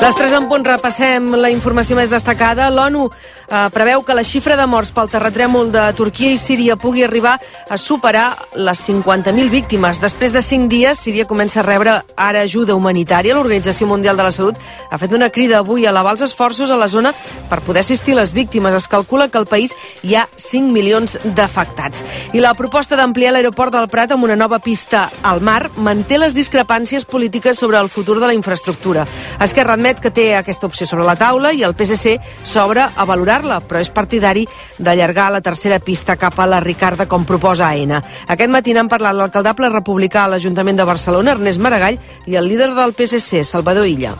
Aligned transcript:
Les 0.00 0.16
3 0.16 0.32
en 0.32 0.46
punt 0.48 0.62
repassem 0.64 1.26
la 1.36 1.50
informació 1.52 1.92
més 1.98 2.08
destacada. 2.08 2.70
L'ONU 2.72 3.02
eh, 3.10 3.66
preveu 3.74 4.00
que 4.00 4.14
la 4.16 4.22
xifra 4.24 4.54
de 4.56 4.64
morts 4.64 4.94
pel 4.96 5.10
terratrèmol 5.12 5.68
de 5.74 5.82
Turquia 5.92 6.30
i 6.32 6.38
Síria 6.40 6.78
pugui 6.80 7.02
arribar 7.04 7.34
a 7.68 7.76
superar 7.76 8.30
les 8.56 8.80
50.000 8.88 9.52
víctimes. 9.52 10.00
Després 10.00 10.32
de 10.32 10.40
5 10.40 10.70
dies, 10.72 11.02
Síria 11.04 11.26
comença 11.28 11.60
a 11.60 11.64
rebre 11.66 11.98
ara 12.16 12.44
ajuda 12.48 12.78
humanitària. 12.78 13.34
L'Organització 13.36 13.90
Mundial 13.90 14.16
de 14.16 14.24
la 14.24 14.32
Salut 14.32 14.56
ha 14.88 14.98
fet 15.02 15.12
una 15.12 15.28
crida 15.28 15.58
avui 15.60 15.84
a 15.84 15.92
elevar 15.92 16.16
els 16.16 16.24
esforços 16.24 16.72
a 16.72 16.80
la 16.80 16.88
zona 16.88 17.12
per 17.50 17.60
poder 17.60 17.84
assistir 17.84 18.16
les 18.16 18.32
víctimes. 18.32 18.74
Es 18.74 18.88
calcula 18.88 19.28
que 19.28 19.36
al 19.36 19.46
país 19.46 19.76
hi 20.00 20.16
ha 20.16 20.24
5 20.34 20.72
milions 20.72 21.18
d'afectats. 21.36 22.00
I 22.32 22.40
la 22.40 22.54
proposta 22.56 22.96
d'ampliar 22.96 23.34
l'aeroport 23.36 23.76
del 23.76 23.90
Prat 23.92 24.16
amb 24.16 24.24
una 24.24 24.40
nova 24.40 24.62
pista 24.64 25.10
al 25.22 25.44
mar 25.44 25.68
manté 25.76 26.16
les 26.16 26.32
discrepàncies 26.32 27.04
polítiques 27.04 27.60
sobre 27.60 27.76
el 27.76 27.92
futur 27.92 28.16
de 28.16 28.32
la 28.32 28.38
infraestructura. 28.40 29.04
Esquerra 29.44 29.76
admet 29.76 29.89
admet 29.90 30.02
que 30.02 30.10
té 30.14 30.26
aquesta 30.38 30.68
opció 30.68 30.86
sobre 30.86 31.04
la 31.04 31.16
taula 31.18 31.50
i 31.52 31.64
el 31.66 31.74
PSC 31.74 32.14
s'obre 32.46 32.84
a 32.94 33.06
valorar-la, 33.08 33.58
però 33.66 33.80
és 33.82 33.90
partidari 33.90 34.46
d'allargar 34.78 35.30
la 35.34 35.42
tercera 35.42 35.80
pista 35.82 36.16
cap 36.16 36.38
a 36.38 36.46
la 36.46 36.60
Ricarda, 36.62 37.08
com 37.10 37.26
proposa 37.26 37.66
AENA. 37.66 38.02
Aquest 38.28 38.50
matí 38.50 38.74
n'han 38.74 38.88
parlat 38.88 39.16
l'alcaldable 39.16 39.68
republicà 39.72 40.24
a 40.24 40.34
l'Ajuntament 40.36 40.78
de 40.78 40.86
Barcelona, 40.86 41.34
Ernest 41.34 41.58
Maragall, 41.58 41.98
i 42.26 42.36
el 42.36 42.46
líder 42.46 42.74
del 42.76 42.94
PSC, 42.94 43.42
Salvador 43.44 43.88
Illa 43.90 44.14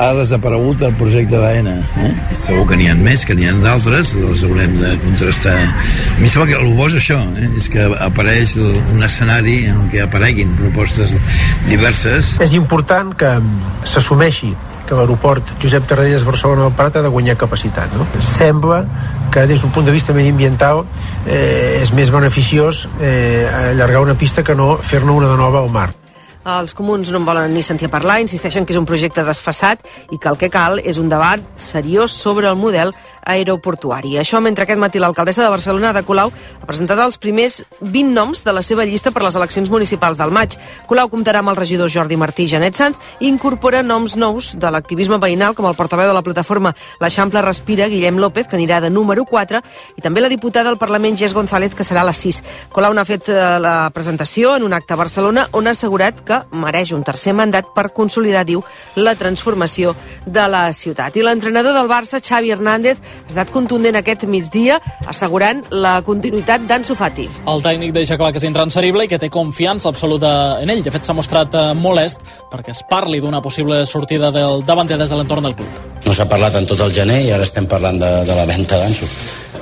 ha 0.00 0.10
desaparegut 0.16 0.80
el 0.84 0.92
projecte 0.96 1.36
d'AENA. 1.40 1.72
Eh? 2.04 2.10
Segur 2.36 2.66
que 2.68 2.76
n'hi 2.76 2.88
ha 2.88 2.94
més, 2.96 3.24
que 3.24 3.34
n'hi 3.36 3.46
ha 3.48 3.54
d'altres, 3.64 4.12
els 4.16 4.44
haurem 4.44 4.76
de 4.80 4.94
contrastar. 5.02 5.56
A 5.60 6.20
mi 6.20 6.28
sembla 6.28 6.48
que 6.50 6.58
el 6.60 6.74
bo 6.76 6.88
és 6.88 6.96
això, 7.00 7.18
eh? 7.40 7.48
és 7.56 7.68
que 7.72 7.86
apareix 8.04 8.56
un 8.60 9.04
escenari 9.04 9.58
en 9.72 9.84
el 9.84 9.92
que 9.92 10.04
apareguin 10.04 10.52
propostes 10.60 11.16
diverses. 11.68 12.34
És 12.44 12.56
important 12.56 13.12
que 13.16 13.38
s'assumeixi 13.88 14.54
que 14.90 14.98
l'aeroport 14.98 15.54
Josep 15.62 15.86
Tarradellas 15.86 16.26
Barcelona 16.26 16.66
del 16.66 16.74
Prat 16.74 16.98
ha 16.98 17.04
de 17.06 17.12
guanyar 17.14 17.36
capacitat. 17.38 17.94
No? 17.94 18.08
Sembla 18.18 18.82
que 19.30 19.46
des 19.46 19.62
d'un 19.62 19.70
punt 19.70 19.86
de 19.86 19.94
vista 19.94 20.16
mediambiental 20.16 20.82
eh, 21.26 21.78
és 21.78 21.94
més 21.94 22.10
beneficiós 22.10 22.88
eh, 22.98 23.46
allargar 23.70 24.02
una 24.02 24.18
pista 24.18 24.42
que 24.42 24.58
no 24.58 24.74
fer-ne 24.76 25.14
una 25.14 25.30
de 25.30 25.38
nova 25.38 25.62
al 25.62 25.70
mar. 25.70 25.92
Els 26.50 26.72
comuns 26.74 27.10
no 27.12 27.20
en 27.20 27.26
volen 27.28 27.52
ni 27.54 27.62
sentir 27.62 27.90
parlar, 27.92 28.16
insisteixen 28.24 28.64
que 28.66 28.72
és 28.72 28.80
un 28.80 28.88
projecte 28.88 29.22
desfassat 29.22 29.84
i 30.10 30.18
que 30.18 30.30
el 30.30 30.38
que 30.40 30.48
cal 30.50 30.80
és 30.80 30.98
un 30.98 31.10
debat 31.12 31.44
seriós 31.60 32.14
sobre 32.16 32.48
el 32.48 32.56
model 32.56 32.94
aeroportuari. 33.24 34.16
Això 34.18 34.40
mentre 34.40 34.64
aquest 34.64 34.80
matí 34.80 34.98
l'alcaldessa 34.98 35.44
de 35.44 35.52
Barcelona, 35.52 35.92
de 35.92 36.02
Colau, 36.02 36.32
ha 36.32 36.66
presentat 36.66 36.98
els 37.04 37.18
primers 37.18 37.62
20 37.80 38.14
noms 38.14 38.44
de 38.44 38.52
la 38.52 38.62
seva 38.62 38.84
llista 38.84 39.10
per 39.10 39.22
les 39.24 39.36
eleccions 39.36 39.70
municipals 39.70 40.18
del 40.18 40.32
maig. 40.34 40.56
Colau 40.88 41.10
comptarà 41.12 41.40
amb 41.44 41.52
el 41.52 41.58
regidor 41.58 41.90
Jordi 41.90 42.16
Martí 42.16 42.44
i 42.44 42.52
Janet 42.52 42.70
i 43.20 43.28
incorpora 43.28 43.82
noms 43.82 44.14
nous 44.16 44.54
de 44.56 44.70
l'activisme 44.70 45.18
veïnal 45.18 45.54
com 45.54 45.66
el 45.66 45.74
portaveu 45.74 46.06
de 46.08 46.14
la 46.14 46.22
plataforma 46.22 46.74
L'Eixample 47.00 47.42
Respira, 47.42 47.88
Guillem 47.88 48.18
López, 48.18 48.46
que 48.46 48.56
anirà 48.56 48.80
de 48.80 48.90
número 48.90 49.24
4, 49.24 49.60
i 49.96 50.00
també 50.00 50.20
la 50.20 50.30
diputada 50.30 50.70
del 50.70 50.78
Parlament, 50.78 51.16
Gés 51.18 51.34
González, 51.34 51.74
que 51.74 51.84
serà 51.84 52.04
la 52.06 52.14
6. 52.14 52.42
Colau 52.72 52.94
n'ha 52.94 53.04
fet 53.04 53.28
eh, 53.28 53.58
la 53.60 53.90
presentació 53.94 54.54
en 54.56 54.64
un 54.64 54.72
acte 54.72 54.94
a 54.94 55.00
Barcelona 55.00 55.48
on 55.52 55.66
ha 55.66 55.74
assegurat 55.74 56.22
que 56.24 56.40
mereix 56.52 56.92
un 56.96 57.04
tercer 57.04 57.34
mandat 57.36 57.72
per 57.74 57.90
consolidar, 57.96 58.44
diu, 58.46 58.62
la 58.96 59.16
transformació 59.18 59.94
de 60.26 60.46
la 60.48 60.64
ciutat. 60.72 61.16
I 61.16 61.26
l'entrenador 61.26 61.74
del 61.76 61.90
Barça, 61.90 62.22
Xavi 62.22 62.52
Hernández, 62.54 63.00
ha 63.10 63.30
estat 63.30 63.52
contundent 63.54 63.98
aquest 63.98 64.24
migdia, 64.30 64.78
assegurant 65.10 65.62
la 65.70 65.98
continuïtat 66.06 66.66
d'Ansu 66.68 66.96
Fati. 66.98 67.28
El 67.50 67.64
tècnic 67.64 67.94
deixa 67.96 68.18
clar 68.20 68.32
que 68.32 68.40
és 68.42 68.48
intransferible 68.48 69.06
i 69.06 69.10
que 69.10 69.20
té 69.20 69.30
confiança 69.32 69.90
absoluta 69.90 70.32
en 70.62 70.72
ell. 70.72 70.82
De 70.84 70.92
fet, 70.94 71.06
s'ha 71.06 71.16
mostrat 71.16 71.54
eh, 71.54 71.66
molest 71.74 72.24
perquè 72.50 72.74
es 72.74 72.82
parli 72.90 73.20
d'una 73.22 73.42
possible 73.44 73.84
sortida 73.86 74.32
del 74.34 74.64
davanter 74.66 74.98
des 74.98 75.10
de 75.10 75.18
l'entorn 75.18 75.46
del 75.46 75.56
club. 75.58 75.80
No 76.06 76.14
s'ha 76.16 76.28
parlat 76.28 76.56
en 76.58 76.66
tot 76.66 76.80
el 76.80 76.94
gener 76.94 77.22
i 77.26 77.32
ara 77.34 77.46
estem 77.46 77.68
parlant 77.70 78.00
de, 78.00 78.12
de 78.26 78.36
la 78.36 78.46
venda 78.48 78.80
d'Ansu. 78.80 79.08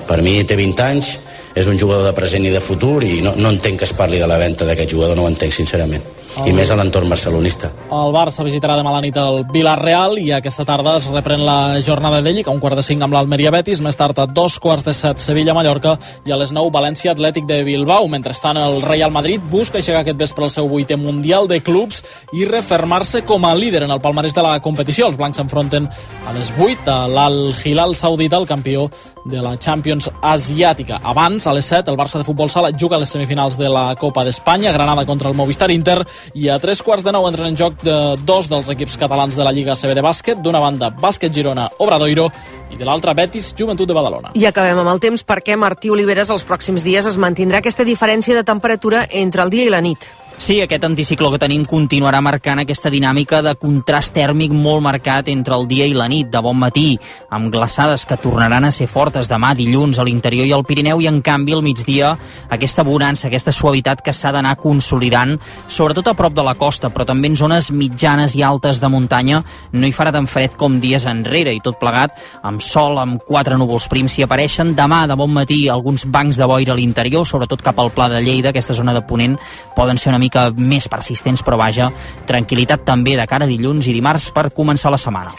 Per 0.08 0.22
mi 0.24 0.38
té 0.48 0.56
20 0.56 0.84
anys, 0.86 1.16
és 1.54 1.66
un 1.66 1.78
jugador 1.78 2.06
de 2.06 2.14
present 2.16 2.44
i 2.44 2.54
de 2.54 2.60
futur 2.60 3.02
i 3.04 3.20
no, 3.24 3.34
no 3.36 3.52
entenc 3.54 3.82
que 3.82 3.88
es 3.88 3.96
parli 3.96 4.20
de 4.20 4.30
la 4.30 4.38
venda 4.38 4.68
d'aquest 4.68 4.96
jugador, 4.96 5.16
no 5.16 5.26
ho 5.26 5.32
entenc 5.32 5.54
sincerament 5.54 6.04
i 6.46 6.52
més 6.54 6.70
a 6.70 6.76
l'entorn 6.78 7.08
barcelonista. 7.10 7.70
El 7.94 8.12
Barça 8.14 8.44
visitarà 8.46 8.76
demà 8.78 8.92
a 8.92 8.98
la 8.98 9.02
nit 9.02 9.16
el 9.18 9.40
Villarreal 9.50 10.18
i 10.20 10.28
aquesta 10.36 10.66
tarda 10.68 10.96
es 11.00 11.08
reprèn 11.10 11.42
la 11.46 11.78
jornada 11.84 12.20
d'ell 12.22 12.40
a 12.44 12.52
un 12.52 12.60
quart 12.62 12.78
de 12.78 12.84
cinc 12.86 13.02
amb 13.02 13.16
l'Almeria 13.16 13.50
Betis, 13.54 13.82
més 13.82 13.96
tard 13.98 14.18
a 14.18 14.26
dos 14.26 14.58
quarts 14.62 14.86
de 14.86 14.94
set 14.94 15.22
Sevilla-Mallorca 15.22 15.96
i 16.28 16.34
a 16.34 16.38
les 16.38 16.52
nou 16.54 16.70
València 16.74 17.12
Atlètic 17.14 17.48
de 17.48 17.62
Bilbao. 17.66 18.06
Mentrestant 18.12 18.60
el 18.60 18.80
Real 18.84 19.10
Madrid 19.14 19.42
busca 19.50 19.80
aixecar 19.80 20.04
aquest 20.04 20.20
vespre 20.20 20.46
el 20.46 20.54
seu 20.54 20.68
vuitè 20.70 20.98
Mundial 21.00 21.48
de 21.50 21.60
Clubs 21.64 22.04
i 22.36 22.46
refermar-se 22.48 23.24
com 23.26 23.44
a 23.48 23.54
líder 23.58 23.84
en 23.86 23.94
el 23.94 24.02
palmarès 24.04 24.36
de 24.36 24.44
la 24.44 24.58
competició. 24.62 25.08
Els 25.08 25.18
blancs 25.18 25.40
s'enfronten 25.40 25.88
a 25.88 26.36
les 26.36 26.52
8 26.54 26.92
a 26.92 27.00
l'Al-Hilal 27.10 27.96
Saudita, 27.98 28.38
el 28.38 28.46
campió 28.46 28.88
de 29.28 29.42
la 29.42 29.56
Champions 29.58 30.10
Asiàtica. 30.22 31.00
Abans, 31.04 31.37
a 31.46 31.52
les 31.54 31.66
7, 31.68 31.90
el 31.90 31.96
Barça 31.96 32.18
de 32.18 32.24
futbol 32.24 32.50
sala 32.50 32.70
juga 32.72 32.96
a 32.96 32.98
les 32.98 33.10
semifinals 33.12 33.58
de 33.58 33.68
la 33.68 33.94
Copa 33.96 34.24
d'Espanya, 34.24 34.72
Granada 34.72 35.04
contra 35.06 35.28
el 35.28 35.36
Movistar 35.36 35.70
Inter 35.70 36.00
i 36.34 36.48
a 36.48 36.58
tres 36.58 36.82
quarts 36.82 37.04
de 37.04 37.12
nou 37.14 37.26
entren 37.28 37.52
en 37.52 37.56
joc 37.56 37.78
de 37.84 38.16
dos 38.26 38.48
dels 38.50 38.70
equips 38.74 38.98
catalans 38.98 39.36
de 39.36 39.44
la 39.46 39.52
Lliga 39.52 39.76
CB 39.76 39.94
de 39.94 40.02
bàsquet, 40.02 40.42
d'una 40.42 40.60
banda 40.60 40.90
Bàsquet 40.90 41.32
Girona 41.34 41.68
Obradoiro 41.78 42.30
i 42.72 42.76
de 42.76 42.84
l'altra 42.88 43.14
Betis 43.14 43.52
Joventut 43.58 43.88
de 43.88 43.94
Badalona. 43.94 44.32
I 44.34 44.48
acabem 44.48 44.80
amb 44.82 44.90
el 44.94 45.02
temps 45.04 45.22
perquè 45.24 45.56
Martí 45.56 45.92
Oliveres 45.94 46.32
els 46.34 46.46
pròxims 46.48 46.86
dies 46.86 47.06
es 47.06 47.20
mantindrà 47.20 47.62
aquesta 47.62 47.86
diferència 47.86 48.34
de 48.34 48.44
temperatura 48.44 49.06
entre 49.10 49.44
el 49.44 49.54
dia 49.54 49.68
i 49.68 49.74
la 49.74 49.84
nit. 49.84 50.08
Sí, 50.38 50.60
aquest 50.62 50.84
anticicló 50.86 51.32
que 51.32 51.40
tenim 51.42 51.64
continuarà 51.66 52.20
marcant 52.22 52.60
aquesta 52.62 52.92
dinàmica 52.94 53.40
de 53.42 53.56
contrast 53.58 54.14
tèrmic 54.14 54.52
molt 54.54 54.80
marcat 54.84 55.26
entre 55.28 55.56
el 55.58 55.66
dia 55.68 55.84
i 55.84 55.92
la 55.92 56.06
nit, 56.08 56.28
de 56.30 56.40
bon 56.40 56.54
matí, 56.56 56.94
amb 57.34 57.50
glaçades 57.52 58.04
que 58.06 58.16
tornaran 58.22 58.64
a 58.64 58.70
ser 58.72 58.86
fortes 58.88 59.28
demà 59.28 59.50
dilluns 59.58 59.98
a 59.98 60.06
l'interior 60.06 60.46
i 60.46 60.54
al 60.54 60.62
Pirineu 60.64 61.02
i 61.02 61.08
en 61.10 61.18
canvi 61.26 61.56
al 61.56 61.64
migdia 61.66 62.12
aquesta 62.54 62.84
bonança, 62.86 63.26
aquesta 63.26 63.52
suavitat 63.52 64.00
que 64.06 64.14
s'ha 64.14 64.30
d'anar 64.32 64.54
consolidant, 64.62 65.34
sobretot 65.66 66.06
a 66.06 66.14
prop 66.16 66.38
de 66.38 66.46
la 66.46 66.54
costa, 66.54 66.88
però 66.94 67.04
també 67.04 67.28
en 67.28 67.36
zones 67.36 67.72
mitjanes 67.74 68.38
i 68.38 68.46
altes 68.46 68.80
de 68.80 68.88
muntanya 68.88 69.42
no 69.72 69.90
hi 69.90 69.92
farà 69.92 70.14
tan 70.14 70.30
fred 70.30 70.54
com 70.56 70.78
dies 70.80 71.04
enrere 71.10 71.52
i 71.52 71.60
tot 71.60 71.80
plegat 71.82 72.14
amb 72.46 72.62
sol, 72.62 73.02
amb 73.02 73.20
quatre 73.26 73.58
núvols 73.58 73.90
prims. 73.90 74.14
Si 74.14 74.22
apareixen 74.22 74.72
demà 74.78 75.02
de 75.10 75.18
bon 75.18 75.34
matí 75.34 75.66
alguns 75.68 76.06
bancs 76.06 76.38
de 76.38 76.46
boira 76.46 76.72
a 76.72 76.78
l'interior, 76.78 77.26
sobretot 77.26 77.66
cap 77.66 77.82
al 77.82 77.90
Pla 77.90 78.08
de 78.14 78.22
Lleida, 78.22 78.54
aquesta 78.54 78.78
zona 78.78 78.94
de 78.94 79.02
Ponent, 79.02 79.36
poden 79.76 79.98
ser 79.98 80.14
una 80.14 80.22
mica 80.22 80.27
mica 80.28 80.50
més 80.54 80.88
persistents, 80.92 81.42
però 81.44 81.58
vaja, 81.58 81.90
tranquil·litat 82.28 82.84
també 82.86 83.16
de 83.18 83.26
cara 83.26 83.48
a 83.48 83.50
dilluns 83.50 83.88
i 83.88 83.96
dimarts 83.96 84.30
per 84.36 84.50
començar 84.54 84.92
la 84.92 85.00
setmana. 85.00 85.34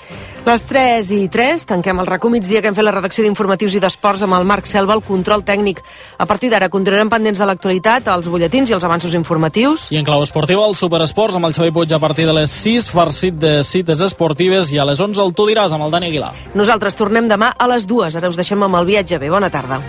Les 0.50 0.64
3 0.66 1.10
i 1.14 1.28
3, 1.30 1.66
tanquem 1.68 2.00
el 2.02 2.08
racó 2.08 2.30
migdia 2.32 2.62
que 2.64 2.70
hem 2.72 2.76
fet 2.78 2.86
la 2.86 2.94
redacció 2.96 3.26
d'informatius 3.26 3.76
i 3.76 3.82
d'esports 3.84 4.24
amb 4.26 4.38
el 4.38 4.48
Marc 4.50 4.66
Selva, 4.66 4.96
el 4.96 5.04
control 5.06 5.44
tècnic. 5.46 5.82
A 6.18 6.26
partir 6.26 6.50
d'ara 6.50 6.72
continuarem 6.74 7.12
pendents 7.12 7.38
de 7.38 7.46
l'actualitat, 7.46 8.08
els 8.10 8.32
butlletins 8.32 8.72
i 8.72 8.78
els 8.78 8.88
avanços 8.88 9.14
informatius. 9.20 9.90
I 9.94 10.00
en 10.00 10.08
clau 10.08 10.24
esportiva, 10.26 10.66
el 10.66 10.78
Superesports 10.80 11.38
amb 11.38 11.50
el 11.50 11.54
Xavi 11.54 11.76
Puig 11.76 11.94
a 11.94 12.02
partir 12.02 12.26
de 12.26 12.34
les 12.40 12.56
6, 12.64 12.90
farcit 12.96 13.38
de 13.38 13.60
cites 13.68 14.02
esportives 14.08 14.74
i 14.74 14.80
a 14.80 14.88
les 14.90 15.04
11 15.04 15.22
el 15.22 15.36
Tu 15.36 15.52
diràs 15.52 15.76
amb 15.76 15.86
el 15.86 15.94
Dani 15.94 16.10
Aguilar. 16.10 16.34
Nosaltres 16.56 16.98
tornem 16.98 17.30
demà 17.30 17.54
a 17.54 17.70
les 17.70 17.86
2. 17.86 18.18
Ara 18.18 18.32
us 18.32 18.40
deixem 18.40 18.64
amb 18.64 18.80
el 18.80 18.90
viatge 18.90 19.22
bé. 19.22 19.30
Bona 19.30 19.52
tarda. 19.54 19.84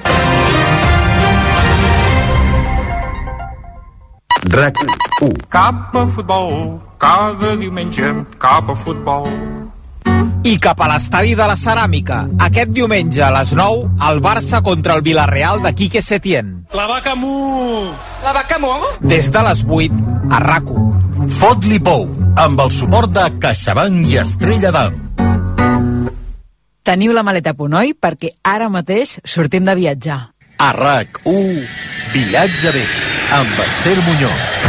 RAC 4.50 4.74
1 5.22 5.46
Cap 5.48 5.94
a 5.94 6.06
futbol, 6.10 6.80
cada 6.98 7.52
diumenge 7.54 8.08
cap 8.42 8.66
a 8.66 8.74
futbol. 8.74 9.28
I 10.42 10.56
cap 10.58 10.80
a 10.82 10.88
l'estadi 10.90 11.36
de 11.38 11.46
la 11.46 11.54
Ceràmica. 11.54 12.24
Aquest 12.48 12.72
diumenge 12.74 13.22
a 13.22 13.28
les 13.36 13.52
9, 13.54 13.84
el 14.08 14.18
Barça 14.24 14.58
contra 14.66 14.96
el 14.98 15.04
Villarreal 15.06 15.62
de 15.62 15.70
Quique 15.78 16.02
Setién. 16.02 16.66
La 16.74 16.88
vaca 16.90 17.14
mu! 17.14 17.92
La 18.24 18.32
vaca 18.34 18.58
mu? 18.58 18.72
Des 19.06 19.30
de 19.30 19.44
les 19.46 19.62
8, 19.62 20.02
a 20.34 20.40
rac 20.42 20.72
Fot-li 21.38 21.78
pou, 21.78 22.08
amb 22.34 22.64
el 22.64 22.74
suport 22.74 23.14
de 23.14 23.28
CaixaBank 23.38 24.08
i 24.10 24.18
Estrella 24.18 24.72
d'Am. 24.74 24.98
Teniu 26.82 27.14
la 27.14 27.22
maleta 27.22 27.54
a 27.54 27.54
punt, 27.54 27.78
oi? 27.78 27.94
Perquè 27.94 28.34
ara 28.42 28.66
mateix 28.66 29.20
sortim 29.22 29.62
de 29.68 29.78
viatjar. 29.78 30.18
A 30.58 30.72
RAC 30.74 31.22
1, 31.22 31.62
viatge 32.16 32.74
bé, 32.74 32.84
amb 33.32 33.58
Esther 33.58 33.96
Muñoz. 34.02 34.59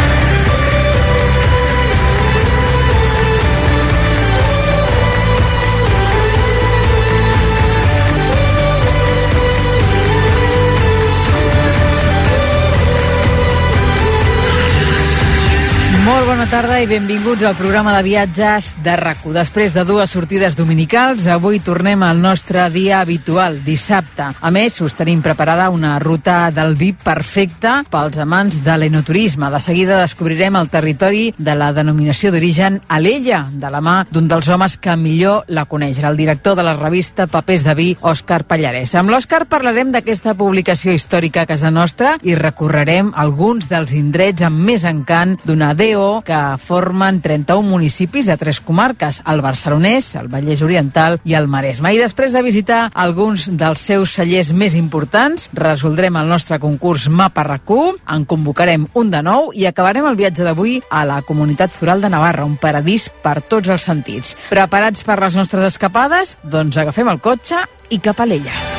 Bona 16.41 16.49
tarda 16.49 16.77
i 16.81 16.87
benvinguts 16.89 17.43
al 17.45 17.53
programa 17.53 17.91
de 17.93 18.01
viatges 18.01 18.71
de 18.81 18.95
rac 18.97 19.19
Després 19.29 19.75
de 19.75 19.83
dues 19.85 20.09
sortides 20.09 20.55
dominicals, 20.57 21.27
avui 21.29 21.59
tornem 21.61 22.01
al 22.01 22.17
nostre 22.17 22.63
dia 22.73 23.01
habitual, 23.03 23.59
dissabte. 23.61 24.31
A 24.41 24.49
més, 24.49 24.79
us 24.81 24.95
tenim 24.97 25.21
preparada 25.21 25.69
una 25.69 25.99
ruta 25.99 26.49
del 26.49 26.73
vi 26.79 26.93
perfecta 26.97 27.83
pels 27.91 28.17
amants 28.17 28.57
de 28.65 28.77
l'enoturisme. 28.77 29.51
De 29.53 29.59
seguida 29.61 29.99
descobrirem 29.99 30.57
el 30.57 30.71
territori 30.73 31.27
de 31.37 31.53
la 31.53 31.69
denominació 31.77 32.31
d'origen 32.31 32.79
Alella, 32.87 33.43
de 33.51 33.69
la 33.69 33.83
mà 33.85 33.99
d'un 34.09 34.27
dels 34.31 34.49
homes 34.49 34.79
que 34.81 34.97
millor 34.97 35.45
la 35.47 35.67
coneix, 35.69 36.01
el 36.01 36.17
director 36.17 36.57
de 36.57 36.65
la 36.65 36.73
revista 36.73 37.27
Papers 37.27 37.67
de 37.67 37.77
vi, 37.77 37.89
Òscar 38.01 38.47
Pallarès. 38.49 38.95
Amb 38.97 39.13
l'Òscar 39.13 39.43
parlarem 39.45 39.93
d'aquesta 39.93 40.33
publicació 40.33 40.95
històrica 40.97 41.45
a 41.45 41.51
casa 41.53 41.69
nostra 41.69 42.15
i 42.23 42.33
recorrerem 42.33 43.13
alguns 43.13 43.69
dels 43.69 43.93
indrets 43.93 44.41
amb 44.41 44.65
més 44.71 44.89
encant 44.89 45.37
d'una 45.45 45.75
DO 45.77 46.23
que 46.25 46.30
formen 46.61 47.21
31 47.21 47.67
municipis 47.67 48.29
a 48.29 48.37
tres 48.37 48.59
comarques, 48.63 49.21
el 49.27 49.41
Barcelonès, 49.43 50.13
el 50.19 50.29
Vallès 50.31 50.63
Oriental 50.65 51.19
i 51.27 51.35
el 51.37 51.49
Maresme. 51.51 51.93
I 51.93 52.01
després 52.01 52.33
de 52.33 52.43
visitar 52.45 52.81
alguns 52.93 53.49
dels 53.59 53.83
seus 53.83 54.15
cellers 54.15 54.51
més 54.53 54.75
importants, 54.79 55.49
resoldrem 55.53 56.17
el 56.19 56.31
nostre 56.31 56.59
concurs 56.63 57.07
Mapa 57.09 57.45
RAC1, 57.47 58.01
en 58.15 58.25
convocarem 58.25 58.87
un 58.93 59.13
de 59.13 59.23
nou 59.25 59.51
i 59.53 59.67
acabarem 59.69 60.07
el 60.07 60.19
viatge 60.19 60.47
d'avui 60.47 60.79
a 60.89 61.05
la 61.05 61.21
Comunitat 61.27 61.73
Foral 61.75 62.01
de 62.01 62.11
Navarra, 62.13 62.47
un 62.47 62.57
paradís 62.61 63.09
per 63.23 63.39
tots 63.41 63.69
els 63.69 63.87
sentits. 63.87 64.35
Preparats 64.49 65.03
per 65.07 65.19
les 65.21 65.37
nostres 65.39 65.73
escapades? 65.73 66.37
Doncs 66.43 66.77
agafem 66.77 67.11
el 67.11 67.19
cotxe 67.23 67.65
i 67.91 67.99
cap 67.99 68.21
a 68.21 68.29
l'ella. 68.29 68.70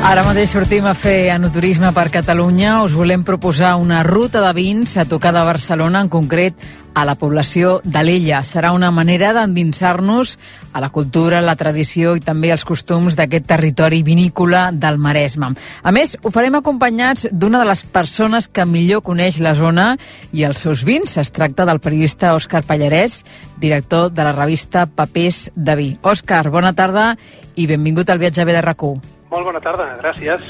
Ara 0.00 0.22
mateix 0.24 0.48
sortim 0.48 0.86
a 0.88 0.94
fer 0.96 1.28
anoturisme 1.28 1.90
per 1.92 2.06
Catalunya. 2.08 2.78
Us 2.86 2.94
volem 2.96 3.20
proposar 3.22 3.74
una 3.76 4.00
ruta 4.02 4.40
de 4.40 4.54
vins 4.56 4.96
a 4.96 5.04
tocar 5.04 5.34
de 5.36 5.42
Barcelona, 5.44 6.00
en 6.00 6.08
concret 6.08 6.56
a 6.96 7.04
la 7.04 7.18
població 7.20 7.82
de 7.84 8.00
l'Ella. 8.02 8.40
Serà 8.40 8.72
una 8.72 8.88
manera 8.90 9.34
d'endinsar-nos 9.36 10.38
a 10.72 10.80
la 10.80 10.88
cultura, 10.88 11.42
la 11.44 11.54
tradició 11.54 12.14
i 12.16 12.24
també 12.24 12.48
els 12.50 12.64
costums 12.64 13.14
d'aquest 13.14 13.46
territori 13.52 14.00
vinícola 14.02 14.70
del 14.72 14.96
Maresme. 14.96 15.52
A 15.84 15.92
més, 15.92 16.16
ho 16.24 16.32
farem 16.32 16.56
acompanyats 16.56 17.28
d'una 17.30 17.60
de 17.60 17.68
les 17.68 17.84
persones 17.84 18.48
que 18.48 18.64
millor 18.64 19.04
coneix 19.04 19.38
la 19.38 19.54
zona 19.54 19.92
i 20.32 20.48
els 20.48 20.64
seus 20.64 20.82
vins. 20.82 21.20
Es 21.20 21.30
tracta 21.30 21.68
del 21.68 21.78
periodista 21.78 22.32
Òscar 22.34 22.64
Pallarès, 22.64 23.20
director 23.60 24.08
de 24.10 24.24
la 24.24 24.32
revista 24.32 24.88
Papers 24.88 25.50
de 25.54 25.76
Vi. 25.76 25.94
Òscar, 26.02 26.46
bona 26.48 26.72
tarda 26.72 27.12
i 27.54 27.68
benvingut 27.68 28.08
al 28.08 28.18
viatge 28.18 28.48
B 28.48 28.56
de 28.56 28.64
rac 28.64 28.88
molt 29.30 29.46
bona 29.46 29.62
tarda, 29.62 29.92
gràcies. 30.02 30.44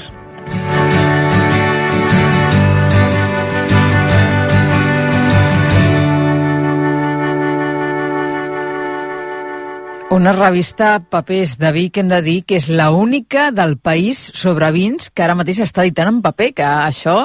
Una 10.11 10.33
revista 10.33 10.99
Papers 11.09 11.53
de 11.57 11.69
vi 11.71 11.85
que 11.89 12.01
hem 12.01 12.09
de 12.11 12.17
dir 12.21 12.41
que 12.43 12.57
és 12.59 12.65
la 12.67 12.89
única 12.91 13.45
del 13.55 13.77
país 13.79 14.19
sobre 14.19 14.67
vins 14.75 15.07
que 15.07 15.23
ara 15.23 15.37
mateix 15.39 15.61
està 15.63 15.85
editant 15.85 16.09
en 16.11 16.17
paper, 16.25 16.49
que 16.57 16.65
això 16.67 17.15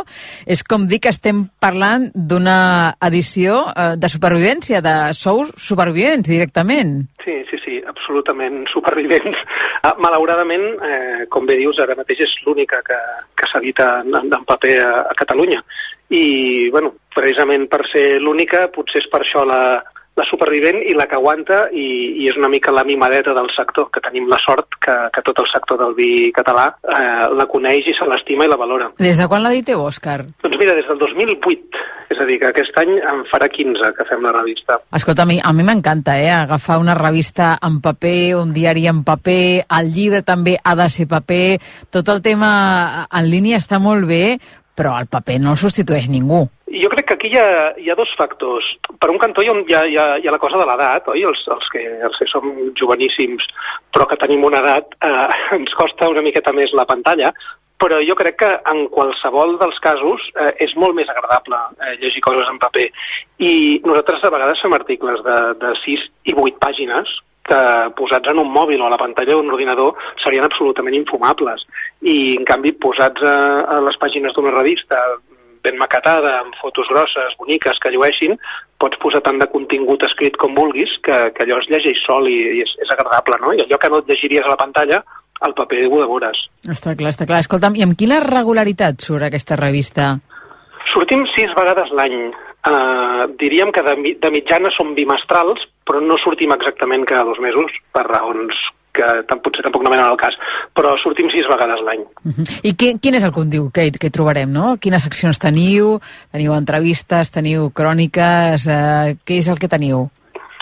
és 0.46 0.62
com 0.62 0.84
dir 0.86 1.00
que 1.02 1.10
estem 1.10 1.48
parlant 1.58 2.06
d'una 2.14 2.94
edició 3.08 3.64
eh, 3.72 3.88
de 3.98 4.12
supervivència, 4.12 4.84
de 4.86 4.94
sous 5.18 5.50
supervivents 5.58 6.30
directament. 6.30 7.00
Sí, 7.24 7.40
sí, 7.50 7.58
absolutament 7.84 8.64
supervivents. 8.72 9.42
Ah, 9.86 9.94
malauradament, 10.02 10.64
eh, 10.82 11.26
com 11.30 11.46
bé 11.46 11.58
dius, 11.60 11.78
ara 11.82 11.94
mateix 11.98 12.24
és 12.26 12.32
l'única 12.46 12.80
que, 12.86 12.96
que 13.36 13.48
s'edita 13.50 14.00
en, 14.02 14.16
en 14.24 14.46
paper 14.48 14.72
a, 14.82 14.92
a 15.10 15.14
Catalunya. 15.18 15.60
I, 16.10 16.24
bueno, 16.74 16.94
precisament 17.14 17.66
per 17.70 17.82
ser 17.90 18.06
l'única, 18.22 18.66
potser 18.74 19.02
és 19.02 19.10
per 19.12 19.20
això 19.22 19.44
la, 19.46 19.60
la 20.16 20.24
supervivent 20.24 20.78
i 20.88 20.94
la 20.96 21.06
que 21.08 21.18
aguanta 21.18 21.66
i, 21.72 21.86
i 22.22 22.28
és 22.30 22.38
una 22.40 22.48
mica 22.52 22.72
la 22.72 22.84
mimadeta 22.88 23.34
del 23.36 23.50
sector, 23.52 23.90
que 23.92 24.00
tenim 24.04 24.28
la 24.30 24.38
sort 24.40 24.78
que, 24.80 24.94
que 25.12 25.24
tot 25.26 25.42
el 25.42 25.48
sector 25.50 25.78
del 25.82 25.92
vi 25.98 26.30
català 26.36 26.70
eh, 26.80 27.26
la 27.36 27.46
coneix 27.50 27.90
i 27.90 27.94
se 27.96 28.08
l'estima 28.08 28.46
i 28.46 28.50
la 28.50 28.58
valora. 28.60 28.88
Des 28.98 29.20
de 29.20 29.28
quan 29.28 29.44
l'editeu, 29.44 29.84
Òscar? 29.84 30.22
Doncs 30.44 30.58
mira, 30.60 30.74
des 30.78 30.88
del 30.88 30.98
2008, 31.02 31.84
és 32.14 32.22
a 32.22 32.28
dir, 32.28 32.40
que 32.40 32.48
aquest 32.48 32.80
any 32.80 32.96
en 32.96 33.22
farà 33.28 33.50
15 33.52 33.92
que 33.98 34.08
fem 34.08 34.24
la 34.24 34.32
revista. 34.38 34.80
Escolta, 34.96 35.26
a 35.26 35.28
mi, 35.28 35.38
a 35.42 35.52
mi 35.52 35.66
m'encanta, 35.68 36.16
eh, 36.22 36.32
agafar 36.32 36.80
una 36.80 36.96
revista 36.96 37.52
en 37.60 37.82
paper, 37.84 38.36
un 38.40 38.56
diari 38.56 38.86
en 38.88 39.04
paper, 39.04 39.66
el 39.80 39.92
llibre 39.92 40.24
també 40.24 40.56
ha 40.62 40.76
de 40.78 40.88
ser 40.92 41.10
paper, 41.12 41.58
tot 41.92 42.08
el 42.14 42.24
tema 42.24 43.06
en 43.10 43.28
línia 43.28 43.60
està 43.60 43.82
molt 43.82 44.08
bé, 44.08 44.38
però 44.76 44.96
el 45.00 45.08
paper 45.12 45.40
no 45.42 45.56
el 45.56 45.60
substitueix 45.60 46.08
ningú. 46.12 46.46
Jo 46.82 46.90
crec 46.92 47.06
que 47.08 47.14
aquí 47.14 47.28
hi 47.32 47.38
ha, 47.40 47.74
hi 47.80 47.90
ha 47.90 47.98
dos 47.98 48.10
factors. 48.18 48.66
Per 49.00 49.10
un 49.10 49.18
cantó 49.18 49.42
hi 49.42 49.50
ha, 49.50 49.56
hi 49.64 49.96
ha, 49.96 50.06
hi 50.18 50.28
ha 50.28 50.34
la 50.34 50.42
cosa 50.42 50.58
de 50.60 50.66
l'edat, 50.68 51.08
oi? 51.12 51.22
Els, 51.28 51.44
els, 51.54 51.68
que, 51.72 51.84
els 52.08 52.18
que 52.20 52.28
som 52.30 52.48
joveníssims 52.78 53.46
però 53.94 54.08
que 54.10 54.18
tenim 54.20 54.44
una 54.44 54.60
edat, 54.64 54.96
eh, 55.00 55.28
ens 55.58 55.76
costa 55.78 56.10
una 56.12 56.24
miqueta 56.24 56.52
més 56.56 56.74
la 56.76 56.88
pantalla, 56.88 57.32
però 57.80 58.00
jo 58.04 58.16
crec 58.16 58.38
que 58.40 58.50
en 58.72 58.86
qualsevol 58.92 59.56
dels 59.60 59.78
casos 59.84 60.30
eh, 60.34 60.52
és 60.64 60.72
molt 60.80 60.96
més 60.96 61.08
agradable 61.12 61.58
eh, 61.76 61.94
llegir 62.00 62.24
coses 62.24 62.48
en 62.50 62.60
paper. 62.60 62.88
I 63.44 63.52
nosaltres 63.84 64.24
a 64.24 64.32
vegades 64.32 64.60
fem 64.64 64.76
articles 64.76 65.22
de, 65.24 65.38
de 65.60 65.72
6 65.84 66.04
i 66.32 66.36
8 66.36 66.60
pàgines 66.62 67.16
que 67.46 67.58
posats 67.98 68.32
en 68.32 68.40
un 68.42 68.48
mòbil 68.50 68.80
o 68.82 68.88
a 68.88 68.92
la 68.92 68.98
pantalla 68.98 69.36
d'un 69.36 69.52
ordinador 69.54 69.94
serien 70.22 70.44
absolutament 70.44 70.96
infumables. 70.98 71.62
I, 72.02 72.34
en 72.40 72.46
canvi, 72.48 72.72
posats 72.82 73.22
a, 73.22 73.36
a 73.76 73.78
les 73.86 73.98
pàgines 74.02 74.34
d'una 74.34 74.54
revista 74.56 74.98
ben 75.66 75.76
maquetada, 75.80 76.38
amb 76.44 76.56
fotos 76.60 76.88
grosses, 76.92 77.34
boniques, 77.40 77.80
que 77.82 77.92
llueixin, 77.92 78.38
pots 78.80 78.98
posar 79.02 79.22
tant 79.26 79.40
de 79.42 79.48
contingut 79.50 80.06
escrit 80.06 80.38
com 80.40 80.54
vulguis 80.56 80.94
que, 81.04 81.18
que 81.34 81.44
allò 81.44 81.60
es 81.62 81.68
llegeix 81.72 82.02
sol 82.06 82.30
i, 82.30 82.38
i 82.58 82.64
és, 82.64 82.72
és 82.84 82.94
agradable, 82.94 83.40
no? 83.42 83.52
I 83.56 83.64
allò 83.66 83.80
que 83.82 83.90
no 83.92 84.00
et 84.02 84.10
llegiries 84.12 84.46
a 84.46 84.54
la 84.54 84.60
pantalla, 84.60 85.02
al 85.40 85.54
paper 85.58 85.84
ho 85.90 86.00
devores. 86.00 86.46
Està 86.64 86.94
clar, 86.96 87.12
està 87.12 87.28
clar. 87.28 87.42
Escolta'm, 87.44 87.76
i 87.76 87.84
amb 87.84 87.98
quina 87.98 88.22
regularitat 88.24 89.04
surt 89.04 89.28
aquesta 89.28 89.58
revista? 89.60 90.14
Sortim 90.92 91.26
sis 91.34 91.52
vegades 91.58 91.92
l'any. 91.98 92.18
Uh, 92.66 93.28
diríem 93.38 93.70
que 93.70 93.82
de, 93.86 93.94
de 94.22 94.30
mitjana 94.34 94.72
som 94.74 94.94
bimestrals, 94.96 95.60
però 95.86 96.00
no 96.02 96.16
sortim 96.18 96.54
exactament 96.54 97.04
cada 97.06 97.28
dos 97.28 97.38
mesos, 97.42 97.74
per 97.94 98.06
raons 98.08 98.58
que 98.96 99.06
tam 99.28 99.42
potser 99.44 99.64
tampoc 99.66 99.84
no 99.84 99.92
venen 99.92 100.06
al 100.06 100.18
cas, 100.20 100.36
però 100.76 100.94
sortim 101.02 101.30
sis 101.32 101.46
vegades 101.50 101.82
l'any. 101.84 102.02
Uh 102.24 102.32
-huh. 102.32 102.60
I 102.62 102.74
qui, 102.74 102.94
quin 102.98 103.14
és 103.14 103.24
el 103.24 103.32
contingut 103.32 103.72
que, 103.72 103.90
que 103.92 104.10
trobarem, 104.10 104.50
no? 104.52 104.76
Quines 104.80 105.02
seccions 105.02 105.38
teniu? 105.38 106.00
Teniu 106.32 106.52
entrevistes, 106.54 107.30
teniu 107.30 107.70
cròniques, 107.70 108.66
eh, 108.66 109.16
què 109.26 109.38
és 109.38 109.48
el 109.48 109.58
que 109.58 109.68
teniu? 109.68 110.08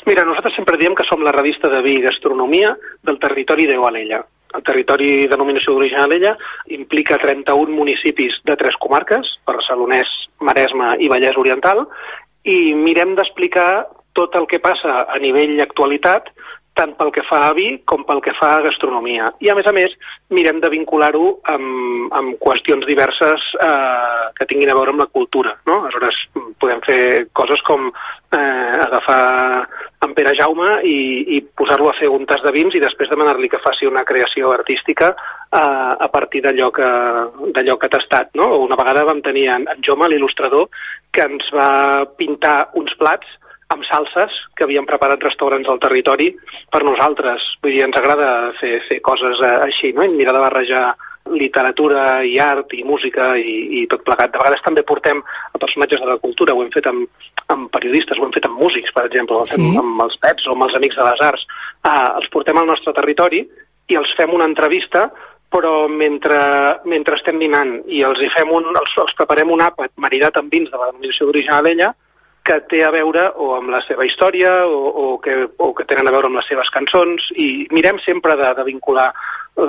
Mira, 0.06 0.24
nosaltres 0.24 0.54
sempre 0.54 0.76
diem 0.76 0.94
que 0.94 1.06
som 1.08 1.22
la 1.24 1.32
revista 1.32 1.68
de 1.68 1.80
vi 1.82 1.94
i 1.96 2.02
gastronomia 2.02 2.76
del 3.02 3.18
territori 3.18 3.66
de 3.66 3.76
Alella. 3.76 4.24
El 4.54 4.62
territori 4.62 5.24
de 5.24 5.28
denominació 5.32 5.72
d'origen 5.72 6.00
Alella 6.00 6.36
implica 6.66 7.18
31 7.18 7.74
municipis 7.74 8.36
de 8.44 8.54
tres 8.56 8.76
comarques, 8.78 9.26
Barcelonès, 9.46 10.10
Maresme 10.40 10.94
i 11.00 11.08
Vallès 11.08 11.36
Oriental, 11.40 11.86
i 12.44 12.74
mirem 12.74 13.16
d'explicar 13.16 13.86
tot 14.14 14.36
el 14.38 14.46
que 14.46 14.60
passa 14.62 15.06
a 15.10 15.18
nivell 15.18 15.58
actualitat 15.64 16.30
tant 16.74 16.92
pel 16.98 17.12
que 17.14 17.22
fa 17.28 17.40
a 17.48 17.52
vi 17.54 17.68
com 17.86 18.02
pel 18.06 18.20
que 18.24 18.34
fa 18.38 18.56
a 18.56 18.62
gastronomia. 18.66 19.30
I, 19.44 19.50
a 19.50 19.54
més 19.56 19.66
a 19.70 19.72
més, 19.74 19.94
mirem 20.34 20.58
de 20.62 20.70
vincular-ho 20.72 21.28
amb, 21.52 22.10
amb 22.18 22.34
qüestions 22.42 22.86
diverses 22.88 23.46
eh, 23.62 24.30
que 24.34 24.46
tinguin 24.50 24.72
a 24.72 24.76
veure 24.76 24.94
amb 24.94 25.04
la 25.04 25.10
cultura. 25.14 25.54
No? 25.70 25.84
Aleshores, 25.84 26.18
podem 26.60 26.82
fer 26.86 27.00
coses 27.32 27.62
com 27.66 27.86
eh, 27.88 28.74
agafar 28.86 29.20
en 30.04 30.16
Pere 30.18 30.34
Jaume 30.36 30.80
i, 30.84 30.96
i 31.36 31.40
posar-lo 31.56 31.92
a 31.92 31.96
fer 31.96 32.10
un 32.12 32.26
tas 32.28 32.42
de 32.44 32.52
vins 32.52 32.74
i 32.74 32.82
després 32.82 33.08
demanar-li 33.12 33.48
que 33.52 33.62
faci 33.62 33.88
una 33.88 34.04
creació 34.04 34.50
artística 34.52 35.12
eh, 35.14 35.60
a 35.60 36.10
partir 36.12 36.42
d'allò 36.44 36.72
que, 36.74 36.90
d'allò 37.54 37.78
que 37.78 37.88
ha 37.88 37.94
tastat. 37.94 38.34
No? 38.40 38.50
Una 38.66 38.78
vegada 38.80 39.06
vam 39.06 39.22
tenir 39.22 39.46
en, 39.54 39.70
en 39.70 39.86
Joma, 39.86 40.10
l'il·lustrador, 40.10 40.68
que 41.14 41.30
ens 41.30 41.48
va 41.54 41.70
pintar 42.18 42.58
uns 42.74 42.98
plats 42.98 43.38
amb 43.74 43.86
salses 43.88 44.34
que 44.56 44.66
havien 44.66 44.86
preparat 44.88 45.22
restaurants 45.26 45.68
al 45.68 45.82
territori 45.82 46.30
per 46.72 46.84
nosaltres. 46.86 47.44
Vull 47.62 47.74
dir, 47.74 47.82
ens 47.86 47.98
agrada 47.98 48.28
fer, 48.60 48.78
fer 48.88 49.00
coses 49.04 49.42
eh, 49.42 49.56
així, 49.66 49.92
no? 49.96 50.06
I 50.06 50.14
mirar 50.14 50.36
de 50.36 50.44
barrejar 50.44 50.84
literatura 51.32 52.22
i 52.26 52.34
art 52.42 52.74
i 52.76 52.82
música 52.84 53.32
i, 53.40 53.56
i 53.80 53.84
tot 53.90 54.04
plegat. 54.04 54.32
De 54.32 54.40
vegades 54.40 54.64
també 54.64 54.84
portem 54.86 55.22
a 55.24 55.60
personatges 55.60 56.02
de 56.02 56.08
la 56.10 56.18
cultura, 56.20 56.54
ho 56.54 56.62
hem 56.64 56.72
fet 56.74 56.88
amb, 56.90 57.06
amb 57.52 57.70
periodistes, 57.72 58.18
ho 58.18 58.26
hem 58.26 58.34
fet 58.34 58.48
amb 58.48 58.60
músics, 58.60 58.92
per 58.92 59.06
exemple, 59.08 59.40
sí. 59.48 59.60
amb 59.80 60.02
els 60.04 60.18
pets 60.20 60.48
o 60.48 60.56
amb 60.56 60.68
els 60.68 60.76
amics 60.76 61.00
de 61.00 61.06
les 61.08 61.22
arts. 61.24 61.46
Uh, 61.84 62.10
els 62.20 62.28
portem 62.32 62.60
al 62.60 62.68
nostre 62.68 62.92
territori 62.96 63.44
i 63.88 63.96
els 64.00 64.12
fem 64.16 64.32
una 64.32 64.48
entrevista 64.48 65.08
però 65.54 65.86
mentre, 65.86 66.38
mentre 66.90 67.14
estem 67.14 67.38
dinant 67.38 67.76
i 67.86 68.00
els 68.02 68.18
hi 68.18 68.30
fem 68.34 68.48
un, 68.50 68.64
els, 68.74 68.94
els 68.98 69.14
preparem 69.14 69.52
un 69.54 69.62
àpat 69.62 69.92
maridat 70.02 70.40
amb 70.40 70.50
vins 70.50 70.66
de 70.70 70.80
la 70.80 70.88
denominació 70.90 71.28
d'origen 71.28 71.54
Alella, 71.54 71.92
que 72.44 72.58
té 72.68 72.82
a 72.84 72.92
veure 72.92 73.30
o 73.40 73.54
amb 73.56 73.72
la 73.72 73.80
seva 73.86 74.04
història 74.04 74.52
o, 74.68 74.80
o, 74.90 75.04
que, 75.24 75.36
o 75.56 75.70
que 75.76 75.86
tenen 75.88 76.08
a 76.08 76.12
veure 76.12 76.28
amb 76.28 76.38
les 76.38 76.48
seves 76.50 76.68
cançons 76.74 77.30
i 77.40 77.66
mirem 77.72 78.00
sempre 78.04 78.36
de, 78.40 78.50
de 78.58 78.66
vincular 78.68 79.08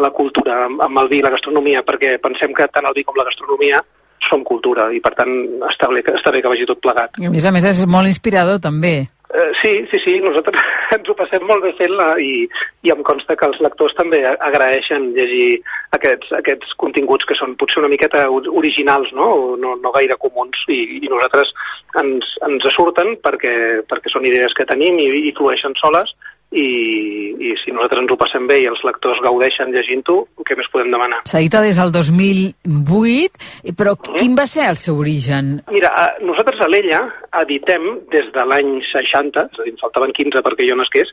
la 0.01 0.11
cultura 0.11 0.65
amb, 0.65 0.81
amb 0.83 1.03
el 1.03 1.11
vi 1.11 1.21
i 1.21 1.25
la 1.25 1.31
gastronomia 1.33 1.85
perquè 1.87 2.17
pensem 2.23 2.55
que 2.57 2.67
tant 2.73 2.89
el 2.89 2.97
vi 2.97 3.05
com 3.07 3.15
la 3.19 3.27
gastronomia 3.29 3.79
són 4.25 4.43
cultura 4.43 4.89
i 4.91 4.99
per 5.03 5.13
tant 5.15 5.31
està 5.69 5.87
bé, 5.91 6.03
està 6.15 6.33
bé 6.33 6.41
que 6.41 6.51
vagi 6.51 6.67
tot 6.67 6.81
plegat. 6.83 7.19
I 7.21 7.29
a 7.29 7.33
més 7.33 7.45
a 7.45 7.53
més 7.55 7.67
és 7.69 7.83
molt 7.87 8.09
inspirador 8.09 8.59
també. 8.63 8.95
Uh, 9.35 9.51
sí, 9.61 9.85
sí, 9.91 9.99
sí, 9.99 10.13
nosaltres 10.23 10.61
ens 10.95 11.09
ho 11.11 11.15
passem 11.19 11.43
molt 11.49 11.65
bé 11.65 11.73
fent-la 11.75 12.13
i, 12.23 12.45
i 12.87 12.91
em 12.93 13.01
consta 13.03 13.35
que 13.35 13.47
els 13.49 13.57
lectors 13.59 13.95
també 13.97 14.21
agraeixen 14.31 15.09
llegir 15.17 15.57
aquests, 15.97 16.29
aquests 16.39 16.71
continguts 16.79 17.27
que 17.27 17.35
són 17.35 17.57
potser 17.59 17.81
una 17.81 17.89
miqueta 17.91 18.21
originals, 18.31 19.11
no, 19.17 19.57
no, 19.59 19.73
no 19.81 19.91
gaire 19.97 20.15
comuns, 20.21 20.61
i, 20.71 20.79
i 21.01 21.11
nosaltres 21.11 21.51
ens, 21.99 22.31
ens 22.47 22.69
surten 22.77 23.17
perquè, 23.25 23.55
perquè 23.91 24.13
són 24.13 24.29
idees 24.29 24.55
que 24.55 24.67
tenim 24.71 25.01
i, 25.03 25.09
i 25.27 25.35
flueixen 25.35 25.75
soles, 25.81 26.15
i, 26.51 26.67
i 27.41 27.53
si 27.59 27.73
nosaltres 27.73 28.03
ens 28.03 28.13
ho 28.13 28.17
passem 28.19 28.45
bé 28.47 28.59
i 28.63 28.67
els 28.69 28.81
lectors 28.87 29.19
gaudeixen 29.23 29.73
llegint-ho, 29.73 30.17
què 30.47 30.57
més 30.57 30.69
podem 30.71 30.93
demanar? 30.93 31.21
S'edita 31.29 31.61
des 31.65 31.79
del 31.81 31.91
2008, 31.95 33.73
però 33.77 33.95
mm. 33.97 34.19
quin 34.19 34.37
va 34.37 34.45
ser 34.49 34.69
el 34.69 34.79
seu 34.79 34.99
origen? 35.01 35.57
Mira, 35.73 35.91
nosaltres 36.23 36.61
a 36.61 36.69
l'Ella 36.71 37.01
editem 37.41 37.89
des 38.13 38.29
de 38.35 38.45
l'any 38.47 38.77
60, 38.91 39.47
és 39.49 39.59
a 39.59 39.65
dir, 39.65 39.73
em 39.75 39.81
faltaven 39.81 40.15
15 40.15 40.45
perquè 40.45 40.69
jo 40.69 40.77
nasqués, 40.79 41.11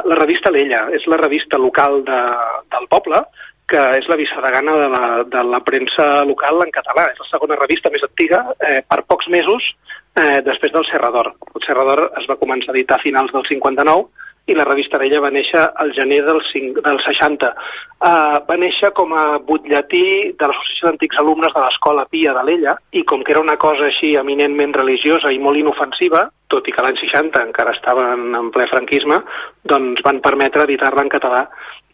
la 0.00 0.18
revista 0.18 0.50
L'Ella. 0.54 0.86
És 0.96 1.06
la 1.10 1.20
revista 1.20 1.58
local 1.60 2.00
de, 2.06 2.20
del 2.74 2.88
poble, 2.90 3.22
que 3.70 3.82
és 4.00 4.08
la 4.10 4.18
vicedegana 4.18 4.72
de 4.80 4.88
la, 4.90 5.04
de 5.30 5.42
la 5.46 5.60
premsa 5.62 6.24
local 6.26 6.64
en 6.64 6.72
català. 6.74 7.06
És 7.12 7.20
la 7.22 7.28
segona 7.30 7.58
revista 7.60 7.92
més 7.94 8.02
antiga, 8.06 8.42
eh, 8.66 8.80
per 8.82 9.04
pocs 9.06 9.30
mesos 9.30 9.70
eh, 10.18 10.40
després 10.46 10.74
del 10.74 10.86
Serrador. 10.90 11.30
El 11.54 11.66
Serrador 11.66 12.08
es 12.18 12.26
va 12.30 12.38
començar 12.40 12.74
a 12.74 12.76
editar 12.76 12.98
a 12.98 13.04
finals 13.04 13.30
del 13.36 13.46
59 13.46 14.08
i 14.46 14.56
la 14.56 14.64
revista 14.64 14.98
d'ella 14.98 15.20
va 15.22 15.30
néixer 15.30 15.60
al 15.82 15.92
gener 15.94 16.20
del, 16.26 16.40
5, 16.52 16.82
del 16.86 17.00
60. 17.04 17.50
Uh, 18.00 18.40
va 18.48 18.56
néixer 18.58 18.90
com 18.96 19.12
a 19.12 19.24
butlletí 19.46 20.04
de 20.40 20.48
l'Associació 20.48 20.88
d'Antics 20.88 21.20
Alumnes 21.20 21.52
de 21.54 21.64
l'Escola 21.64 22.06
Pia 22.10 22.34
de 22.36 22.44
l'Ella 22.48 22.76
i 22.96 23.04
com 23.04 23.24
que 23.24 23.34
era 23.36 23.44
una 23.44 23.58
cosa 23.60 23.86
així 23.90 24.14
eminentment 24.18 24.74
religiosa 24.78 25.32
i 25.32 25.38
molt 25.38 25.60
inofensiva, 25.60 26.24
tot 26.50 26.66
i 26.66 26.74
que 26.74 26.82
l'any 26.82 26.98
60 26.98 27.44
encara 27.50 27.76
estaven 27.76 28.34
en 28.38 28.48
ple 28.54 28.66
franquisme, 28.72 29.20
doncs 29.68 30.02
van 30.06 30.22
permetre 30.24 30.64
editar-la 30.66 31.06
en 31.06 31.12
català 31.12 31.44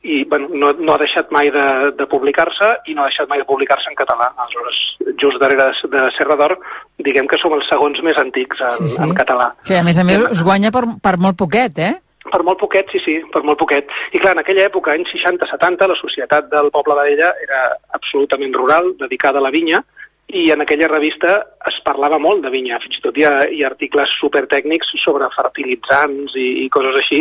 i 0.07 0.25
bueno, 0.25 0.49
no, 0.55 0.71
no 0.79 0.95
ha 0.95 1.01
deixat 1.03 1.33
mai 1.35 1.51
de, 1.51 1.67
de 1.99 2.07
publicar-se 2.07 2.69
i 2.87 2.95
no 2.95 3.03
ha 3.03 3.11
deixat 3.11 3.29
mai 3.29 3.43
de 3.43 3.49
publicar-se 3.49 3.91
en 3.91 3.99
català. 3.99 4.29
Aleshores, 4.39 4.81
just 5.19 5.41
darrere 5.43 5.73
de 5.75 6.05
Serra 6.15 6.39
d'Or, 6.39 6.57
diguem 7.03 7.27
que 7.27 7.39
som 7.43 7.55
els 7.57 7.67
segons 7.71 7.99
més 8.07 8.19
antics 8.23 8.63
en, 8.63 8.77
sí, 8.79 8.93
sí. 8.95 9.03
en 9.03 9.15
català. 9.19 9.51
Que 9.67 9.81
a 9.81 9.85
més 9.87 9.99
a 9.99 10.07
més 10.07 10.23
us 10.31 10.45
guanya 10.47 10.71
per, 10.75 10.85
per 11.03 11.17
molt 11.19 11.39
poquet, 11.41 11.83
eh? 11.83 11.95
Per 12.33 12.43
molt 12.43 12.59
poquet, 12.59 12.91
sí, 12.93 13.01
sí, 13.05 13.17
per 13.33 13.43
molt 13.47 13.61
poquet. 13.61 13.91
I 14.13 14.21
clar, 14.23 14.35
en 14.37 14.43
aquella 14.43 14.67
època, 14.67 14.95
anys 14.97 15.13
60-70, 15.15 15.89
la 15.91 15.99
societat 16.01 16.49
del 16.53 16.73
poble 16.75 16.97
d'Ella 16.99 17.33
era 17.45 17.61
absolutament 17.99 18.55
rural, 18.57 18.95
dedicada 19.01 19.39
a 19.43 19.47
la 19.47 19.53
vinya, 19.55 19.83
i 20.29 20.51
en 20.51 20.61
aquella 20.61 20.89
revista 20.91 21.37
es 21.71 21.77
parlava 21.87 22.19
molt 22.19 22.43
de 22.43 22.51
vinya, 22.51 22.81
fins 22.83 22.99
i 22.99 23.03
tot 23.05 23.19
hi 23.19 23.27
ha, 23.27 23.35
hi 23.47 23.63
ha 23.63 23.69
articles 23.71 24.15
supertècnics 24.19 24.91
sobre 25.03 25.29
fertilitzants 25.37 26.35
i, 26.35 26.49
i 26.65 26.71
coses 26.75 26.99
així, 26.99 27.21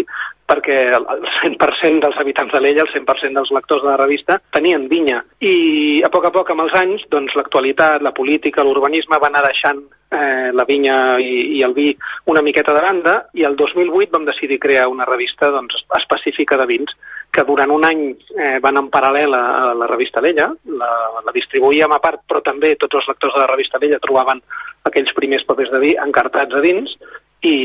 perquè 0.50 0.78
el 0.94 1.06
100% 1.40 2.02
dels 2.02 2.18
habitants 2.22 2.54
de 2.54 2.62
l'Ella, 2.62 2.86
el 2.86 2.94
100% 2.94 3.38
dels 3.38 3.52
lectors 3.54 3.84
de 3.84 3.92
la 3.92 4.00
revista, 4.02 4.40
tenien 4.54 4.88
vinya. 4.90 5.22
I 5.42 6.02
a 6.06 6.10
poc 6.14 6.30
a 6.30 6.34
poc, 6.34 6.50
amb 6.54 6.66
els 6.66 6.74
anys, 6.78 7.06
doncs 7.14 7.38
l'actualitat, 7.38 8.06
la 8.06 8.14
política, 8.14 8.66
l'urbanisme 8.66 9.22
va 9.22 9.30
anar 9.30 9.46
deixant 9.48 9.82
eh, 10.12 10.52
la 10.54 10.66
vinya 10.66 11.18
i, 11.22 11.58
i 11.58 11.64
el 11.66 11.74
vi 11.78 11.92
una 12.32 12.42
miqueta 12.46 12.74
de 12.74 12.82
banda 12.86 13.16
i 13.34 13.46
el 13.46 13.58
2008 13.58 14.14
vam 14.14 14.26
decidir 14.26 14.62
crear 14.62 14.88
una 14.90 15.06
revista 15.06 15.50
doncs, 15.54 15.82
específica 15.98 16.58
de 16.62 16.70
vins 16.70 16.98
que 17.36 17.44
durant 17.44 17.72
un 17.76 17.84
any 17.84 18.06
eh, 18.14 18.56
van 18.64 18.80
en 18.80 18.88
paral·lel 18.94 19.36
a, 19.36 19.44
a 19.72 19.74
la 19.76 19.90
revista 19.92 20.24
Lella, 20.24 20.48
la, 20.80 20.90
la 21.26 21.36
distribuïem 21.36 21.92
a 21.92 22.00
part, 22.04 22.24
però 22.30 22.42
també 22.46 22.74
tots 22.80 23.02
els 23.02 23.12
lectors 23.12 23.36
de 23.36 23.44
la 23.44 23.52
revista 23.52 23.82
Lella 23.82 24.00
trobaven 24.04 24.42
aquells 24.88 25.14
primers 25.18 25.44
papers 25.48 25.74
de 25.74 25.82
vi 25.84 25.94
encartats 26.00 26.56
a 26.56 26.64
dins 26.64 26.96
i, 27.44 27.56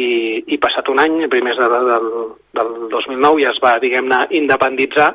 i 0.51 0.59
passat 0.59 0.91
un 0.91 1.01
any, 1.03 1.21
primers 1.33 1.61
de, 1.61 1.69
de, 1.71 1.81
del, 1.91 2.09
del 2.59 2.73
2009, 2.93 3.45
ja 3.45 3.55
es 3.55 3.61
va, 3.63 3.77
diguem-ne, 3.83 4.25
independitzar 4.41 5.13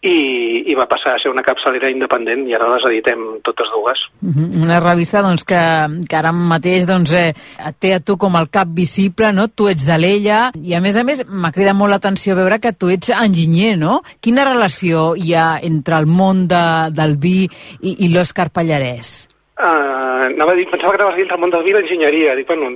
i, 0.00 0.64
i 0.72 0.74
va 0.76 0.86
passar 0.88 1.12
a 1.14 1.20
ser 1.20 1.28
una 1.28 1.44
capçalera 1.44 1.90
independent 1.92 2.46
i 2.48 2.54
ara 2.56 2.70
les 2.72 2.86
editem 2.88 3.24
totes 3.44 3.68
dues. 3.74 4.04
Mhm. 4.24 4.62
Una 4.64 4.80
revista 4.80 5.20
doncs, 5.22 5.44
que, 5.44 5.60
que 6.08 6.16
ara 6.16 6.32
mateix 6.32 6.86
doncs, 6.88 7.12
eh, 7.12 7.34
té 7.78 7.94
a 7.94 8.00
tu 8.00 8.16
com 8.16 8.36
el 8.40 8.48
cap 8.48 8.68
visible, 8.72 9.32
no? 9.36 9.48
tu 9.48 9.68
ets 9.68 9.84
de 9.86 9.98
l'ella 10.00 10.40
i 10.56 10.74
a 10.74 10.80
més 10.80 10.96
a 10.96 11.04
més 11.04 11.24
m'ha 11.28 11.52
cridat 11.52 11.76
molt 11.76 11.92
l'atenció 11.92 12.36
veure 12.38 12.60
que 12.60 12.72
tu 12.72 12.88
ets 12.88 13.12
enginyer, 13.12 13.76
no? 13.76 14.00
Quina 14.20 14.46
relació 14.48 15.12
hi 15.16 15.34
ha 15.34 15.58
entre 15.62 15.98
el 16.00 16.08
món 16.08 16.46
de, 16.48 16.64
del 16.96 17.16
vi 17.20 17.44
i, 17.44 17.96
i 18.06 18.12
l'Òscar 18.14 18.48
Pallarès? 18.54 19.28
Uh, 19.60 20.30
anava 20.30 20.54
a 20.54 20.56
dir, 20.56 20.64
pensava 20.70 20.94
que 20.94 21.02
anaves 21.02 21.12
a 21.12 21.18
dir 21.18 21.26
entre 21.26 21.36
el 21.36 21.42
món 21.42 21.52
del 21.52 21.66
vi 21.66 21.74
i 21.74 21.76
l'enginyeria. 21.76 22.36
Dic, 22.38 22.48
bueno, 22.48 22.72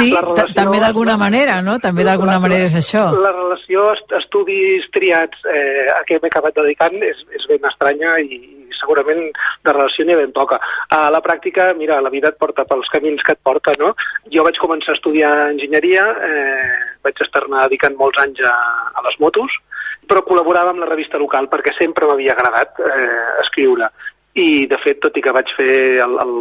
Sí, 0.00 0.54
també 0.56 0.80
d'alguna 0.82 1.16
manera, 1.20 1.60
no? 1.64 1.78
També 1.82 2.06
d'alguna 2.06 2.38
manera 2.42 2.68
és 2.68 2.76
això. 2.78 3.10
La 3.20 3.34
relació 3.36 3.90
est 3.94 4.16
estudis 4.20 4.88
triats 4.94 5.44
eh, 5.44 5.86
a 5.94 6.00
què 6.08 6.18
m'he 6.20 6.32
acabat 6.32 6.56
dedicant 6.56 6.96
és, 7.04 7.20
és 7.36 7.46
ben 7.50 7.68
estranya 7.70 8.16
i, 8.24 8.40
segurament 8.80 9.22
de 9.64 9.72
relació 9.72 10.04
ni 10.06 10.16
ben 10.16 10.32
poca. 10.32 10.58
A 10.90 11.08
la 11.12 11.22
pràctica, 11.24 11.70
mira, 11.76 12.00
la 12.00 12.12
vida 12.12 12.32
et 12.32 12.38
porta 12.40 12.64
pels 12.68 12.88
camins 12.92 13.22
que 13.26 13.36
et 13.36 13.42
porta, 13.44 13.74
no? 13.78 13.94
Jo 14.34 14.44
vaig 14.46 14.58
començar 14.60 14.94
a 14.94 14.98
estudiar 14.98 15.32
enginyeria, 15.50 16.06
eh, 16.28 16.78
vaig 17.04 17.20
estar-ne 17.26 17.60
dedicant 17.66 17.98
molts 18.00 18.20
anys 18.24 18.40
a, 18.48 18.54
a 18.96 19.04
les 19.06 19.18
motos, 19.20 19.58
però 20.10 20.24
col·laborava 20.26 20.72
amb 20.72 20.82
la 20.82 20.88
revista 20.90 21.20
local 21.22 21.46
perquè 21.52 21.76
sempre 21.76 22.08
m'havia 22.08 22.34
agradat 22.34 22.80
eh, 22.82 23.42
escriure 23.44 23.90
i 24.38 24.66
de 24.70 24.78
fet, 24.78 25.00
tot 25.02 25.16
i 25.18 25.22
que 25.24 25.32
vaig 25.34 25.48
fer 25.56 25.98
el, 26.04 26.12
el, 26.22 26.34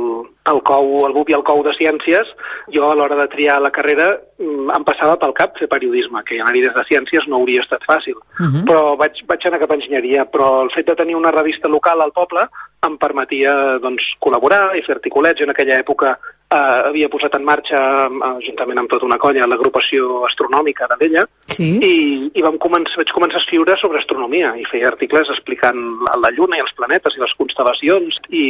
el 0.51 0.59
cou, 0.67 0.91
el 1.07 1.13
BUP 1.15 1.31
i 1.31 1.35
el 1.37 1.43
cou 1.47 1.63
de 1.65 1.73
ciències, 1.73 2.29
jo 2.75 2.85
a 2.85 2.95
l'hora 2.95 3.17
de 3.17 3.25
triar 3.31 3.57
la 3.63 3.71
carrera 3.73 4.11
mm, 4.37 4.69
em 4.75 4.85
passava 4.85 5.17
pel 5.17 5.33
cap 5.37 5.57
fer 5.57 5.67
periodisme, 5.71 6.21
que 6.27 6.37
anar-hi 6.37 6.61
des 6.67 6.75
de 6.75 6.85
ciències 6.91 7.25
no 7.27 7.39
hauria 7.39 7.63
estat 7.65 7.85
fàcil. 7.89 8.15
Uh 8.15 8.43
mhm. 8.43 8.53
-huh. 8.53 8.65
Però 8.69 8.95
vaig, 8.97 9.23
vaig 9.25 9.47
anar 9.47 9.59
cap 9.59 9.71
a 9.71 9.79
enginyeria, 9.79 10.25
però 10.25 10.63
el 10.63 10.71
fet 10.75 10.85
de 10.85 10.95
tenir 10.95 11.15
una 11.15 11.31
revista 11.31 11.67
local 11.67 12.01
al 12.01 12.13
poble 12.13 12.45
em 12.85 12.97
permetia 12.97 13.79
doncs, 13.79 14.03
col·laborar 14.19 14.77
i 14.77 14.83
fer 14.85 14.95
articulets. 14.95 15.39
Jo 15.39 15.45
en 15.45 15.49
aquella 15.49 15.79
època 15.79 16.17
eh, 16.49 16.81
havia 16.89 17.09
posat 17.09 17.35
en 17.37 17.45
marxa, 17.45 17.79
eh, 18.09 18.31
juntament 18.45 18.81
amb 18.81 18.89
tota 18.91 19.05
una 19.05 19.17
colla, 19.21 19.47
l'agrupació 19.47 20.23
astronòmica 20.27 20.87
de 20.89 20.97
Vella, 20.99 21.25
sí. 21.45 21.69
i, 21.77 21.93
i 22.33 22.45
vam 22.45 22.57
començar, 22.61 22.97
vaig 23.01 23.13
començar 23.15 23.39
a 23.39 23.43
escriure 23.43 23.77
sobre 23.81 24.01
astronomia 24.01 24.53
i 24.57 24.65
feia 24.71 24.89
articles 24.89 25.29
explicant 25.33 25.79
la 26.23 26.31
Lluna 26.35 26.57
i 26.57 26.63
els 26.65 26.73
planetes 26.77 27.17
i 27.17 27.23
les 27.23 27.35
constel·lacions. 27.39 28.21
I, 28.29 28.45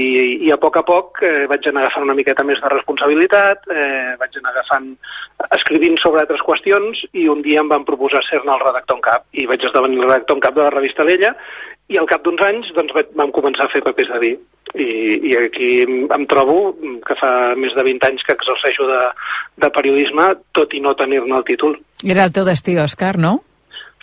i 0.47 0.53
a 0.55 0.59
poc 0.61 0.79
a 0.79 0.85
poc 0.87 1.23
eh, 1.27 1.45
vaig 1.51 1.67
anar 1.67 1.85
agafant 1.85 2.07
una 2.07 2.17
miqueta 2.17 2.45
més 2.47 2.61
de 2.63 2.73
responsabilitat, 2.75 3.67
eh, 3.73 4.15
vaig 4.21 4.39
anar 4.39 4.55
agafant 4.55 4.93
escrivint 5.55 5.97
sobre 5.99 6.23
altres 6.23 6.43
qüestions 6.45 7.03
i 7.13 7.27
un 7.31 7.43
dia 7.45 7.63
em 7.63 7.71
van 7.71 7.87
proposar 7.87 8.21
ser-ne 8.27 8.55
el 8.55 8.63
redactor 8.63 8.99
en 8.99 9.03
cap. 9.03 9.27
I 9.33 9.47
vaig 9.49 9.63
esdevenir 9.63 10.01
el 10.01 10.07
redactor 10.09 10.39
en 10.39 10.47
cap 10.47 10.55
de 10.55 10.65
la 10.65 10.73
revista 10.75 11.07
Vella 11.07 11.35
i 11.89 11.97
al 11.97 12.07
cap 12.09 12.23
d'uns 12.25 12.41
anys 12.45 12.69
doncs, 12.77 12.93
vam 13.17 13.33
començar 13.35 13.65
a 13.65 13.73
fer 13.73 13.81
papers 13.85 14.11
de 14.13 14.21
vi 14.21 14.31
i, 14.75 14.89
i 15.31 15.35
aquí 15.39 15.69
em 15.87 16.25
trobo 16.29 16.75
que 17.05 17.17
fa 17.17 17.55
més 17.57 17.73
de 17.77 17.85
20 17.87 18.09
anys 18.11 18.25
que 18.25 18.35
exerceixo 18.37 18.85
de, 18.89 19.03
de 19.65 19.69
periodisme, 19.73 20.31
tot 20.53 20.73
i 20.77 20.81
no 20.85 20.95
tenir-ne 20.97 21.39
el 21.39 21.45
títol. 21.47 21.77
Era 22.05 22.27
el 22.29 22.35
teu 22.35 22.45
destí, 22.45 22.77
Òscar, 22.77 23.17
no? 23.17 23.39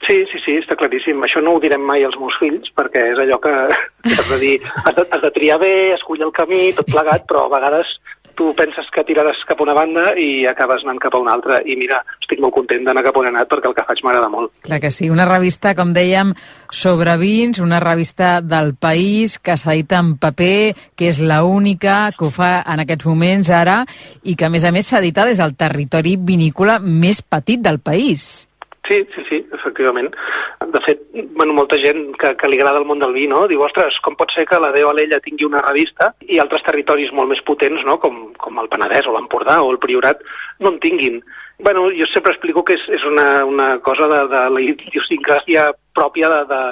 Sí, 0.04 0.16
sí, 0.30 0.38
sí, 0.44 0.58
està 0.60 0.76
claríssim. 0.76 1.22
Això 1.24 1.40
no 1.42 1.54
ho 1.56 1.60
direm 1.62 1.82
mai 1.86 2.04
als 2.04 2.18
meus 2.20 2.36
fills, 2.38 2.68
perquè 2.76 3.00
és 3.14 3.20
allò 3.22 3.38
que 3.42 3.54
has 3.54 4.28
de 4.28 4.38
dir, 4.42 4.56
has 4.82 4.94
de, 4.98 5.06
has 5.08 5.22
de 5.22 5.30
triar 5.38 5.56
bé, 5.62 5.72
escollir 5.94 6.26
el 6.26 6.34
camí, 6.36 6.68
tot 6.76 6.90
plegat, 6.90 7.24
però 7.30 7.46
a 7.46 7.52
vegades 7.54 7.94
tu 8.36 8.52
penses 8.56 8.86
que 8.92 9.04
tiraràs 9.08 9.40
cap 9.48 9.60
a 9.60 9.64
una 9.64 9.74
banda 9.76 10.12
i 10.20 10.46
acabes 10.46 10.84
anant 10.84 11.00
cap 11.02 11.16
a 11.16 11.20
una 11.22 11.34
altra. 11.34 11.60
I 11.64 11.76
mira, 11.80 12.02
estic 12.20 12.40
molt 12.42 12.54
content 12.54 12.84
d'anar 12.86 13.04
cap 13.06 13.16
on 13.18 13.28
he 13.28 13.32
anat 13.32 13.50
perquè 13.50 13.70
el 13.70 13.76
que 13.76 13.86
faig 13.88 14.02
m'agrada 14.04 14.30
molt. 14.32 14.52
Clar 14.66 14.80
que 14.82 14.92
sí. 14.94 15.10
Una 15.10 15.26
revista, 15.28 15.74
com 15.78 15.94
dèiem, 15.96 16.34
sobre 16.70 17.16
vins, 17.20 17.60
una 17.64 17.80
revista 17.82 18.40
del 18.40 18.74
país 18.74 19.38
que 19.38 19.56
s'edita 19.56 20.00
en 20.02 20.16
paper, 20.22 20.74
que 20.94 21.10
és 21.10 21.20
la 21.20 21.42
única 21.44 22.12
que 22.16 22.28
ho 22.28 22.32
fa 22.32 22.60
en 22.62 22.84
aquests 22.84 23.08
moments 23.08 23.50
ara 23.50 23.82
i 24.22 24.36
que, 24.36 24.46
a 24.46 24.52
més 24.52 24.64
a 24.64 24.74
més, 24.74 24.86
s'edita 24.86 25.26
des 25.26 25.40
del 25.42 25.56
territori 25.56 26.16
vinícola 26.20 26.78
més 26.80 27.22
petit 27.22 27.62
del 27.62 27.80
país. 27.80 28.45
Sí, 28.86 29.00
sí, 29.14 29.22
sí, 29.28 29.38
efectivament. 29.52 30.14
De 30.72 30.80
fet, 30.84 31.00
bueno, 31.34 31.52
molta 31.52 31.78
gent 31.82 32.12
que, 32.20 32.34
que 32.38 32.50
li 32.50 32.60
agrada 32.60 32.78
el 32.78 32.86
món 32.86 33.00
del 33.02 33.14
vi, 33.16 33.26
no? 33.30 33.46
Diu, 33.50 33.64
ostres, 33.66 33.98
com 34.04 34.14
pot 34.18 34.30
ser 34.34 34.46
que 34.46 34.60
la 34.62 34.70
Déu 34.74 34.90
Alella 34.90 35.18
tingui 35.24 35.48
una 35.48 35.64
revista 35.64 36.12
i 36.26 36.38
altres 36.42 36.62
territoris 36.66 37.10
molt 37.16 37.32
més 37.32 37.42
potents, 37.48 37.82
no? 37.88 37.98
Com, 38.02 38.28
com 38.38 38.62
el 38.62 38.70
Penedès 38.70 39.08
o 39.10 39.16
l'Empordà 39.16 39.58
o 39.62 39.72
el 39.74 39.80
Priorat, 39.82 40.22
no 40.62 40.74
en 40.74 40.78
tinguin. 40.84 41.18
Bueno, 41.58 41.88
jo 41.96 42.06
sempre 42.12 42.34
explico 42.34 42.62
que 42.64 42.76
és, 42.76 42.84
és 42.98 43.04
una, 43.08 43.44
una 43.48 43.68
cosa 43.80 44.06
de, 44.12 44.22
de 44.30 44.44
la 44.52 44.62
idiosincràsia 44.62 45.70
pròpia 45.96 46.28
de, 46.28 46.40
de, 46.52 46.62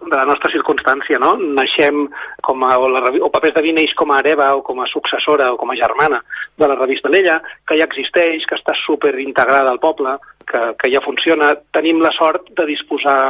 de 0.00 0.16
la 0.16 0.24
nostra 0.24 0.50
circumstància, 0.52 1.18
no? 1.20 1.34
Naixem 1.36 2.06
com 2.46 2.64
a, 2.64 2.76
o, 2.80 2.88
la, 2.90 3.02
o 3.20 3.30
Papers 3.32 3.54
de 3.58 3.64
Vi 3.66 3.74
neix 3.76 3.92
com 3.98 4.12
a 4.12 4.20
hereva 4.22 4.48
o 4.56 4.62
com 4.64 4.80
a 4.80 4.88
successora 4.90 5.50
o 5.52 5.58
com 5.60 5.70
a 5.70 5.76
germana 5.78 6.22
de 6.58 6.68
la 6.68 6.78
revista 6.78 7.12
L'Ella, 7.12 7.38
que 7.68 7.76
ja 7.78 7.88
existeix, 7.88 8.46
que 8.48 8.56
està 8.58 8.74
super 8.82 9.12
integrada 9.20 9.70
al 9.70 9.82
poble, 9.82 10.16
que, 10.48 10.64
que 10.78 10.90
ja 10.92 11.04
funciona. 11.04 11.54
Tenim 11.72 12.02
la 12.02 12.12
sort 12.16 12.50
de 12.56 12.66
disposar 12.66 13.20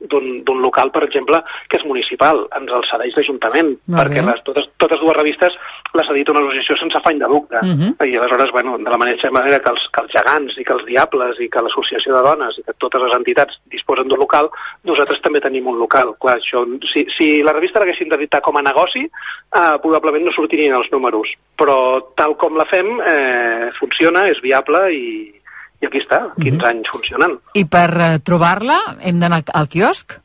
d'un 0.00 0.60
local, 0.60 0.90
per 0.92 1.04
exemple, 1.06 1.40
que 1.70 1.78
és 1.78 1.86
municipal, 1.88 2.44
ens 2.56 2.72
el 2.72 2.84
cedeix 2.90 3.16
l'Ajuntament, 3.16 3.72
perquè 3.96 4.24
les, 4.24 4.42
totes, 4.44 4.68
totes 4.80 5.00
dues 5.00 5.16
revistes 5.16 5.56
les 5.96 6.10
edita 6.12 6.34
una 6.34 6.42
associació 6.44 6.76
sense 6.76 6.98
afany 6.98 7.18
de 7.22 7.28
lucre. 7.28 7.60
Uh 7.62 7.72
-huh. 7.72 8.06
I 8.06 8.16
aleshores, 8.16 8.50
bueno, 8.52 8.76
de 8.78 8.90
la 8.90 8.98
mateixa 8.98 9.30
manera 9.30 9.58
que 9.58 9.70
els, 9.70 9.88
que 9.92 10.00
els 10.02 10.12
gegants 10.12 10.58
i 10.58 10.64
que 10.64 10.72
els 10.72 10.84
diables 10.84 11.40
i 11.40 11.48
que 11.48 11.62
l'Associació 11.62 12.14
de 12.14 12.22
Dones 12.22 12.58
i 12.58 12.62
que 12.62 12.74
totes 12.78 13.02
les 13.02 13.16
entitats 13.16 13.58
disposen 13.66 14.08
d'un 14.08 14.18
local, 14.18 14.50
nosaltres 14.84 15.20
també 15.22 15.40
tenim 15.40 15.66
un 15.66 15.78
local. 15.78 16.14
Clar, 16.20 16.36
això, 16.36 16.66
si, 16.92 17.06
si 17.16 17.42
la 17.42 17.52
revista 17.52 17.80
l'haguessin 17.80 18.08
d'editar 18.08 18.40
com 18.40 18.56
a 18.56 18.62
negoci, 18.62 19.04
eh, 19.04 19.76
probablement 19.80 20.24
no 20.24 20.32
sortirien 20.32 20.74
els 20.74 20.90
números. 20.92 21.28
Però 21.56 22.12
tal 22.14 22.36
com 22.36 22.56
la 22.56 22.64
fem, 22.66 23.00
eh, 23.00 23.70
funciona, 23.78 24.28
és 24.28 24.40
viable 24.42 24.92
i, 24.92 25.35
i 25.80 25.86
aquí 25.86 25.98
està, 25.98 26.28
15 26.36 26.50
mm 26.50 26.58
-hmm. 26.58 26.68
anys 26.70 26.88
funcionant. 26.90 27.38
I 27.54 27.64
per 27.64 27.90
uh, 27.96 28.18
trobar-la 28.24 28.78
hem 29.00 29.20
d'anar 29.20 29.42
al 29.52 29.68
quiosc? 29.68 30.20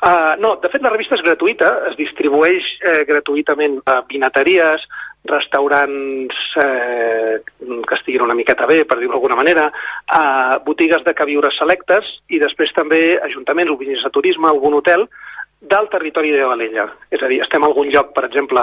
Uh, 0.00 0.32
no, 0.40 0.56
de 0.62 0.68
fet 0.72 0.80
la 0.80 0.88
revista 0.88 1.14
és 1.14 1.22
gratuïta, 1.22 1.82
es 1.90 1.96
distribueix 1.96 2.64
eh, 2.80 3.04
gratuïtament 3.04 3.82
a 3.84 4.00
vinateries, 4.08 4.80
restaurants 5.28 6.36
eh, 6.56 7.36
que 7.60 7.94
estiguin 7.98 8.22
una 8.24 8.34
miqueta 8.34 8.64
bé, 8.64 8.86
per 8.88 8.96
dir-ho 8.96 9.12
d'alguna 9.12 9.36
manera, 9.36 9.66
a 10.08 10.58
botigues 10.64 11.04
de 11.04 11.12
caviures 11.12 11.58
selectes 11.60 12.08
i 12.32 12.40
després 12.40 12.72
també 12.72 13.18
ajuntaments, 13.20 13.74
oficines 13.74 14.06
de 14.06 14.10
turisme, 14.14 14.48
algun 14.48 14.78
hotel 14.78 15.04
del 15.60 15.90
territori 15.92 16.32
de 16.32 16.46
Valella. 16.48 16.86
És 17.12 17.20
a 17.20 17.28
dir, 17.28 17.42
estem 17.44 17.62
a 17.62 17.68
algun 17.68 17.90
lloc, 17.92 18.14
per 18.16 18.24
exemple, 18.24 18.62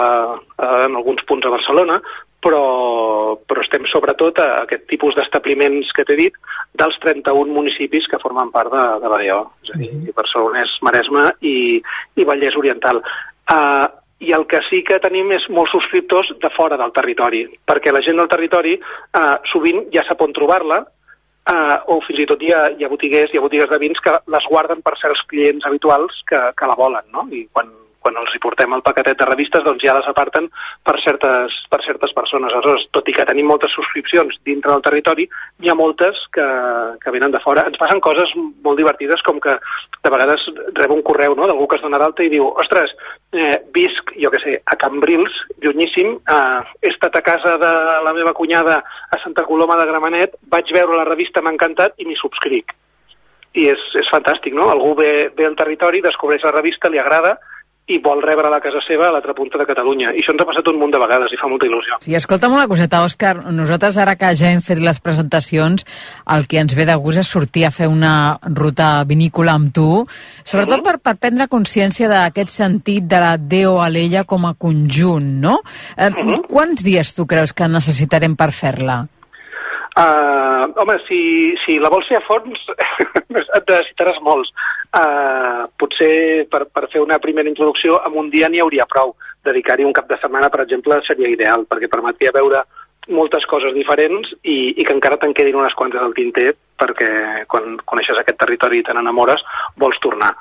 en 0.58 0.98
alguns 0.98 1.22
punts 1.28 1.46
a 1.46 1.54
Barcelona, 1.54 2.00
però, 2.44 3.36
però 3.48 3.62
estem 3.64 3.86
sobretot 3.90 4.38
a 4.42 4.48
aquest 4.62 4.86
tipus 4.90 5.16
d'establiments 5.18 5.90
que 5.94 6.04
t'he 6.06 6.16
dit 6.18 6.36
dels 6.78 6.98
31 7.02 7.54
municipis 7.54 8.06
que 8.10 8.20
formen 8.22 8.52
part 8.54 8.70
de, 8.72 8.84
de 9.02 9.12
l'AEO, 9.12 9.40
és 9.64 9.70
a 9.74 9.78
dir, 9.78 9.92
mm 9.92 10.02
-hmm. 10.02 10.14
Barcelonès, 10.14 10.76
Maresme 10.82 11.24
i, 11.40 11.82
i 12.14 12.24
Vallès 12.24 12.56
Oriental. 12.56 13.02
Uh, 13.50 13.86
i 14.20 14.32
el 14.32 14.46
que 14.46 14.60
sí 14.68 14.82
que 14.82 14.98
tenim 14.98 15.30
és 15.32 15.48
molts 15.48 15.70
subscriptors 15.70 16.32
de 16.42 16.50
fora 16.50 16.76
del 16.76 16.92
territori, 16.92 17.46
perquè 17.66 17.92
la 17.92 18.02
gent 18.02 18.16
del 18.16 18.28
territori 18.28 18.78
uh, 18.78 19.36
sovint 19.44 19.86
ja 19.94 20.02
sap 20.04 20.20
on 20.20 20.32
trobar-la, 20.32 20.78
uh, 21.52 21.76
o 21.86 22.00
fins 22.06 22.20
i 22.20 22.26
tot 22.26 22.42
hi 22.42 22.52
ha, 22.52 22.68
hi 22.70 22.84
ha 22.84 22.88
botiguers, 22.88 23.32
hi 23.32 23.38
ha 23.38 23.46
botigues 23.46 23.70
de 23.70 23.78
vins 23.78 24.00
que 24.00 24.14
les 24.26 24.48
guarden 24.50 24.82
per 24.82 24.96
certs 24.98 25.22
clients 25.30 25.64
habituals 25.64 26.22
que, 26.26 26.40
que 26.56 26.66
la 26.66 26.74
volen, 26.74 27.04
no? 27.12 27.28
I 27.30 27.46
quan 27.52 27.70
quan 28.08 28.22
els 28.22 28.32
hi 28.32 28.40
portem 28.40 28.72
el 28.72 28.84
paquetet 28.86 29.18
de 29.20 29.26
revistes, 29.28 29.64
doncs 29.66 29.84
ja 29.84 29.94
les 29.98 30.08
aparten 30.08 30.48
per 30.86 30.96
certes, 31.04 31.54
per 31.68 31.82
certes 31.84 32.14
persones. 32.16 32.54
Aleshores, 32.54 32.86
tot 32.96 33.08
i 33.10 33.14
que 33.14 33.26
tenim 33.28 33.50
moltes 33.50 33.74
subscripcions 33.76 34.38
dintre 34.48 34.72
del 34.72 34.84
territori, 34.86 35.28
hi 35.60 35.68
ha 35.68 35.76
moltes 35.76 36.16
que, 36.32 36.46
que 37.02 37.12
venen 37.12 37.34
de 37.34 37.42
fora. 37.44 37.66
Ens 37.68 37.76
passen 37.80 38.00
coses 38.04 38.32
molt 38.64 38.80
divertides, 38.80 39.20
com 39.26 39.42
que 39.44 39.58
de 39.58 40.14
vegades 40.14 40.46
rebo 40.78 40.96
un 40.96 41.04
correu 41.04 41.36
no, 41.36 41.48
d'algú 41.50 41.68
que 41.68 41.76
es 41.76 41.84
dona 41.84 42.00
d'alta 42.00 42.24
i 42.24 42.32
diu 42.32 42.48
ostres, 42.48 42.94
eh, 43.36 43.58
visc, 43.76 44.14
jo 44.16 44.32
que 44.32 44.40
sé, 44.44 44.56
a 44.64 44.78
Cambrils, 44.80 45.36
llunyíssim, 45.64 46.16
eh, 46.16 46.74
he 46.80 46.92
estat 46.94 47.20
a 47.20 47.24
casa 47.26 47.58
de 47.60 47.72
la 48.06 48.16
meva 48.16 48.32
cunyada 48.32 48.80
a 48.80 49.20
Santa 49.22 49.44
Coloma 49.44 49.76
de 49.76 49.88
Gramenet, 49.90 50.40
vaig 50.48 50.72
veure 50.72 50.96
la 50.96 51.08
revista, 51.08 51.44
m'ha 51.44 51.52
encantat 51.52 51.98
i 52.00 52.08
m'hi 52.08 52.16
subscric. 52.16 52.72
I 53.58 53.70
és, 53.72 53.84
és 53.98 54.08
fantàstic, 54.12 54.54
no? 54.54 54.68
Algú 54.70 54.94
ve, 54.96 55.30
ve 55.36 55.46
al 55.48 55.56
territori, 55.58 56.02
descobreix 56.04 56.44
la 56.44 56.52
revista, 56.54 56.90
li 56.92 57.00
agrada, 57.00 57.36
i 57.88 57.98
vol 58.04 58.20
rebre 58.22 58.50
la 58.52 58.60
casa 58.60 58.80
seva 58.84 59.08
a 59.08 59.12
l'altra 59.14 59.34
punta 59.36 59.58
de 59.60 59.66
Catalunya. 59.68 60.12
I 60.12 60.20
això 60.20 60.34
ens 60.34 60.42
ha 60.44 60.46
passat 60.48 60.68
un 60.68 60.78
munt 60.80 60.92
de 60.92 61.00
vegades 61.00 61.32
i 61.32 61.40
fa 61.40 61.48
molta 61.48 61.66
il·lusió. 61.68 61.98
Sí, 62.04 62.14
escolta'm 62.18 62.52
una 62.52 62.68
coseta, 62.68 63.00
Òscar. 63.06 63.34
Nosaltres, 63.56 63.96
ara 63.96 64.16
que 64.20 64.34
ja 64.36 64.52
hem 64.52 64.60
fet 64.64 64.82
les 64.84 65.00
presentacions, 65.00 65.86
el 66.36 66.46
que 66.50 66.60
ens 66.60 66.76
ve 66.76 66.84
de 66.88 66.96
gust 67.00 67.22
és 67.24 67.32
sortir 67.32 67.64
a 67.64 67.72
fer 67.72 67.88
una 67.88 68.38
ruta 68.44 68.90
vinícola 69.08 69.56
amb 69.56 69.72
tu, 69.72 70.04
sobretot 70.44 70.78
uh 70.78 70.82
-huh. 70.82 70.84
per, 70.84 70.98
per 71.00 71.16
prendre 71.16 71.48
consciència 71.48 72.08
d'aquest 72.08 72.50
sentit 72.50 73.04
de 73.04 73.20
la 73.20 73.36
Déu 73.38 73.80
a 73.80 73.88
l'ella 73.88 74.24
com 74.24 74.44
a 74.44 74.54
conjunt, 74.54 75.40
no? 75.40 75.60
Eh, 75.96 76.08
uh 76.08 76.14
-huh. 76.14 76.46
Quants 76.46 76.82
dies 76.82 77.14
tu 77.14 77.26
creus 77.26 77.52
que 77.52 77.68
necessitarem 77.68 78.36
per 78.36 78.52
fer-la? 78.52 79.06
Uh, 79.98 80.70
home, 80.78 80.94
si, 81.08 81.20
si 81.64 81.78
la 81.82 81.90
vols 81.90 82.06
fer 82.06 82.20
a 82.20 82.22
fons, 82.22 82.60
et 83.34 83.64
necessitaràs 83.66 84.20
molts. 84.22 84.52
Uh, 84.94 85.66
potser 85.80 86.46
per, 86.52 86.68
per 86.70 86.86
fer 86.92 87.02
una 87.02 87.18
primera 87.18 87.50
introducció, 87.50 87.98
en 88.06 88.18
un 88.22 88.28
dia 88.30 88.48
n'hi 88.48 88.62
hauria 88.62 88.86
prou. 88.86 89.16
Dedicar-hi 89.44 89.86
un 89.88 89.96
cap 89.96 90.06
de 90.10 90.20
setmana, 90.22 90.52
per 90.54 90.62
exemple, 90.62 91.00
seria 91.06 91.32
ideal, 91.32 91.66
perquè 91.66 91.90
permetria 91.90 92.34
veure 92.36 92.62
moltes 93.08 93.46
coses 93.48 93.72
diferents 93.74 94.30
i, 94.44 94.76
i 94.76 94.84
que 94.84 94.94
encara 94.94 95.18
te'n 95.18 95.34
quedin 95.34 95.56
unes 95.56 95.74
quantes 95.74 96.00
al 96.02 96.12
tinter 96.12 96.52
perquè 96.78 97.46
quan 97.48 97.78
coneixes 97.88 98.20
aquest 98.20 98.38
territori 98.38 98.82
i 98.82 98.84
te 98.84 98.94
n'enamores 98.94 99.42
vols 99.80 99.98
tornar. 100.04 100.34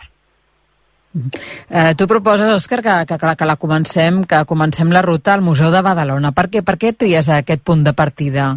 Eh, 1.18 1.96
tu 1.98 2.06
proposes, 2.06 2.52
Òscar, 2.54 2.84
que, 2.84 2.96
que, 3.10 3.18
que 3.18 3.50
la 3.50 3.58
comencem, 3.58 4.22
que 4.28 4.44
comencem 4.46 4.92
la 4.94 5.02
ruta 5.02 5.34
al 5.34 5.42
Museu 5.42 5.72
de 5.74 5.82
Badalona. 5.82 6.34
Per 6.36 6.50
què, 6.52 6.62
per 6.62 6.76
què 6.78 6.94
tries 6.94 7.32
aquest 7.34 7.64
punt 7.66 7.88
de 7.88 7.96
partida? 7.98 8.52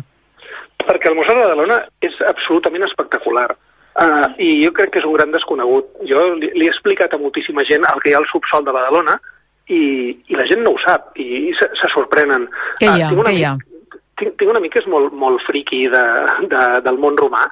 Perquè 0.86 1.10
el 1.10 1.18
Museu 1.18 1.36
de 1.36 1.42
Badalona 1.44 1.80
és 2.06 2.16
absolutament 2.28 2.86
espectacular. 2.86 3.48
Uh, 4.00 4.28
I 4.38 4.50
jo 4.64 4.70
crec 4.76 4.92
que 4.94 5.00
és 5.02 5.06
un 5.08 5.16
gran 5.16 5.32
desconegut. 5.34 5.88
Jo 6.08 6.22
li, 6.38 6.52
li 6.54 6.68
he 6.68 6.72
explicat 6.72 7.12
a 7.14 7.18
moltíssima 7.20 7.64
gent 7.68 7.84
el 7.88 8.02
que 8.02 8.12
hi 8.12 8.14
ha 8.14 8.20
al 8.22 8.28
subsol 8.30 8.64
de 8.64 8.74
Badalona 8.76 9.16
i, 9.66 9.80
i 10.30 10.38
la 10.38 10.46
gent 10.50 10.62
no 10.64 10.74
ho 10.74 10.82
sap 10.82 11.18
i, 11.18 11.26
i 11.50 11.56
se, 11.58 11.68
se 11.78 11.90
sorprenen. 11.94 12.46
Què 12.78 12.90
hi 12.90 13.02
ha? 13.02 13.10
Uh, 13.10 13.24
Què 13.26 13.34
hi 13.38 13.48
ha? 13.48 13.56
Tinc, 14.20 14.36
tinc 14.38 14.52
un 14.52 14.60
amic 14.60 14.76
que 14.76 14.84
és 14.84 14.88
molt, 14.92 15.12
molt 15.16 15.42
friqui 15.48 15.86
de, 15.90 16.04
de, 16.52 16.62
del 16.86 17.00
món 17.02 17.18
romà 17.18 17.48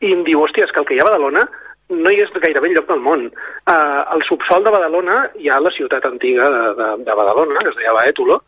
i 0.00 0.14
em 0.14 0.22
diu, 0.24 0.40
hòstia, 0.44 0.64
és 0.64 0.72
que 0.72 0.80
el 0.80 0.88
que 0.88 0.96
hi 0.96 1.02
ha 1.02 1.04
a 1.04 1.10
Badalona 1.10 1.44
no 1.90 2.12
hi 2.12 2.20
és 2.22 2.30
gairebé 2.42 2.70
lloc 2.70 2.86
del 2.88 3.02
món. 3.02 3.26
Uh, 3.66 4.00
al 4.14 4.22
subsol 4.28 4.64
de 4.64 4.72
Badalona 4.72 5.24
hi 5.40 5.50
ha 5.50 5.60
la 5.60 5.72
ciutat 5.74 6.06
antiga 6.06 6.46
de, 6.54 6.62
de, 6.78 6.90
de 7.08 7.16
Badalona, 7.18 7.60
que 7.64 7.72
es 7.72 7.78
deia 7.80 7.96
Baètulo, 7.96 8.40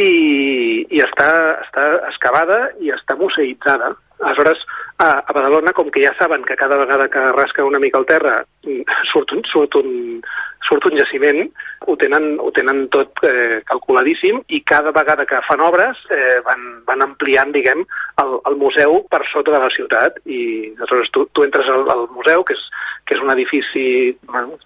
i, 0.00 0.86
i 0.90 1.02
està, 1.04 1.30
està 1.64 1.88
excavada 2.10 2.60
i 2.80 2.92
està 2.94 3.16
museïtzada. 3.18 3.92
Aleshores, 4.20 4.62
a, 5.00 5.22
a 5.24 5.32
Badalona, 5.32 5.72
com 5.72 5.88
que 5.92 6.02
ja 6.04 6.12
saben 6.18 6.44
que 6.44 6.56
cada 6.56 6.76
vegada 6.76 7.08
que 7.08 7.20
rasca 7.32 7.64
una 7.64 7.80
mica 7.80 7.98
el 7.98 8.06
terra 8.08 8.42
surt 9.12 9.32
un, 9.32 9.40
surt 9.48 9.78
un, 9.80 10.20
surt 10.68 10.86
un 10.90 10.98
jaciment, 10.98 11.40
ho 11.88 11.96
tenen, 12.00 12.34
ho 12.40 12.50
tenen 12.56 12.84
tot 12.92 13.22
eh, 13.24 13.62
calculadíssim 13.68 14.42
i 14.52 14.60
cada 14.68 14.92
vegada 14.92 15.24
que 15.26 15.40
fan 15.48 15.64
obres 15.64 16.04
eh, 16.12 16.38
van, 16.44 16.66
van 16.88 17.06
ampliant, 17.06 17.54
diguem, 17.56 17.86
el, 18.22 18.36
el 18.50 18.60
museu 18.60 19.00
per 19.10 19.22
sota 19.32 19.56
de 19.56 19.62
la 19.64 19.72
ciutat 19.72 20.20
i 20.26 20.42
aleshores 20.76 21.12
tu, 21.16 21.24
tu 21.32 21.48
entres 21.48 21.72
al, 21.72 21.88
al 21.96 22.06
museu, 22.12 22.44
que 22.44 22.58
és, 22.58 22.68
que 23.08 23.16
és 23.16 23.24
un 23.24 23.32
edifici 23.32 23.86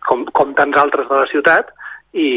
com, 0.08 0.26
com 0.34 0.54
tants 0.58 0.82
altres 0.82 1.08
de 1.10 1.22
la 1.22 1.30
ciutat, 1.30 1.70
i, 2.14 2.28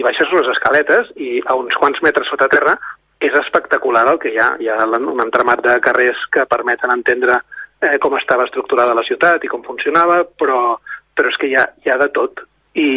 i 0.00 0.04
baixes 0.04 0.32
les 0.32 0.48
escaletes 0.54 1.12
i 1.20 1.36
a 1.44 1.56
uns 1.60 1.76
quants 1.76 2.00
metres 2.04 2.28
sota 2.32 2.48
terra 2.52 2.76
és 3.20 3.36
espectacular 3.36 4.06
el 4.10 4.18
que 4.20 4.32
hi 4.32 4.40
ha. 4.40 4.50
Hi 4.60 4.68
ha 4.72 4.82
un 4.96 5.22
entramat 5.24 5.62
de 5.64 5.78
carrers 5.84 6.26
que 6.32 6.48
permeten 6.48 6.92
entendre 6.92 7.38
eh, 7.80 7.96
com 8.02 8.16
estava 8.16 8.48
estructurada 8.48 8.96
la 8.96 9.04
ciutat 9.06 9.44
i 9.44 9.52
com 9.52 9.64
funcionava, 9.64 10.22
però, 10.40 10.76
però 11.16 11.32
és 11.32 11.40
que 11.40 11.50
hi 11.50 11.56
ha, 11.56 11.66
hi 11.84 11.92
ha 11.92 12.00
de 12.02 12.10
tot. 12.16 12.44
I, 12.76 12.88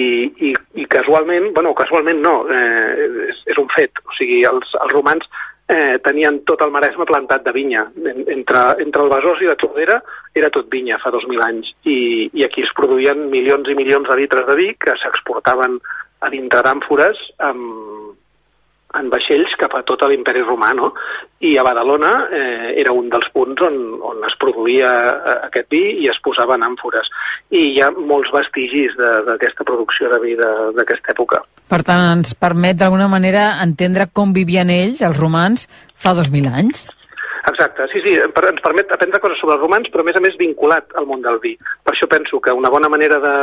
i, 0.43 0.56
i 0.75 0.86
casualment, 0.91 1.54
bueno, 1.56 1.71
casualment 1.75 2.19
no, 2.23 2.41
eh, 2.52 3.08
és, 3.30 3.45
és 3.54 3.62
un 3.62 3.69
fet. 3.71 4.02
O 4.08 4.15
sigui, 4.17 4.41
els, 4.47 4.73
els 4.75 4.91
romans 4.91 5.28
eh, 5.71 5.99
tenien 6.04 6.41
tot 6.49 6.65
el 6.65 6.73
Maresme 6.75 7.08
plantat 7.08 7.45
de 7.45 7.54
vinya. 7.56 7.86
En, 8.04 8.25
entre, 8.28 8.65
entre 8.84 9.06
el 9.06 9.13
Besòs 9.13 9.43
i 9.43 9.47
la 9.47 9.56
Tordera 9.60 10.02
era 10.36 10.52
tot 10.52 10.67
vinya 10.71 10.99
fa 10.99 11.13
2.000 11.15 11.45
anys. 11.47 11.71
I, 11.88 12.28
I 12.34 12.43
aquí 12.47 12.65
es 12.67 12.75
produïen 12.75 13.30
milions 13.32 13.71
i 13.71 13.78
milions 13.80 14.10
de 14.10 14.19
litres 14.19 14.47
de 14.49 14.60
vi 14.60 14.73
que 14.75 14.97
s'exportaven 14.99 15.80
a 16.19 16.29
dintre 16.34 16.63
d'àmfores 16.65 17.21
amb, 17.47 17.89
en 18.97 19.10
vaixells 19.13 19.53
cap 19.62 19.75
a 19.77 19.84
tot 19.86 20.01
l'imperi 20.10 20.41
romà, 20.41 20.71
no? 20.73 20.91
I 21.45 21.55
a 21.58 21.63
Badalona 21.65 22.13
eh, 22.34 22.73
era 22.82 22.93
un 22.95 23.10
dels 23.12 23.29
punts 23.34 23.62
on, 23.67 23.77
on 24.05 24.23
es 24.27 24.36
produïa 24.41 24.89
eh, 24.89 25.36
aquest 25.49 25.69
vi 25.73 25.84
i 26.03 26.10
es 26.10 26.17
posava 26.25 26.58
en 26.58 26.65
àmfores. 26.65 27.12
I 27.53 27.65
hi 27.75 27.82
ha 27.84 27.91
molts 27.93 28.34
vestigis 28.34 28.95
d'aquesta 28.97 29.65
producció 29.67 30.10
de 30.13 30.21
vi 30.25 30.36
d'aquesta 30.39 31.13
època. 31.13 31.43
Per 31.69 31.84
tant, 31.86 32.08
ens 32.17 32.34
permet 32.34 32.79
d'alguna 32.79 33.10
manera 33.12 33.51
entendre 33.63 34.10
com 34.12 34.34
vivien 34.34 34.71
ells, 34.73 35.03
els 35.05 35.19
romans, 35.21 35.67
fa 35.93 36.15
2.000 36.17 36.49
anys? 36.49 36.88
Exacte, 37.49 37.86
sí, 37.93 38.01
sí, 38.03 38.13
ens 38.19 38.62
permet 38.62 38.91
aprendre 38.91 39.21
coses 39.21 39.39
sobre 39.41 39.55
els 39.55 39.63
romans, 39.63 39.88
però 39.89 40.03
a 40.03 40.08
més 40.10 40.17
a 40.17 40.21
més 40.23 40.38
vinculat 40.38 40.97
al 40.99 41.08
món 41.10 41.21
del 41.23 41.39
vi. 41.43 41.53
Per 41.86 41.93
això 41.93 42.10
penso 42.10 42.41
que 42.41 42.53
una 42.53 42.71
bona 42.73 42.89
manera 42.91 43.19
de, 43.23 43.36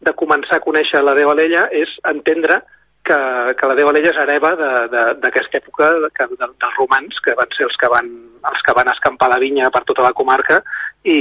de 0.00 0.12
començar 0.12 0.58
a 0.58 0.64
conèixer 0.64 1.02
la 1.02 1.14
Déu 1.14 1.30
Alella 1.30 1.68
és 1.72 1.90
entendre 2.10 2.62
que, 3.04 3.18
que 3.58 3.68
la 3.68 3.76
Déu 3.76 3.90
Alella 3.90 4.10
és 4.10 4.20
hereva 4.22 4.54
d'aquesta 4.56 5.60
època 5.60 5.90
que, 6.16 6.26
de, 6.32 6.48
dels 6.48 6.78
romans, 6.80 7.20
que 7.24 7.36
van 7.36 7.52
ser 7.56 7.68
els 7.68 7.76
que 7.80 7.90
van, 7.92 8.08
els 8.50 8.64
que 8.64 8.74
van 8.76 8.90
escampar 8.92 9.28
la 9.30 9.40
vinya 9.42 9.70
per 9.72 9.84
tota 9.84 10.06
la 10.06 10.14
comarca 10.16 10.62
i, 11.04 11.18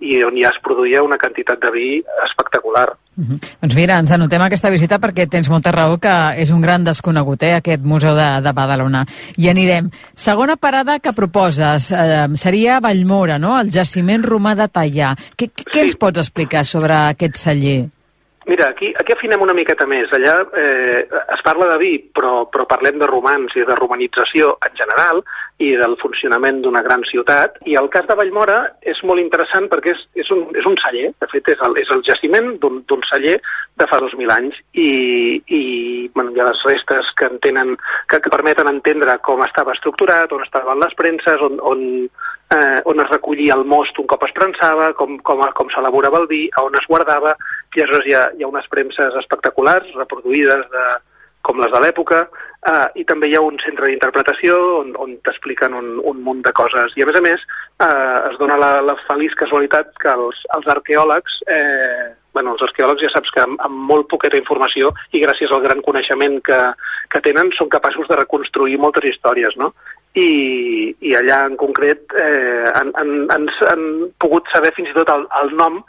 i 0.00 0.16
on 0.24 0.38
ja 0.40 0.48
es 0.48 0.58
produïa 0.64 1.04
una 1.04 1.20
quantitat 1.20 1.60
de 1.60 1.70
vi 1.74 1.88
espectacular. 2.24 2.88
Uh 3.20 3.24
-huh. 3.24 3.38
Doncs 3.60 3.74
mira, 3.76 3.98
ens 3.98 4.10
anotem 4.10 4.42
aquesta 4.42 4.70
visita 4.70 4.98
perquè 4.98 5.28
tens 5.28 5.50
molta 5.50 5.72
raó 5.72 5.98
que 5.98 6.40
és 6.40 6.50
un 6.50 6.60
gran 6.60 6.84
desconegut, 6.84 7.42
eh, 7.42 7.54
aquest 7.54 7.82
Museu 7.82 8.14
de, 8.14 8.40
de 8.40 8.52
Badalona. 8.52 9.04
I 9.36 9.48
anirem. 9.48 9.90
Segona 10.14 10.56
parada 10.56 10.98
que 11.00 11.12
proposes 11.12 11.92
eh, 11.92 12.28
seria 12.34 12.80
Vallmora, 12.80 13.38
no?, 13.38 13.60
el 13.60 13.70
jaciment 13.70 14.22
romà 14.22 14.54
de 14.54 14.68
Tallà. 14.68 15.14
Què, 15.36 15.50
què 15.52 15.72
sí. 15.72 15.80
ens 15.80 15.96
pots 15.96 16.18
explicar 16.18 16.64
sobre 16.64 16.94
aquest 16.94 17.36
celler? 17.36 17.99
Mira, 18.46 18.70
aquí, 18.70 18.94
aquí 18.98 19.12
afinem 19.12 19.42
una 19.44 19.52
miqueta 19.52 19.84
més. 19.86 20.08
Allà 20.16 20.38
eh, 20.56 21.04
es 21.04 21.42
parla 21.44 21.66
de 21.74 21.76
vi, 21.82 21.90
però, 22.16 22.46
però 22.48 22.64
parlem 22.68 22.96
de 22.98 23.08
romans 23.10 23.52
i 23.52 23.66
de 23.68 23.76
romanització 23.76 24.54
en 24.64 24.78
general 24.78 25.20
i 25.60 25.74
del 25.76 25.98
funcionament 26.00 26.62
d'una 26.64 26.80
gran 26.82 27.04
ciutat. 27.04 27.58
I 27.68 27.76
el 27.76 27.90
cas 27.92 28.08
de 28.08 28.16
Vallmora 28.16 28.62
és 28.80 29.02
molt 29.04 29.20
interessant 29.20 29.68
perquè 29.68 29.92
és, 29.92 30.00
és, 30.24 30.32
un, 30.32 30.46
és 30.56 30.64
un 30.64 30.78
celler, 30.80 31.10
de 31.20 31.28
fet 31.28 31.52
és 31.52 31.60
el, 31.68 31.76
és 31.84 31.92
el 31.92 32.00
jaciment 32.08 32.54
d'un 32.62 33.04
celler 33.10 33.36
de 33.80 33.88
fa 33.90 34.00
2.000 34.00 34.32
anys 34.32 34.56
i, 34.72 34.88
i 35.44 35.62
bueno, 36.14 36.32
hi 36.32 36.40
ha 36.40 36.48
les 36.48 36.64
restes 36.64 37.12
que, 37.20 37.28
entenen, 37.28 37.76
que, 38.08 38.22
que 38.24 38.32
permeten 38.32 38.72
entendre 38.72 39.18
com 39.26 39.44
estava 39.44 39.76
estructurat, 39.76 40.32
on 40.32 40.48
estaven 40.48 40.80
les 40.80 40.96
premses, 40.96 41.44
on, 41.44 41.60
on, 41.60 41.84
eh, 42.54 42.80
on 42.84 43.00
es 43.00 43.10
recollia 43.10 43.54
el 43.54 43.64
most 43.64 43.98
un 43.98 44.08
cop 44.10 44.24
es 44.26 44.34
prensava, 44.36 44.92
com, 44.98 45.18
com, 45.26 45.42
com 45.56 45.70
s'elaborava 45.72 46.22
el 46.22 46.28
vi, 46.30 46.42
on 46.62 46.76
es 46.78 46.88
guardava, 46.90 47.36
i 47.76 47.82
aleshores 47.82 48.08
hi 48.08 48.16
ha, 48.16 48.26
hi 48.36 48.44
ha 48.44 48.50
unes 48.50 48.68
premses 48.72 49.16
espectaculars, 49.22 49.90
reproduïdes 49.98 50.66
de, 50.74 50.86
com 51.46 51.60
les 51.62 51.72
de 51.72 51.80
l'època, 51.82 52.24
eh, 52.68 52.86
i 53.00 53.04
també 53.08 53.30
hi 53.30 53.36
ha 53.38 53.44
un 53.44 53.58
centre 53.62 53.88
d'interpretació 53.88 54.56
on, 54.80 54.94
on 55.00 55.16
t'expliquen 55.24 55.76
un, 55.76 55.92
un 56.10 56.22
munt 56.26 56.42
de 56.46 56.52
coses. 56.56 56.96
I 56.96 57.04
a 57.04 57.08
més 57.08 57.18
a 57.18 57.24
més 57.24 57.44
eh, 57.46 58.18
es 58.30 58.40
dona 58.42 58.58
la, 58.60 58.72
la 58.84 58.96
feliç 59.06 59.36
casualitat 59.40 59.94
que 60.02 60.12
els, 60.12 60.42
els 60.56 60.68
arqueòlegs, 60.74 61.38
eh, 61.48 62.10
bueno, 62.36 62.54
els 62.54 62.66
arqueòlegs 62.66 63.06
ja 63.06 63.12
saps 63.14 63.32
que 63.34 63.44
amb, 63.46 63.60
amb 63.64 63.86
molt 63.92 64.10
poqueta 64.12 64.38
informació 64.38 64.92
i 65.16 65.22
gràcies 65.24 65.52
al 65.54 65.64
gran 65.64 65.80
coneixement 65.86 66.38
que, 66.46 66.60
que 67.10 67.22
tenen 67.24 67.54
són 67.56 67.72
capaços 67.72 68.10
de 68.10 68.20
reconstruir 68.20 68.78
moltes 68.78 69.08
històries, 69.10 69.56
no? 69.60 69.72
I, 70.18 70.90
i 71.06 71.14
allà 71.14 71.44
en 71.46 71.56
concret 71.60 72.14
eh, 72.18 72.70
han, 72.74 72.92
han, 72.98 73.12
han, 73.30 73.48
han 73.70 73.82
pogut 74.18 74.48
saber 74.52 74.72
fins 74.76 74.90
i 74.90 74.96
tot 74.96 75.10
el, 75.14 75.26
el 75.42 75.52
nom 75.56 75.80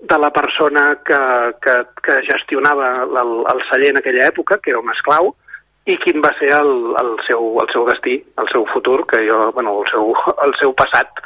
de 0.00 0.18
la 0.18 0.30
persona 0.32 0.98
que, 1.04 1.20
que, 1.60 1.76
que 2.04 2.22
gestionava 2.28 2.92
el, 3.04 3.32
el 3.52 3.62
celler 3.70 3.92
en 3.92 4.00
aquella 4.00 4.28
època, 4.28 4.58
que 4.58 4.72
era 4.72 4.80
un 4.80 4.92
esclau, 4.92 5.34
i 5.88 5.96
quin 6.00 6.20
va 6.24 6.30
ser 6.38 6.50
el, 6.56 6.72
el, 7.00 7.14
seu, 7.26 7.52
el 7.60 7.68
seu 7.72 7.86
destí, 7.88 8.18
el 8.40 8.48
seu 8.52 8.66
futur, 8.72 9.04
que 9.08 9.22
jo, 9.26 9.50
bueno, 9.56 9.78
el 9.80 9.88
seu, 9.90 10.12
el 10.44 10.54
seu 10.60 10.74
passat. 10.76 11.20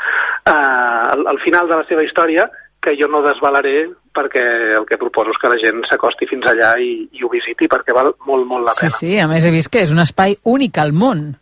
Eh, 0.47 0.55
al, 0.55 1.27
al 1.35 1.41
final 1.43 1.69
de 1.71 1.81
la 1.83 1.87
seva 1.91 2.07
història, 2.07 2.49
que 2.85 2.95
jo 3.01 3.09
no 3.09 3.23
desvalaré 3.25 3.87
perquè 4.15 4.43
el 4.79 4.85
que 4.87 4.99
proposo 5.01 5.33
és 5.33 5.41
que 5.41 5.51
la 5.51 5.59
gent 5.59 5.81
s'acosti 5.89 6.29
fins 6.31 6.47
allà 6.51 6.75
i, 6.79 7.07
i 7.17 7.25
ho 7.25 7.31
visiti 7.33 7.67
perquè 7.71 7.95
val 7.97 8.13
molt, 8.29 8.47
molt 8.47 8.69
la 8.69 8.75
pena. 8.77 8.93
Sí, 8.93 9.07
sí, 9.07 9.15
a 9.19 9.27
més 9.31 9.47
he 9.47 9.55
vist 9.55 9.73
que 9.73 9.83
és 9.83 9.95
un 9.95 10.03
espai 10.05 10.37
únic 10.51 10.79
al 10.83 10.93
món. 10.95 11.33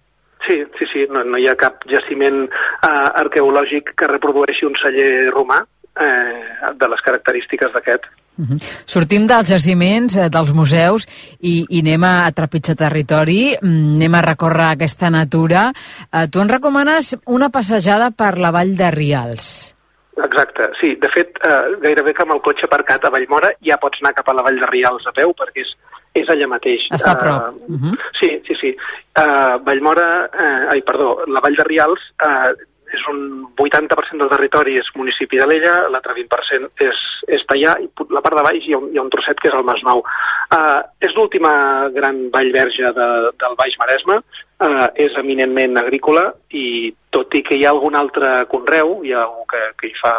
Sí, 0.46 0.58
sí, 0.78 0.88
sí, 0.92 1.06
no, 1.10 1.22
no 1.24 1.38
hi 1.38 1.46
ha 1.46 1.54
cap 1.58 1.84
jaciment 1.90 2.44
uh, 2.48 2.88
arqueològic 3.22 3.94
que 3.94 4.10
reprodueixi 4.10 4.66
un 4.66 4.74
celler 4.80 5.30
romà 5.30 5.62
eh, 6.00 6.72
de 6.74 6.88
les 6.88 7.00
característiques 7.00 7.72
d'aquest. 7.72 8.04
Uh 8.38 8.46
-huh. 8.46 8.58
Sortim 8.86 9.26
dels 9.26 9.48
jaciments, 9.48 10.16
eh, 10.16 10.28
dels 10.30 10.52
museus, 10.52 11.06
i, 11.40 11.66
i 11.68 11.80
anem 11.80 12.04
a, 12.04 12.26
a 12.26 12.32
trepitjar 12.32 12.76
territori, 12.76 13.56
mm, 13.60 13.94
anem 13.96 14.14
a 14.14 14.22
recórrer 14.22 14.70
aquesta 14.70 15.10
natura. 15.10 15.72
Eh, 16.12 16.28
tu 16.28 16.40
ens 16.40 16.50
recomanes 16.50 17.16
una 17.26 17.50
passejada 17.50 18.10
per 18.10 18.38
la 18.38 18.50
vall 18.50 18.76
de 18.76 18.90
Rials. 18.90 19.74
Exacte, 20.16 20.70
sí. 20.80 20.96
De 20.96 21.08
fet, 21.08 21.38
eh, 21.44 21.76
gairebé 21.80 22.14
que 22.14 22.22
amb 22.22 22.32
el 22.32 22.40
cotxe 22.40 22.66
aparcat 22.66 23.04
a 23.04 23.10
Vallmora 23.10 23.52
ja 23.60 23.78
pots 23.78 23.98
anar 24.00 24.14
cap 24.14 24.28
a 24.28 24.34
la 24.34 24.42
vall 24.42 24.58
de 24.60 24.66
Rials 24.66 25.06
a 25.06 25.12
peu, 25.12 25.32
perquè 25.32 25.60
és 25.60 25.76
és 26.18 26.28
allà 26.28 26.48
mateix. 26.50 26.88
Està 26.92 27.14
a 27.14 27.20
prop. 27.20 27.54
Uh, 27.54 27.74
uh 27.74 27.78
-huh. 27.80 27.94
Sí, 28.20 28.28
sí, 28.46 28.54
sí. 28.60 28.76
Uh, 29.18 29.56
Vallmora, 29.64 30.28
uh, 30.28 30.72
ai, 30.72 30.82
perdó, 30.82 31.22
la 31.26 31.40
Vall 31.40 31.56
de 31.56 31.64
Rials 31.64 32.00
uh, 32.22 32.52
és 32.92 33.02
un 33.08 33.48
80% 33.56 34.18
del 34.20 34.28
territori 34.28 34.76
és 34.78 34.90
municipi 34.94 35.38
de 35.40 35.46
l'Ella, 35.46 35.88
l'altre 35.88 36.14
20% 36.14 36.68
és, 36.76 36.98
és 37.28 37.44
Tallà, 37.48 37.78
i 37.80 37.88
la 38.10 38.20
part 38.20 38.36
de 38.36 38.42
baix 38.42 38.66
hi 38.66 38.74
ha 38.74 38.78
un, 38.78 38.90
hi 38.92 38.98
ha 38.98 39.04
un 39.06 39.10
trosset 39.10 39.40
que 39.40 39.48
és 39.48 39.54
el 39.54 39.64
Masnou. 39.64 40.04
Uh, 40.52 40.82
és 41.00 41.14
l'última 41.16 41.88
gran 41.94 42.28
vall 42.30 42.52
verge 42.52 42.92
de, 42.98 43.08
del 43.40 43.56
Baix 43.56 43.76
Maresme, 43.80 44.20
uh, 44.60 44.88
és 44.94 45.16
eminentment 45.16 45.78
agrícola 45.78 46.34
i 46.50 46.92
tot 47.10 47.32
i 47.34 47.42
que 47.42 47.56
hi 47.56 47.64
ha 47.64 47.70
algun 47.70 47.96
altre 47.96 48.44
conreu, 48.52 49.00
hi 49.02 49.12
ha 49.12 49.24
algú 49.24 49.46
que, 49.46 49.62
que 49.80 49.86
hi 49.88 49.96
fa 50.02 50.14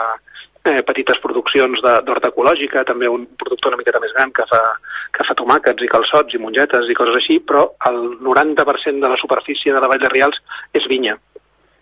eh, 0.64 0.82
petites 0.88 1.20
produccions 1.24 1.82
d'horta 1.84 2.32
ecològica, 2.32 2.86
també 2.88 3.10
un 3.12 3.28
productor 3.40 3.74
una 3.74 3.82
miqueta 3.82 4.02
més 4.04 4.16
gran 4.16 4.32
que 4.36 4.48
fa, 4.50 4.62
que 5.16 5.28
fa 5.28 5.36
tomàquets 5.40 5.84
i 5.84 5.92
calçots 5.92 6.36
i 6.36 6.42
mongetes 6.42 6.90
i 6.90 6.98
coses 6.98 7.20
així, 7.20 7.40
però 7.44 7.68
el 7.90 8.02
90% 8.24 9.04
de 9.04 9.14
la 9.14 9.20
superfície 9.20 9.74
de 9.74 9.84
la 9.84 9.92
Vall 9.92 10.04
de 10.04 10.12
Rials 10.14 10.40
és 10.74 10.88
vinya. 10.90 11.18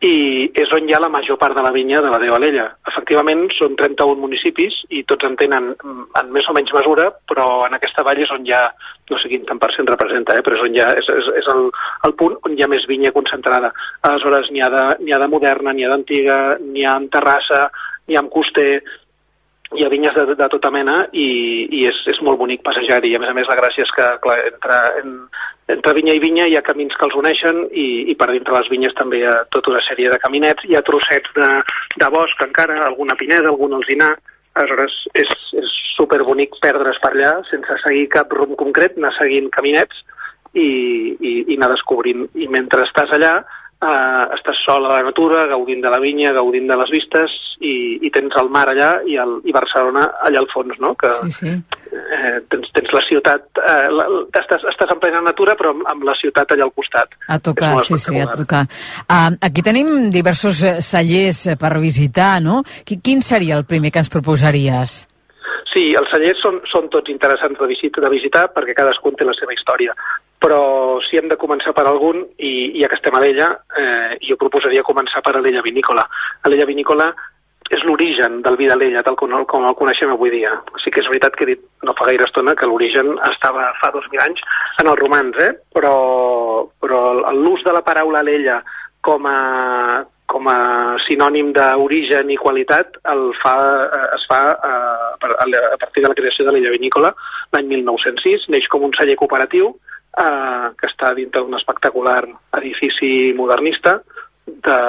I 0.02 0.50
és 0.58 0.72
on 0.74 0.88
hi 0.90 0.96
ha 0.98 1.00
la 1.04 1.12
major 1.14 1.38
part 1.38 1.54
de 1.54 1.62
la 1.62 1.70
vinya 1.70 2.00
de 2.02 2.10
la 2.10 2.18
Déu 2.18 2.34
Alella. 2.34 2.64
Efectivament, 2.90 3.44
són 3.54 3.76
31 3.78 4.18
municipis 4.18 4.80
i 4.90 5.04
tots 5.06 5.28
en 5.28 5.36
tenen 5.38 5.68
en 5.78 6.32
més 6.34 6.48
o 6.50 6.56
menys 6.58 6.74
mesura, 6.74 7.12
però 7.30 7.68
en 7.68 7.78
aquesta 7.78 8.02
vall 8.08 8.24
és 8.24 8.32
on 8.34 8.48
hi 8.48 8.56
ha, 8.58 8.64
no 9.12 9.20
sé 9.22 9.30
quin 9.30 9.46
tant 9.46 9.62
per 9.62 9.70
cent 9.76 9.86
representa, 9.92 10.34
eh, 10.34 10.42
però 10.42 10.58
és, 10.58 10.64
on 10.66 10.74
hi 10.74 10.82
ha, 10.82 10.90
és, 10.98 11.12
és, 11.20 11.30
és 11.44 11.52
el, 11.54 11.70
el 12.10 12.18
punt 12.18 12.34
on 12.50 12.58
hi 12.58 12.66
ha 12.66 12.72
més 12.74 12.90
vinya 12.90 13.14
concentrada. 13.14 13.70
Aleshores, 14.10 14.50
n'hi 14.50 14.66
ha, 14.66 14.72
de, 14.74 15.14
ha 15.14 15.22
de 15.22 15.30
moderna, 15.30 15.70
n'hi 15.70 15.86
ha 15.86 15.94
d'antiga, 15.94 16.42
n'hi 16.66 16.82
ha 16.82 16.98
en 16.98 17.06
terrassa, 17.14 17.68
hi 18.12 18.20
ha 18.20 18.26
coster, 18.34 18.82
hi 19.72 19.86
ha 19.86 19.90
vinyes 19.92 20.16
de, 20.16 20.36
de 20.36 20.48
tota 20.52 20.72
mena 20.74 20.98
i, 21.16 21.28
i 21.72 21.86
és, 21.88 22.02
és 22.12 22.20
molt 22.26 22.40
bonic 22.42 22.64
passejar-hi. 22.66 23.14
A 23.16 23.22
més 23.24 23.32
a 23.32 23.36
més, 23.38 23.48
la 23.48 23.58
gràcia 23.60 23.86
és 23.86 23.94
que 23.96 24.08
clar, 24.24 24.38
entre, 24.50 24.80
en, 25.00 25.14
entre 25.72 25.96
vinya 25.96 26.16
i 26.18 26.24
vinya 26.24 26.48
hi 26.50 26.58
ha 26.60 26.66
camins 26.66 26.98
que 26.98 27.08
els 27.08 27.16
uneixen 27.16 27.64
i, 27.72 27.88
i 28.12 28.18
per 28.20 28.32
dintre 28.34 28.58
les 28.58 28.72
vinyes 28.74 28.98
també 28.98 29.22
hi 29.22 29.30
ha 29.30 29.38
tota 29.56 29.72
una 29.72 29.84
sèrie 29.88 30.12
de 30.12 30.20
caminets. 30.24 30.68
Hi 30.68 30.76
ha 30.76 30.84
trossets 30.88 31.32
de, 31.38 31.50
de 32.04 32.12
bosc 32.12 32.44
encara, 32.44 32.82
alguna 32.84 33.16
pineda, 33.20 33.48
algun 33.54 33.80
alzinar. 33.80 34.12
Aleshores, 34.60 34.98
és, 35.16 35.30
és 35.56 35.76
superbonic 35.96 36.58
perdre's 36.60 37.00
per 37.00 37.14
allà 37.14 37.38
sense 37.48 37.78
seguir 37.86 38.10
cap 38.12 38.34
rumb 38.36 38.58
concret, 38.60 38.98
anar 39.00 39.14
seguint 39.16 39.48
caminets 39.56 40.04
i, 40.52 40.68
i, 41.16 41.32
i 41.48 41.56
anar 41.56 41.72
descobrint. 41.72 42.28
I 42.36 42.50
mentre 42.52 42.84
estàs 42.84 43.16
allà, 43.16 43.38
eh, 43.82 44.26
estàs 44.38 44.62
sol 44.66 44.86
a 44.86 44.98
la 44.98 45.06
natura, 45.10 45.48
gaudint 45.50 45.82
de 45.84 45.92
la 45.92 46.00
vinya, 46.02 46.34
gaudint 46.38 46.70
de 46.70 46.78
les 46.82 46.94
vistes, 46.94 47.38
i, 47.62 47.74
i 48.02 48.10
tens 48.14 48.34
el 48.42 48.50
mar 48.54 48.66
allà 48.72 48.90
i, 49.06 49.18
el, 49.22 49.36
i 49.46 49.54
Barcelona 49.54 50.08
allà 50.26 50.42
al 50.42 50.50
fons, 50.52 50.78
no? 50.82 50.94
Que, 51.00 51.12
sí, 51.28 51.32
sí. 51.38 51.54
Eh, 51.92 52.38
tens, 52.50 52.72
tens 52.74 52.94
la 52.96 53.04
ciutat, 53.06 53.62
eh, 53.62 53.90
la, 53.94 54.08
estàs, 54.42 54.66
estàs 54.72 54.94
en 54.96 55.02
plena 55.04 55.22
natura 55.26 55.56
però 55.60 55.76
amb, 55.76 55.86
amb 55.94 56.08
la 56.08 56.16
ciutat 56.18 56.56
allà 56.56 56.66
al 56.68 56.74
costat. 56.78 57.14
A 57.28 57.38
tocar, 57.44 57.76
sí, 57.86 58.00
sí, 58.02 58.18
a 58.20 58.30
tocar. 58.34 58.64
Uh, 59.06 59.38
aquí 59.42 59.64
tenim 59.66 60.10
diversos 60.14 60.64
eh, 60.66 60.76
cellers 60.86 61.46
eh, 61.54 61.58
per 61.62 61.76
visitar, 61.84 62.34
no? 62.42 62.62
Quin 62.86 63.22
seria 63.26 63.60
el 63.60 63.68
primer 63.70 63.94
que 63.94 64.02
ens 64.02 64.12
proposaries? 64.12 64.98
Sí, 65.72 65.92
els 65.96 66.10
cellers 66.12 66.42
són, 66.44 66.58
són 66.68 66.90
tots 66.92 67.14
interessants 67.14 67.60
de, 67.60 67.70
visita, 67.70 68.02
de 68.04 68.10
visitar 68.12 68.50
perquè 68.52 68.76
cadascun 68.76 69.16
té 69.16 69.28
la 69.28 69.38
seva 69.38 69.54
història 69.56 69.96
però 70.42 70.98
si 71.06 71.20
hem 71.20 71.28
de 71.30 71.38
començar 71.38 71.74
per 71.78 71.86
algun, 71.86 72.24
i 72.42 72.74
ja 72.82 72.90
que 72.90 72.98
estem 72.98 73.14
a 73.14 73.22
l'Ella, 73.22 73.52
eh, 73.78 74.18
jo 74.26 74.40
proposaria 74.42 74.86
començar 74.88 75.22
per 75.22 75.36
l'Ella 75.38 75.62
Vinícola. 75.62 76.08
L'Ella 76.50 76.66
Vinícola 76.66 77.12
és 77.72 77.84
l'origen 77.88 78.42
del 78.44 78.58
vi 78.60 78.68
de 78.68 78.76
l'Ella, 78.76 79.04
tal 79.06 79.16
com, 79.20 79.32
com 79.48 79.68
el 79.70 79.76
coneixem 79.80 80.12
avui 80.12 80.34
dia. 80.34 80.56
Sí 80.84 80.92
que 80.92 81.04
és 81.04 81.10
veritat 81.12 81.38
que 81.38 81.46
he 81.46 81.52
dit 81.54 81.62
no 81.86 81.94
fa 81.98 82.08
gaire 82.10 82.26
estona 82.28 82.56
que 82.58 82.68
l'origen 82.68 83.14
estava 83.30 83.70
fa 83.80 83.92
2.000 83.94 84.24
anys 84.26 84.42
en 84.82 84.90
els 84.92 85.00
romans, 85.00 85.38
eh? 85.46 85.54
però, 85.78 85.94
però 86.82 87.04
l'ús 87.38 87.62
de 87.64 87.76
la 87.78 87.84
paraula 87.86 88.26
l'Ella 88.26 88.58
com 89.06 89.30
a, 89.30 89.38
com 90.26 90.50
a 90.50 90.58
sinònim 91.06 91.54
d'origen 91.56 92.34
i 92.34 92.40
qualitat 92.42 92.98
el 93.14 93.30
fa, 93.40 93.56
eh, 93.86 94.10
es 94.18 94.26
fa 94.30 94.42
eh, 94.58 95.32
a 95.38 95.78
partir 95.78 96.04
de 96.04 96.10
la 96.10 96.18
creació 96.18 96.50
de 96.50 96.58
l'Ella 96.58 96.74
Vinícola 96.74 97.14
l'any 97.54 97.72
1906, 97.78 98.50
neix 98.50 98.68
com 98.74 98.90
un 98.90 98.94
celler 98.98 99.16
cooperatiu 99.22 99.72
eh, 100.18 100.68
que 100.78 100.90
està 100.90 101.14
dintre 101.18 101.44
d'un 101.44 101.58
espectacular 101.60 102.22
edifici 102.60 103.32
modernista 103.38 104.00
de, 104.46 104.80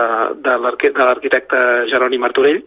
de 0.43 0.59
l'arquitecte 0.59 1.63
Jeroni 1.91 2.19
Martorell, 2.19 2.63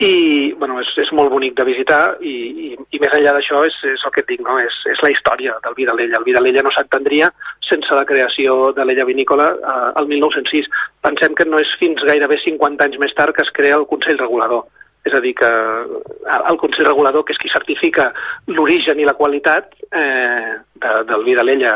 i 0.00 0.52
bueno, 0.56 0.78
és, 0.80 0.90
és 1.02 1.10
molt 1.12 1.28
bonic 1.32 1.56
de 1.58 1.66
visitar 1.68 2.16
i, 2.24 2.32
i, 2.32 2.68
i 2.72 3.00
més 3.02 3.12
enllà 3.16 3.34
d'això 3.36 3.60
és, 3.68 3.76
és 3.90 4.04
el 4.06 4.12
que 4.14 4.22
et 4.22 4.30
dic, 4.32 4.40
no? 4.46 4.56
és, 4.62 4.76
és 4.88 5.02
la 5.04 5.10
història 5.12 5.58
del 5.66 5.76
vi 5.76 5.84
de 5.88 5.96
l'Ella. 5.96 6.20
El 6.20 6.24
vi 6.24 6.32
de 6.36 6.40
l'Ella 6.40 6.64
no 6.64 6.72
s'entendria 6.72 7.28
sense 7.68 7.98
la 7.98 8.06
creació 8.08 8.70
de 8.76 8.86
l'Ella 8.86 9.04
Vinícola 9.04 9.50
eh, 9.52 9.90
el 10.00 10.08
1906. 10.08 10.70
Pensem 11.04 11.36
que 11.36 11.44
no 11.48 11.60
és 11.60 11.74
fins 11.82 12.00
gairebé 12.08 12.40
50 12.40 12.86
anys 12.88 13.00
més 13.02 13.16
tard 13.18 13.36
que 13.36 13.44
es 13.44 13.52
crea 13.56 13.76
el 13.76 13.88
Consell 13.90 14.20
Regulador 14.22 14.64
és 15.08 15.14
a 15.16 15.20
dir, 15.24 15.32
que 15.34 15.48
el 15.48 16.58
Consell 16.60 16.88
Regulador, 16.88 17.24
que 17.24 17.32
és 17.32 17.40
qui 17.40 17.52
certifica 17.52 18.10
l'origen 18.52 19.00
i 19.00 19.06
la 19.08 19.16
qualitat 19.16 19.72
eh, 19.96 20.56
de, 20.76 20.94
del 21.08 21.24
vi 21.24 21.36
d'Alella, 21.38 21.74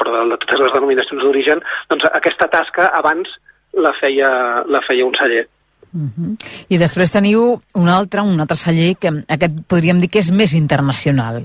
però 0.00 0.14
de, 0.16 0.22
de 0.32 0.38
totes 0.44 0.62
les 0.64 0.76
denominacions 0.76 1.24
d'origen, 1.24 1.60
doncs 1.92 2.08
aquesta 2.12 2.48
tasca 2.52 2.88
abans 2.96 3.28
la 3.76 3.92
feia, 4.00 4.30
la 4.68 4.80
feia 4.86 5.06
un 5.06 5.16
celler. 5.18 5.46
Uh 5.92 6.08
-huh. 6.08 6.36
I 6.68 6.78
després 6.78 7.12
teniu 7.12 7.60
un 7.74 7.88
altre, 7.88 8.22
un 8.22 8.40
altre 8.40 8.56
celler 8.56 8.96
que 8.96 9.10
aquest 9.28 9.52
podríem 9.68 10.00
dir 10.00 10.08
que 10.08 10.18
és 10.18 10.30
més 10.30 10.54
internacional. 10.54 11.44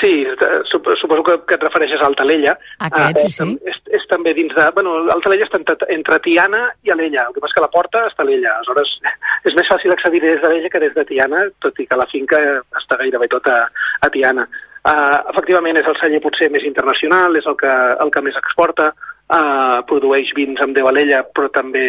Sí, 0.00 0.26
suposo 0.64 1.22
que, 1.24 1.34
que 1.48 1.56
et 1.56 1.62
refereixes 1.64 2.02
al 2.04 2.16
Talella. 2.18 2.54
Aquest, 2.84 3.20
sí, 3.24 3.30
sí. 3.38 3.56
És, 3.70 3.78
és 3.98 4.06
també 4.10 4.34
dins 4.36 4.52
de... 4.54 4.66
Bueno, 4.76 4.98
el 5.14 5.24
Talella 5.24 5.46
està 5.48 5.60
entre, 5.60 5.76
entre 5.94 6.18
Tiana 6.24 6.62
i 6.84 6.92
Alella, 6.92 7.24
el 7.28 7.36
que 7.36 7.42
passa 7.44 7.56
que 7.56 7.64
la 7.64 7.72
porta 7.72 8.04
està 8.10 8.24
a 8.24 8.26
Alella, 8.26 8.54
aleshores 8.58 8.94
és 9.48 9.56
més 9.56 9.70
fàcil 9.72 9.94
accedir 9.94 10.22
des 10.24 10.40
d'Alella 10.44 10.72
que 10.72 10.82
des 10.84 10.96
de 10.96 11.06
Tiana, 11.08 11.44
tot 11.64 11.80
i 11.80 11.86
que 11.88 12.00
la 12.00 12.08
finca 12.12 12.40
està 12.82 13.00
gairebé 13.00 13.30
tota 13.32 13.60
a 13.68 14.10
Tiana. 14.12 14.48
Uh, 14.88 15.18
efectivament, 15.32 15.80
és 15.80 15.88
el 15.90 15.96
celler 16.00 16.20
potser 16.24 16.50
més 16.52 16.64
internacional, 16.68 17.36
és 17.36 17.48
el 17.48 17.56
que, 17.60 17.76
el 18.04 18.12
que 18.14 18.26
més 18.28 18.42
exporta, 18.42 18.92
Uh, 19.28 19.82
produeix 19.84 20.30
vins 20.32 20.56
amb 20.64 20.72
Déu 20.72 20.86
Alella, 20.88 21.18
però 21.36 21.50
també 21.52 21.82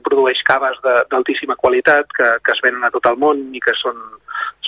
produeix 0.00 0.38
caves 0.48 0.78
d'altíssima 0.80 1.52
qualitat 1.60 2.08
que, 2.16 2.30
que 2.40 2.54
es 2.54 2.62
venen 2.64 2.86
a 2.86 2.90
tot 2.94 3.04
el 3.10 3.18
món 3.20 3.42
i 3.52 3.60
que 3.60 3.74
són, 3.76 3.98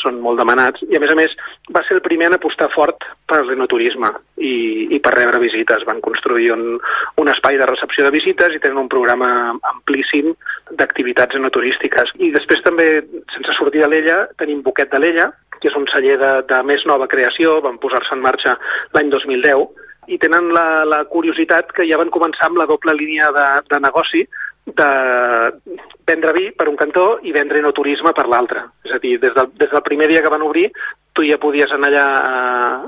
són 0.00 0.20
molt 0.24 0.40
demanats. 0.40 0.82
I, 0.88 0.96
a 0.96 1.02
més 1.02 1.12
a 1.12 1.16
més, 1.18 1.34
va 1.74 1.82
ser 1.87 1.98
el 1.98 2.04
primer 2.04 2.28
en 2.30 2.38
apostar 2.38 2.70
fort 2.74 3.06
per 3.28 3.42
l'enoturisme 3.46 4.12
i, 4.37 4.54
i 4.94 5.00
per 5.04 5.14
rebre 5.16 5.42
visites. 5.42 5.84
Van 5.88 6.02
construir 6.04 6.52
un, 6.54 6.78
un 7.20 7.32
espai 7.32 7.58
de 7.61 7.68
recepció 7.70 8.06
de 8.06 8.14
visites 8.14 8.54
i 8.54 8.62
tenen 8.62 8.84
un 8.84 8.92
programa 8.92 9.30
amplíssim 9.72 10.32
d'activitats 10.78 11.38
enoturístiques. 11.38 12.14
I 12.18 12.32
després 12.34 12.62
també, 12.64 12.88
sense 13.34 13.58
sortir 13.58 13.84
de 13.84 13.90
l'Ella, 13.90 14.22
tenim 14.40 14.62
Boquet 14.64 14.92
de 14.92 15.02
l'Ella, 15.02 15.30
que 15.58 15.70
és 15.70 15.76
un 15.78 15.88
celler 15.90 16.16
de, 16.20 16.32
de 16.48 16.62
més 16.66 16.84
nova 16.87 17.08
creació, 17.11 17.58
van 17.64 17.80
posar-se 17.82 18.14
en 18.14 18.22
marxa 18.22 18.54
l'any 18.94 19.11
2010, 19.11 19.87
i 20.08 20.18
tenen 20.18 20.52
la, 20.56 20.84
la 20.88 21.02
curiositat 21.10 21.72
que 21.76 21.86
ja 21.88 21.98
van 22.00 22.12
començar 22.12 22.48
amb 22.48 22.60
la 22.60 22.66
doble 22.66 22.94
línia 22.96 23.30
de, 23.36 23.48
de 23.68 23.80
negoci 23.84 24.24
de 24.68 24.88
vendre 26.08 26.32
vi 26.36 26.50
per 26.52 26.68
un 26.68 26.76
cantó 26.76 27.18
i 27.24 27.32
vendre 27.32 27.60
enoturisme 27.62 28.12
per 28.16 28.26
l'altre. 28.28 28.64
És 28.84 28.92
a 28.92 28.98
dir, 29.02 29.16
des 29.20 29.34
del, 29.36 29.52
des 29.60 29.70
del 29.70 29.84
primer 29.84 30.08
dia 30.10 30.22
que 30.24 30.32
van 30.32 30.44
obrir, 30.44 30.68
tu 31.16 31.24
ja 31.26 31.38
podies 31.40 31.72
anar 31.72 31.90
allà 31.90 32.06
a, 32.16 32.40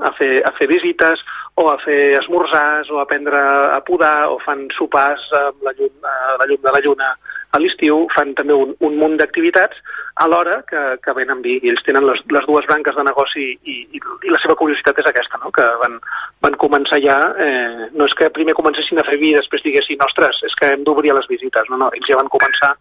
a, 0.09 0.13
fer, 0.19 0.41
a 0.45 0.53
fer 0.59 0.69
visites 0.71 1.23
o 1.61 1.69
a 1.69 1.77
fer 1.85 2.17
esmorzars 2.19 2.91
o 2.91 2.99
a 2.99 3.05
aprendre 3.05 3.39
a 3.77 3.81
podar 3.85 4.31
o 4.33 4.39
fan 4.45 4.69
sopars 4.77 5.27
amb 5.37 5.67
la 5.67 5.75
llum, 5.77 5.93
la 6.41 6.47
llum 6.49 6.63
de 6.65 6.73
la 6.73 6.81
lluna 6.85 7.11
a 7.51 7.59
l'estiu, 7.59 8.05
fan 8.15 8.31
també 8.39 8.55
un, 8.55 8.73
un 8.87 8.97
munt 8.99 9.17
d'activitats 9.19 9.81
alhora 10.23 10.61
que, 10.69 10.81
que 11.03 11.15
venen 11.17 11.43
vi. 11.43 11.57
I 11.59 11.73
ells 11.73 11.83
tenen 11.87 12.07
les, 12.07 12.21
les 12.31 12.47
dues 12.47 12.69
branques 12.69 12.95
de 12.97 13.05
negoci 13.07 13.47
i, 13.53 13.77
i, 13.99 14.01
i 14.01 14.33
la 14.33 14.39
seva 14.43 14.57
curiositat 14.61 15.01
és 15.03 15.11
aquesta, 15.11 15.41
no? 15.43 15.51
que 15.57 15.67
van, 15.83 15.99
van 16.47 16.57
començar 16.63 17.01
ja, 17.03 17.19
eh, 17.43 17.91
no 17.91 18.07
és 18.07 18.15
que 18.17 18.31
primer 18.37 18.55
comencessin 18.59 19.03
a 19.03 19.07
fer 19.09 19.19
vi 19.21 19.33
i 19.35 19.39
després 19.39 19.67
diguessin, 19.67 20.01
ostres, 20.07 20.41
és 20.47 20.57
que 20.61 20.71
hem 20.75 20.87
d'obrir 20.87 21.17
les 21.17 21.29
visites, 21.33 21.69
no, 21.73 21.81
no, 21.81 21.91
ells 21.97 22.11
ja 22.11 22.21
van 22.21 22.31
començar 22.31 22.77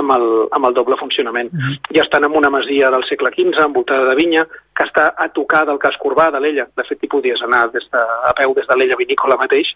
amb 0.00 0.14
el, 0.16 0.26
amb 0.50 0.66
el 0.66 0.74
doble 0.74 0.96
funcionament. 0.96 1.52
Mm 1.52 1.60
-hmm. 1.60 1.96
Ja 1.96 2.02
estan 2.02 2.24
en 2.24 2.36
una 2.36 2.50
masia 2.50 2.90
del 2.90 3.04
segle 3.08 3.30
XV, 3.30 3.64
envoltada 3.64 4.08
de 4.08 4.14
vinya, 4.14 4.46
que 4.76 4.84
està 4.84 5.14
a 5.16 5.28
tocar 5.28 5.66
del 5.66 5.78
casc 5.78 6.04
urbà 6.04 6.30
de 6.30 6.40
l'Ella. 6.40 6.66
De 6.76 6.84
fet, 6.84 6.98
hi 7.02 7.08
podies 7.08 7.42
anar 7.42 7.70
des 7.72 7.84
de, 7.92 7.98
a 7.98 8.32
peu 8.32 8.54
des 8.54 8.66
de 8.66 8.76
l'Ella 8.76 8.96
Vinícola 8.96 9.36
mateix, 9.36 9.68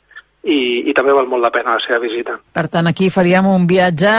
i, 0.47 0.87
i 0.87 0.95
també 0.95 1.15
val 1.15 1.27
molt 1.27 1.43
la 1.43 1.51
pena 1.51 1.75
la 1.75 1.83
seva 1.83 1.99
visita. 1.99 2.37
Per 2.55 2.67
tant, 2.73 2.87
aquí 2.87 3.09
faríem 3.11 3.49
un 3.51 3.67
viatge 3.67 4.13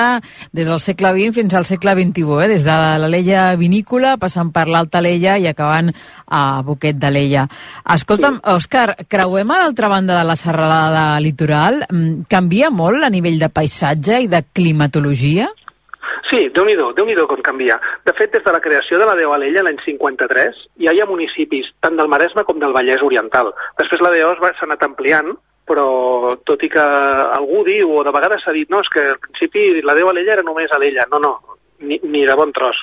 des 0.52 0.68
del 0.68 0.80
segle 0.84 1.14
XX 1.16 1.36
fins 1.40 1.56
al 1.56 1.68
segle 1.70 1.94
XXI, 1.96 2.26
eh? 2.44 2.48
des 2.52 2.66
de 2.68 2.76
l'Alella 3.02 3.44
Vinícola, 3.60 4.18
passant 4.18 4.52
per 4.52 4.68
l'Alta 4.68 5.00
Alella 5.00 5.38
i 5.38 5.48
acabant 5.48 5.92
a 6.28 6.62
Boquet 6.68 7.00
de 7.00 7.12
l'Ella. 7.14 7.48
Escolta'm, 7.96 8.42
sí. 8.42 8.56
Òscar, 8.58 8.88
creuem 9.08 9.52
a 9.52 9.62
l'altra 9.64 9.92
banda 9.94 10.18
de 10.20 10.26
la 10.28 10.36
serralada 10.36 11.06
litoral. 11.24 11.86
Mm, 11.88 12.28
canvia 12.30 12.72
molt 12.72 13.08
a 13.08 13.14
nivell 13.14 13.40
de 13.40 13.50
paisatge 13.54 14.22
i 14.26 14.28
de 14.32 14.44
climatologia? 14.52 15.48
Sí, 16.30 16.48
déu 16.56 16.66
nhi 16.68 16.76
déu 16.78 17.06
nhi 17.06 17.16
com 17.28 17.42
canvia. 17.44 17.80
De 18.06 18.14
fet, 18.14 18.32
des 18.34 18.44
de 18.44 18.54
la 18.54 18.62
creació 18.62 19.00
de 19.00 19.06
la 19.06 19.16
Déu 19.16 19.34
Alella 19.34 19.64
l'any 19.64 19.80
53, 19.86 20.64
ja 20.86 20.94
hi 20.94 21.02
ha 21.02 21.10
municipis 21.10 21.70
tant 21.82 21.96
del 21.98 22.10
Maresme 22.12 22.44
com 22.44 22.60
del 22.60 22.76
Vallès 22.76 23.04
Oriental. 23.04 23.54
Després 23.80 24.02
la 24.02 24.14
Déu 24.16 24.34
s'ha 24.40 24.66
anat 24.68 24.84
ampliant 24.84 25.36
però 25.68 26.38
tot 26.48 26.62
i 26.64 26.70
que 26.72 26.80
algú 26.80 27.66
diu, 27.68 27.92
o 28.00 28.04
de 28.08 28.12
vegades 28.16 28.44
s'ha 28.44 28.54
dit, 28.56 28.70
no, 28.72 28.80
és 28.80 28.88
que 28.88 29.04
al 29.04 29.20
principi 29.20 29.82
la 29.84 29.98
Déu 29.98 30.08
Alella 30.08 30.38
era 30.38 30.46
només 30.48 30.72
Alella. 30.72 31.04
No, 31.12 31.20
no, 31.20 31.34
ni, 31.80 32.00
ni 32.04 32.26
de 32.26 32.36
bon 32.36 32.52
tros. 32.54 32.78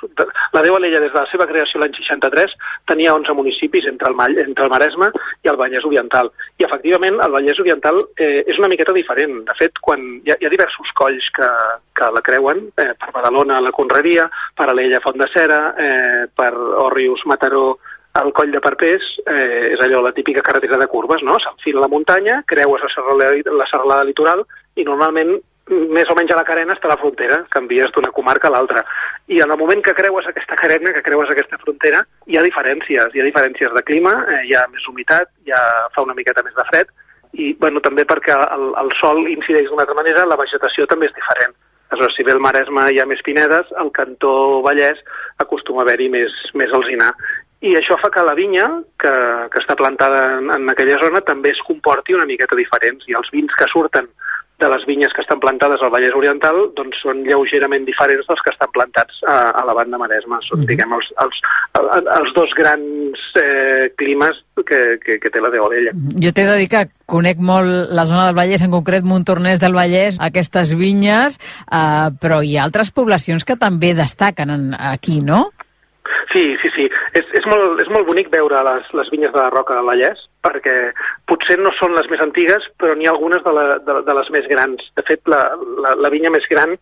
La 0.52 0.62
Déu 0.62 0.76
Alella, 0.76 1.00
des 1.02 1.12
de 1.12 1.18
la 1.18 1.26
seva 1.30 1.46
creació 1.50 1.80
l'any 1.80 1.94
63, 1.96 2.54
tenia 2.90 3.14
11 3.14 3.36
municipis 3.36 3.86
entre 3.90 4.10
el, 4.10 4.18
Mall, 4.18 4.36
entre 4.38 4.66
el 4.66 4.72
Maresme 4.72 5.10
i 5.44 5.50
el 5.52 5.58
Vallès 5.60 5.86
Oriental. 5.88 6.30
I, 6.58 6.66
efectivament, 6.68 7.18
el 7.24 7.34
Vallès 7.34 7.60
Oriental 7.62 8.00
eh, 8.16 8.44
és 8.46 8.60
una 8.60 8.70
miqueta 8.72 8.94
diferent. 8.96 9.40
De 9.48 9.56
fet, 9.58 9.80
quan 9.84 10.04
hi 10.20 10.34
ha, 10.34 10.38
hi 10.40 10.48
ha 10.48 10.52
diversos 10.52 10.92
colls 10.98 11.30
que, 11.34 11.48
que 11.96 12.12
la 12.14 12.22
creuen, 12.24 12.68
eh, 12.78 12.92
per 12.98 13.10
Badalona, 13.16 13.62
la 13.64 13.74
Conreria, 13.74 14.28
per 14.56 14.70
Alella, 14.70 15.02
Font 15.04 15.18
de 15.20 15.30
Cera, 15.34 15.64
eh, 15.78 16.24
per 16.34 16.52
Òrrius, 16.54 17.26
Mataró, 17.30 17.74
el 18.14 18.30
coll 18.30 18.52
de 18.54 18.60
Perpès 18.62 19.06
eh, 19.26 19.72
és 19.74 19.80
allò, 19.82 19.98
la 20.04 20.12
típica 20.14 20.42
carretera 20.46 20.78
de 20.78 20.86
curves, 20.86 21.24
no? 21.26 21.34
S'enfila 21.42 21.82
la 21.82 21.90
muntanya, 21.90 22.42
creues 22.46 22.84
la 22.84 22.90
serralada, 22.92 23.56
la 23.58 23.66
serralada 23.66 24.06
litoral 24.06 24.44
i 24.78 24.86
normalment 24.86 25.34
més 25.68 26.10
o 26.10 26.14
menys 26.16 26.32
a 26.34 26.36
la 26.36 26.44
carena 26.44 26.74
està 26.74 26.90
la 26.90 26.98
frontera, 27.00 27.38
canvies 27.54 27.92
d'una 27.94 28.12
comarca 28.12 28.48
a 28.48 28.52
l'altra. 28.52 28.82
I 29.32 29.40
en 29.40 29.50
el 29.50 29.58
moment 29.58 29.80
que 29.84 29.94
creues 29.96 30.26
aquesta 30.28 30.56
carena, 30.60 30.92
que 30.92 31.02
creues 31.02 31.30
aquesta 31.30 31.58
frontera, 31.62 32.02
hi 32.26 32.36
ha 32.36 32.44
diferències. 32.44 33.14
Hi 33.14 33.22
ha 33.22 33.28
diferències 33.28 33.72
de 33.72 33.82
clima, 33.82 34.14
eh, 34.28 34.42
hi 34.48 34.54
ha 34.54 34.66
més 34.72 34.84
humitat, 34.88 35.30
ja 35.48 35.60
fa 35.94 36.04
una 36.04 36.16
miqueta 36.16 36.44
més 36.44 36.56
de 36.56 36.66
fred, 36.70 36.92
i 37.32 37.52
bueno, 37.58 37.80
també 37.80 38.04
perquè 38.04 38.34
el, 38.34 38.66
el 38.78 38.92
sol 39.00 39.24
incideix 39.26 39.70
d'una 39.70 39.86
altra 39.86 39.96
manera, 39.96 40.26
la 40.28 40.38
vegetació 40.38 40.86
també 40.86 41.08
és 41.08 41.16
diferent. 41.16 41.56
Aleshores, 41.90 42.14
si 42.16 42.24
bé 42.26 42.32
el 42.32 42.42
Maresme 42.42 42.90
hi 42.92 43.00
ha 43.00 43.06
més 43.06 43.22
pinedes, 43.24 43.72
al 43.80 43.90
cantó 43.94 44.60
Vallès 44.64 45.00
acostuma 45.42 45.82
a 45.82 45.84
haver-hi 45.84 46.08
més, 46.10 46.32
més 46.54 46.72
alzinar 46.74 47.12
i 47.64 47.72
això 47.78 47.96
fa 48.00 48.10
que 48.12 48.22
la 48.24 48.34
vinya 48.36 48.66
que, 49.00 49.12
que 49.52 49.60
està 49.62 49.76
plantada 49.78 50.24
en, 50.36 50.50
en 50.52 50.68
aquella 50.72 50.98
zona 51.00 51.22
també 51.24 51.54
es 51.54 51.62
comporti 51.64 52.16
una 52.16 52.26
miqueta 52.28 52.58
diferents 52.58 53.06
i 53.08 53.16
els 53.16 53.30
vins 53.32 53.54
que 53.56 53.68
surten 53.72 54.10
de 54.64 54.70
les 54.72 54.86
vinyes 54.88 55.12
que 55.12 55.22
estan 55.22 55.40
plantades 55.42 55.82
al 55.84 55.92
Vallès 55.92 56.16
Oriental 56.16 56.60
doncs 56.78 57.00
són 57.04 57.22
lleugerament 57.28 57.84
diferents 57.86 58.26
dels 58.28 58.42
que 58.44 58.52
estan 58.54 58.72
plantats 58.74 59.20
a, 59.28 59.36
a 59.60 59.64
la 59.68 59.76
banda 59.76 60.00
Maresma. 60.00 60.40
Són, 60.48 60.62
mm 60.62 60.72
diguem, 60.74 60.94
els, 60.96 61.10
els, 61.20 61.40
els, 61.76 62.06
els 62.16 62.30
dos 62.34 62.52
grans 62.56 63.24
eh, 63.38 63.90
climes 64.00 64.38
que, 64.66 64.78
que, 65.02 65.18
que 65.20 65.30
té 65.30 65.42
la 65.42 65.52
Deolella. 65.52 65.92
Mhm. 65.92 66.22
Jo 66.24 66.32
t'he 66.32 66.46
de 66.48 66.56
dir 66.62 66.70
que 66.72 66.86
conec 67.06 67.42
molt 67.44 67.92
la 67.94 68.06
zona 68.08 68.24
del 68.26 68.38
Vallès, 68.38 68.64
en 68.64 68.72
concret 68.72 69.04
Montornès 69.04 69.60
del 69.62 69.76
Vallès, 69.76 70.16
aquestes 70.24 70.72
vinyes, 70.78 71.36
eh, 71.68 72.08
però 72.20 72.40
hi 72.42 72.56
ha 72.56 72.64
altres 72.64 72.90
poblacions 72.96 73.44
que 73.44 73.58
també 73.60 73.92
destaquen 73.94 74.54
en, 74.56 74.70
aquí, 74.94 75.20
no? 75.20 75.50
Sí, 76.32 76.44
sí, 76.62 76.70
sí. 76.74 76.88
És, 77.12 77.26
és, 77.36 77.44
molt, 77.46 77.80
és 77.84 77.90
molt 77.92 78.08
bonic 78.08 78.30
veure 78.32 78.62
les, 78.66 78.88
les 78.96 79.10
vinyes 79.12 79.32
de 79.34 79.40
la 79.40 79.50
Roca 79.52 79.76
del 79.76 79.86
Vallès, 79.92 80.24
perquè 80.44 80.74
potser 81.30 81.56
no 81.60 81.72
són 81.78 81.96
les 81.96 82.08
més 82.12 82.20
antigues, 82.24 82.66
però 82.80 82.94
n'hi 82.94 83.08
ha 83.08 83.14
algunes 83.14 83.42
de, 83.44 83.54
la, 83.56 83.64
de, 83.86 83.96
de 84.06 84.18
les 84.20 84.30
més 84.36 84.46
grans. 84.50 84.84
De 84.98 85.06
fet, 85.08 85.22
la, 85.30 85.40
la, 85.84 85.96
la 86.04 86.12
vinya 86.12 86.32
més 86.34 86.46
gran... 86.50 86.76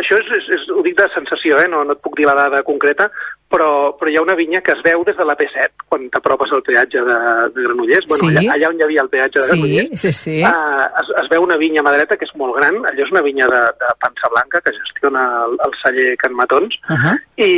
Això 0.00 0.18
és, 0.18 0.28
és, 0.38 0.50
és, 0.58 0.68
ho 0.72 0.82
dic 0.84 0.96
de 0.98 1.06
sensació, 1.14 1.58
eh? 1.60 1.68
no, 1.70 1.84
no 1.84 1.96
et 1.96 2.02
puc 2.04 2.16
dir 2.18 2.26
la 2.28 2.36
dada 2.38 2.62
concreta, 2.66 3.10
però, 3.54 3.94
però 3.98 4.10
hi 4.10 4.16
ha 4.16 4.22
una 4.24 4.36
vinya 4.38 4.60
que 4.64 4.72
es 4.74 4.80
veu 4.82 5.04
des 5.06 5.16
de 5.16 5.26
la 5.28 5.36
P7, 5.38 5.86
quan 5.90 6.06
t'apropes 6.12 6.52
al 6.54 6.62
peatge 6.66 7.02
de, 7.06 7.18
de 7.54 7.66
Granollers, 7.66 8.06
bueno, 8.10 8.24
sí. 8.24 8.30
allà, 8.32 8.56
allà 8.56 8.70
on 8.72 8.80
hi 8.80 8.86
havia 8.86 9.04
el 9.04 9.10
peatge 9.12 9.38
de 9.38 9.44
sí, 9.46 9.58
Granollers, 9.60 10.00
sí, 10.00 10.12
sí. 10.18 10.36
Uh, 10.42 10.86
es, 11.02 11.12
es 11.22 11.30
veu 11.30 11.44
una 11.44 11.58
vinya 11.60 11.82
a 11.84 11.86
mà 11.86 11.94
dreta 11.94 12.18
que 12.18 12.26
és 12.26 12.34
molt 12.40 12.56
gran, 12.58 12.80
allò 12.90 13.04
és 13.06 13.12
una 13.14 13.22
vinya 13.26 13.50
de, 13.52 13.62
de 13.82 13.92
pansa 14.02 14.32
blanca 14.32 14.62
que 14.64 14.74
gestiona 14.80 15.24
el, 15.44 15.58
el 15.66 15.76
celler 15.82 16.14
Can 16.22 16.38
Matons, 16.40 16.80
Uh 16.84 16.96
-huh. 17.00 17.14
i, 17.36 17.52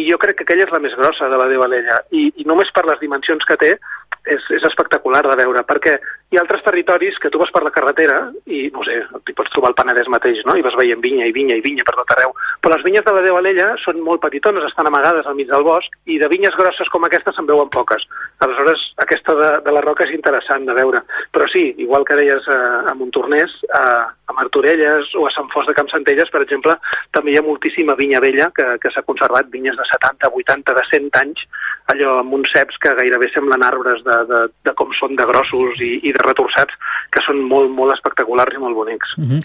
i 0.00 0.10
jo 0.10 0.18
crec 0.18 0.36
que 0.36 0.44
aquella 0.44 0.64
és 0.64 0.72
la 0.72 0.80
més 0.82 0.94
grossa 0.96 1.28
de 1.28 1.36
la 1.36 1.46
Déu 1.48 1.62
Alella, 1.62 2.00
i, 2.10 2.32
i 2.36 2.44
només 2.44 2.70
per 2.74 2.84
les 2.86 2.98
dimensions 3.00 3.44
que 3.44 3.56
té, 3.56 3.76
és, 4.24 4.44
és 4.54 4.64
espectacular 4.66 5.22
de 5.26 5.36
veure, 5.38 5.62
perquè 5.66 5.96
hi 6.30 6.38
ha 6.38 6.42
altres 6.42 6.62
territoris 6.64 7.18
que 7.20 7.30
tu 7.30 7.40
vas 7.40 7.50
per 7.52 7.62
la 7.66 7.72
carretera 7.74 8.18
i, 8.46 8.68
no 8.74 8.84
sé, 8.86 9.00
t'hi 9.26 9.34
pots 9.36 9.50
trobar 9.54 9.72
el 9.72 9.76
Penedès 9.78 10.08
mateix, 10.12 10.42
no? 10.46 10.54
I 10.56 10.64
vas 10.64 10.76
veient 10.78 11.02
vinya 11.02 11.26
i 11.26 11.34
vinya 11.34 11.58
i 11.58 11.64
vinya 11.64 11.84
per 11.86 11.96
tot 11.98 12.14
arreu. 12.14 12.34
Però 12.62 12.74
les 12.74 12.84
vinyes 12.86 13.04
de 13.04 13.14
la 13.16 13.24
Déu 13.26 13.38
Alella 13.38 13.72
són 13.82 14.00
molt 14.06 14.22
petitones, 14.22 14.64
estan 14.68 14.88
amagades 14.88 15.26
al 15.26 15.36
mig 15.38 15.50
del 15.50 15.66
bosc 15.66 15.98
i 16.06 16.18
de 16.22 16.30
vinyes 16.32 16.56
grosses 16.58 16.90
com 16.94 17.04
aquesta 17.04 17.34
se'n 17.34 17.50
veuen 17.50 17.72
poques. 17.74 18.06
Aleshores, 18.42 18.86
aquesta 19.02 19.36
de, 19.38 19.50
de 19.66 19.74
la 19.74 19.84
Roca 19.84 20.06
és 20.06 20.14
interessant 20.14 20.66
de 20.68 20.76
veure. 20.78 21.02
Però 21.34 21.48
sí, 21.50 21.68
igual 21.82 22.06
que 22.06 22.18
deies 22.18 22.46
a, 22.48 22.60
a 22.90 22.94
Montornès, 22.98 23.58
a, 23.74 23.84
a 24.32 24.36
Martorelles 24.40 25.12
o 25.18 25.26
a 25.28 25.32
Sant 25.34 25.50
Fos 25.52 25.68
de 25.68 25.76
Campsentelles, 25.76 26.30
per 26.32 26.42
exemple, 26.42 26.76
també 27.14 27.34
hi 27.34 27.38
ha 27.38 27.44
moltíssima 27.44 27.96
vinya 27.98 28.22
vella 28.24 28.48
que, 28.56 28.66
que 28.82 28.90
s'ha 28.94 29.04
conservat, 29.06 29.52
vinyes 29.52 29.76
de 29.78 29.86
70, 29.90 30.32
80, 30.42 30.74
de 30.78 30.86
100 30.90 31.20
anys, 31.20 31.44
allò 31.92 32.18
amb 32.22 32.34
uns 32.38 32.50
ceps 32.54 32.80
que 32.82 32.94
gairebé 32.98 33.28
semblen 33.32 33.64
arbres 33.66 34.02
de, 34.06 34.18
de, 34.30 34.42
de 34.66 34.74
com 34.78 34.90
són 34.98 35.16
de 35.18 35.28
grossos 35.28 35.80
i, 35.84 35.92
i 36.08 36.14
de 36.16 36.24
retorçats, 36.24 36.74
que 37.12 37.22
són 37.26 37.44
molt, 37.52 37.70
molt 37.76 37.94
espectaculars 37.96 38.56
i 38.56 38.62
molt 38.62 38.78
bonics. 38.78 39.14
Uh 39.18 39.24
-huh. 39.24 39.40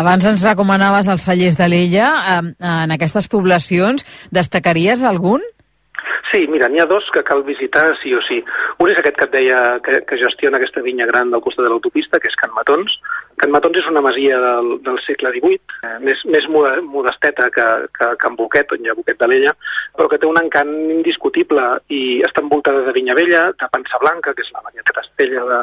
Abans 0.00 0.24
ens 0.24 0.44
recomanaves 0.46 1.08
els 1.08 1.24
cellers 1.28 1.56
de 1.56 1.68
l'Ella. 1.68 2.08
En 2.60 2.90
aquestes 2.90 3.28
poblacions 3.28 4.04
destacaries 4.30 5.02
algun? 5.02 5.40
Sí, 6.30 6.46
mira, 6.46 6.68
n'hi 6.68 6.78
ha 6.78 6.86
dos 6.86 7.08
que 7.12 7.24
cal 7.26 7.42
visitar 7.42 7.88
sí 7.98 8.12
o 8.14 8.20
sí. 8.22 8.38
Un 8.78 8.90
és 8.90 8.98
aquest 9.00 9.16
que 9.18 9.26
et 9.26 9.32
deia 9.34 9.80
que, 9.82 9.98
que 10.06 10.18
gestiona 10.20 10.60
aquesta 10.60 10.82
vinya 10.84 11.08
gran 11.08 11.30
del 11.30 11.42
costat 11.42 11.66
de 11.66 11.70
l'autopista, 11.72 12.20
que 12.22 12.30
és 12.30 12.38
Can 12.38 12.54
Matons. 12.54 12.94
Can 13.40 13.54
Matons 13.54 13.78
és 13.80 13.86
una 13.88 14.02
masia 14.04 14.36
del, 14.42 14.66
del 14.84 14.98
segle 15.06 15.30
XVIII, 15.32 15.78
eh, 15.88 15.94
més, 16.04 16.20
més 16.28 16.46
modesteta 16.52 17.48
que, 17.54 17.66
que 17.96 18.08
Can 18.20 18.36
Boquet, 18.36 18.74
on 18.76 18.84
hi 18.84 18.92
ha 18.92 18.96
Boquet 18.98 19.16
de 19.20 19.28
l'Ella, 19.30 19.54
però 19.96 20.10
que 20.12 20.18
té 20.20 20.28
un 20.28 20.36
encant 20.36 20.72
indiscutible 20.98 21.64
i 21.88 22.20
està 22.26 22.44
envoltada 22.44 22.84
de 22.84 22.92
vinya 22.96 23.16
vella, 23.16 23.46
de 23.56 23.68
pansa 23.72 24.00
blanca, 24.02 24.34
que 24.36 24.44
és 24.44 24.52
la 24.52 24.64
varietat 24.66 25.00
estella 25.06 25.46
de, 25.48 25.60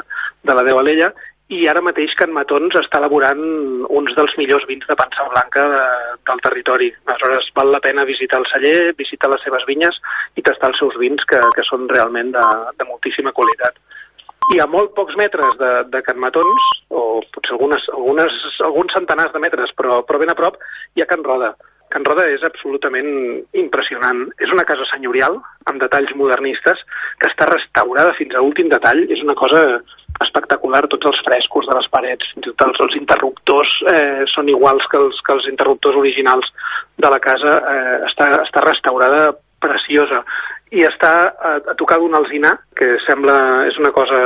de 0.49 0.55
la 0.57 0.65
Déu 0.65 0.81
Alella, 0.81 1.11
i 1.53 1.61
ara 1.71 1.83
mateix 1.85 2.11
Can 2.19 2.33
Matons 2.35 2.75
està 2.75 2.99
elaborant 2.99 3.39
uns 3.99 4.15
dels 4.17 4.33
millors 4.41 4.65
vins 4.67 4.83
de 4.89 4.97
pansa 4.99 5.27
blanca 5.31 5.67
de, 5.71 5.83
del 6.27 6.41
territori. 6.43 6.89
Aleshores, 7.05 7.51
val 7.55 7.71
la 7.71 7.83
pena 7.83 8.07
visitar 8.09 8.41
el 8.41 8.49
celler, 8.51 8.95
visitar 8.97 9.29
les 9.31 9.45
seves 9.45 9.63
vinyes 9.69 10.01
i 10.35 10.43
tastar 10.43 10.73
els 10.73 10.81
seus 10.81 10.97
vins, 10.99 11.23
que, 11.29 11.39
que 11.55 11.67
són 11.69 11.85
realment 11.93 12.33
de, 12.35 12.47
de 12.81 12.89
moltíssima 12.89 13.31
qualitat. 13.37 13.79
I 14.55 14.61
a 14.63 14.67
molt 14.71 14.93
pocs 14.95 15.17
metres 15.19 15.57
de, 15.59 15.71
de 15.91 16.01
Can 16.05 16.19
Matons, 16.23 16.67
o 16.95 17.21
potser 17.35 17.55
algunes, 17.57 17.83
algunes, 17.91 18.35
alguns 18.63 18.93
centenars 18.95 19.33
de 19.33 19.41
metres, 19.43 19.73
però, 19.75 19.99
però 20.07 20.21
ben 20.21 20.31
a 20.31 20.37
prop, 20.39 20.55
hi 20.95 21.03
ha 21.03 21.09
Can 21.09 21.25
Roda. 21.25 21.51
Can 21.91 22.03
Roda 22.07 22.25
és 22.31 22.43
absolutament 22.43 23.09
impressionant. 23.59 24.25
És 24.43 24.51
una 24.51 24.65
casa 24.67 24.87
senyorial, 24.91 25.37
amb 25.71 25.83
detalls 25.83 26.11
modernistes, 26.19 26.83
que 27.19 27.29
està 27.31 27.47
restaurada 27.49 28.15
fins 28.17 28.35
a 28.35 28.43
l'últim 28.43 28.71
detall. 28.71 29.03
És 29.11 29.23
una 29.23 29.35
cosa 29.39 29.63
espectacular, 30.23 30.85
tots 30.91 31.11
els 31.11 31.19
frescos 31.27 31.67
de 31.69 31.75
les 31.77 31.89
parets, 31.93 32.31
fins 32.33 32.47
i 32.47 32.53
tot 32.53 32.67
els, 32.67 32.81
els 32.87 32.97
interruptors 32.99 33.73
eh, 33.91 34.23
són 34.31 34.51
iguals 34.51 34.87
que 34.91 34.99
els, 34.99 35.19
que 35.23 35.35
els 35.37 35.47
interruptors 35.51 35.99
originals 35.99 36.51
de 36.97 37.11
la 37.11 37.19
casa. 37.23 37.59
Eh, 37.73 37.97
està, 38.09 38.31
està 38.43 38.63
restaurada 38.65 39.29
preciosa 39.63 40.23
i 40.75 40.83
està 40.83 41.11
a, 41.31 41.53
a 41.71 41.75
tocar 41.79 41.99
d'un 42.01 42.15
alzinar, 42.17 42.57
que 42.75 42.97
sembla, 43.05 43.37
és 43.69 43.77
una 43.79 43.93
cosa 43.95 44.17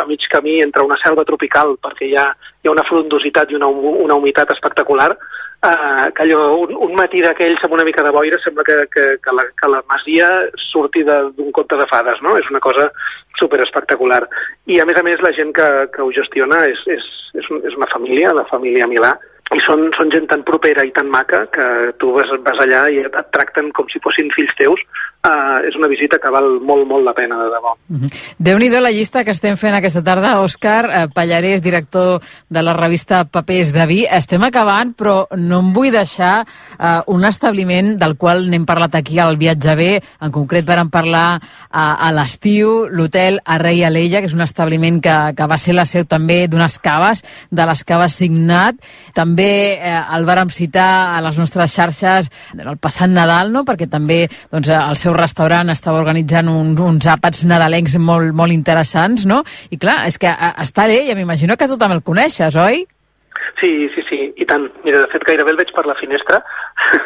a 0.00 0.06
mig 0.08 0.24
camí 0.32 0.60
entre 0.64 0.84
una 0.86 0.96
selva 1.02 1.26
tropical, 1.28 1.76
perquè 1.82 2.08
hi 2.08 2.16
ha, 2.16 2.30
hi 2.62 2.68
ha 2.70 2.72
una 2.72 2.86
frondositat 2.88 3.52
i 3.52 3.58
una, 3.58 3.68
una 3.68 4.16
humitat 4.16 4.52
espectacular, 4.54 5.10
eh, 5.12 6.06
que 6.16 6.24
allò, 6.24 6.40
un, 6.62 6.72
un 6.88 6.94
matí 6.96 7.20
d'aquells 7.24 7.64
amb 7.66 7.76
una 7.76 7.84
mica 7.84 8.04
de 8.06 8.12
boira 8.16 8.40
sembla 8.40 8.64
que, 8.64 8.78
que, 8.94 9.06
que, 9.20 9.34
la, 9.36 9.44
que 9.60 9.72
la 9.72 9.82
masia 9.92 10.30
surti 10.70 11.04
d'un 11.04 11.52
conte 11.52 11.76
de 11.76 11.88
fades, 11.90 12.22
no? 12.24 12.36
És 12.40 12.48
una 12.48 12.62
cosa 12.64 12.88
super 13.38 13.60
espectacular. 13.64 14.22
I 14.72 14.80
a 14.80 14.88
més 14.88 14.96
a 14.96 15.04
més 15.04 15.20
la 15.24 15.34
gent 15.36 15.52
que, 15.56 15.68
que 15.92 16.04
ho 16.04 16.08
gestiona 16.16 16.64
és, 16.70 16.80
és, 16.88 17.04
és, 17.36 17.52
un, 17.52 17.60
és 17.68 17.76
una 17.76 17.90
família, 17.92 18.32
la 18.36 18.48
família 18.48 18.88
Milà, 18.88 19.12
i 19.50 19.60
són, 19.64 19.88
són 19.96 20.12
gent 20.14 20.28
tan 20.30 20.44
propera 20.46 20.84
i 20.86 20.92
tan 20.94 21.08
maca 21.10 21.42
que 21.54 21.64
tu 21.98 22.12
vas, 22.14 22.30
vas 22.46 22.60
allà 22.62 22.84
i 22.92 23.00
et 23.02 23.16
tracten 23.34 23.72
com 23.74 23.88
si 23.90 23.98
fossin 24.04 24.30
fills 24.36 24.54
teus 24.58 24.82
Uh, 25.20 25.60
és 25.68 25.74
una 25.76 25.84
visita 25.84 26.16
que 26.16 26.30
val 26.32 26.46
molt, 26.64 26.86
molt 26.88 27.04
la 27.04 27.12
pena, 27.12 27.36
de 27.36 27.50
debò. 27.52 27.74
Uh 27.90 27.98
-huh. 28.00 28.08
Déu-n'hi-do 28.38 28.80
la 28.80 28.90
llista 28.90 29.22
que 29.22 29.32
estem 29.32 29.54
fent 29.58 29.74
aquesta 29.74 30.02
tarda. 30.02 30.40
Òscar 30.40 30.86
uh, 30.86 31.12
Pallarès, 31.12 31.60
director 31.60 32.22
de 32.48 32.62
la 32.62 32.72
revista 32.72 33.24
Papers 33.24 33.70
de 33.70 33.84
Vi. 33.84 34.06
Estem 34.10 34.42
acabant, 34.42 34.94
però 34.96 35.26
no 35.36 35.58
em 35.60 35.74
vull 35.74 35.90
deixar 35.90 36.46
uh, 36.46 37.02
un 37.06 37.26
establiment 37.26 37.98
del 37.98 38.16
qual 38.16 38.48
n'hem 38.48 38.64
parlat 38.64 38.94
aquí 38.94 39.18
al 39.18 39.36
Viatge 39.36 39.74
B. 39.76 40.00
En 40.22 40.30
concret, 40.30 40.64
vàrem 40.64 40.88
parlar 40.88 41.36
uh, 41.36 42.06
a 42.06 42.10
l'estiu, 42.12 42.88
l'hotel 42.88 43.40
Arrei 43.44 43.84
Alella, 43.84 44.20
que 44.20 44.26
és 44.26 44.34
un 44.34 44.40
establiment 44.40 45.02
que, 45.02 45.34
que 45.36 45.46
va 45.46 45.58
ser 45.58 45.74
la 45.74 45.84
seu 45.84 46.06
també 46.06 46.48
d'unes 46.48 46.78
caves, 46.78 47.22
de 47.50 47.66
les 47.66 47.84
caves 47.84 48.14
Signat. 48.14 48.74
També 49.12 49.78
uh, 49.82 50.16
el 50.16 50.24
vàrem 50.24 50.48
citar 50.48 51.14
a 51.14 51.20
les 51.20 51.36
nostres 51.36 51.74
xarxes 51.74 52.30
el 52.56 52.78
passat 52.78 53.10
Nadal, 53.10 53.52
no?, 53.52 53.64
perquè 53.64 53.86
també 53.86 54.30
doncs, 54.50 54.68
el 54.68 54.96
seu 54.96 55.09
seu 55.10 55.18
restaurant 55.18 55.72
estava 55.72 56.00
organitzant 56.00 56.48
un, 56.50 56.72
uns 56.78 57.08
àpats 57.10 57.42
nadalencs 57.48 57.98
molt, 57.98 58.32
molt 58.36 58.54
interessants, 58.54 59.26
no? 59.26 59.42
I 59.70 59.78
clar, 59.80 60.04
és 60.08 60.18
que 60.20 60.30
està 60.30 60.86
allà, 60.86 61.02
ja 61.08 61.18
m'imagino 61.18 61.58
que 61.58 61.68
tu 61.68 61.78
també 61.80 61.98
el 61.98 62.06
coneixes, 62.06 62.56
oi? 62.56 62.84
Sí, 63.60 63.70
sí, 63.92 64.02
sí, 64.08 64.18
i 64.40 64.46
tant. 64.48 64.68
Mira, 64.84 65.02
de 65.02 65.08
fet, 65.12 65.24
gairebé 65.26 65.52
el 65.52 65.58
veig 65.58 65.72
per 65.74 65.84
la 65.88 65.96
finestra. 65.98 66.38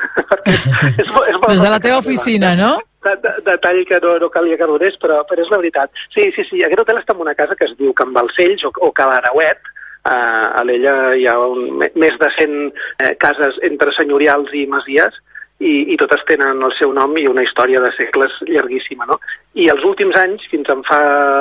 és, 0.53 0.67
és, 1.01 1.13
Des 1.49 1.63
de 1.63 1.71
la 1.73 1.81
teva 1.83 1.99
oficina, 2.03 2.53
no? 2.59 2.77
De, 3.05 3.15
de, 3.23 3.33
detall 3.49 3.81
que 3.89 3.99
no, 4.05 4.17
no 4.23 4.31
calia 4.33 4.59
que 4.61 4.69
donés, 4.69 4.99
però, 5.03 5.23
però 5.29 5.43
és 5.43 5.51
la 5.51 5.61
veritat. 5.63 6.05
Sí, 6.15 6.29
sí, 6.37 6.45
sí, 6.51 6.63
aquest 6.63 6.85
hotel 6.85 7.01
està 7.01 7.17
en 7.17 7.25
una 7.25 7.35
casa 7.39 7.57
que 7.59 7.67
es 7.67 7.75
diu 7.81 7.95
Can 7.97 8.13
Balcells 8.15 8.67
o, 8.69 8.75
o 8.85 8.93
Cal 8.97 9.15
Arauet, 9.17 9.73
Uh, 10.05 10.61
a 10.61 10.63
l'ella 10.69 11.15
hi 11.17 11.23
ha 11.25 11.33
un, 11.41 11.79
més 11.81 12.17
de 12.21 12.29
100 12.35 12.51
eh, 13.01 13.15
cases 13.17 13.55
entre 13.65 13.89
senyorials 13.97 14.51
i 14.53 14.67
masies, 14.69 15.17
i, 15.61 15.75
i 15.95 15.97
totes 16.01 16.25
tenen 16.29 16.63
el 16.67 16.73
seu 16.79 16.93
nom 16.97 17.15
i 17.21 17.27
una 17.31 17.45
història 17.47 17.81
de 17.81 17.91
segles 17.95 18.35
llarguíssima. 18.49 19.07
No? 19.07 19.19
I 19.55 19.69
els 19.73 19.85
últims 19.87 20.17
anys, 20.19 20.47
fins 20.51 20.69
en 20.73 20.83
fa 20.87 21.01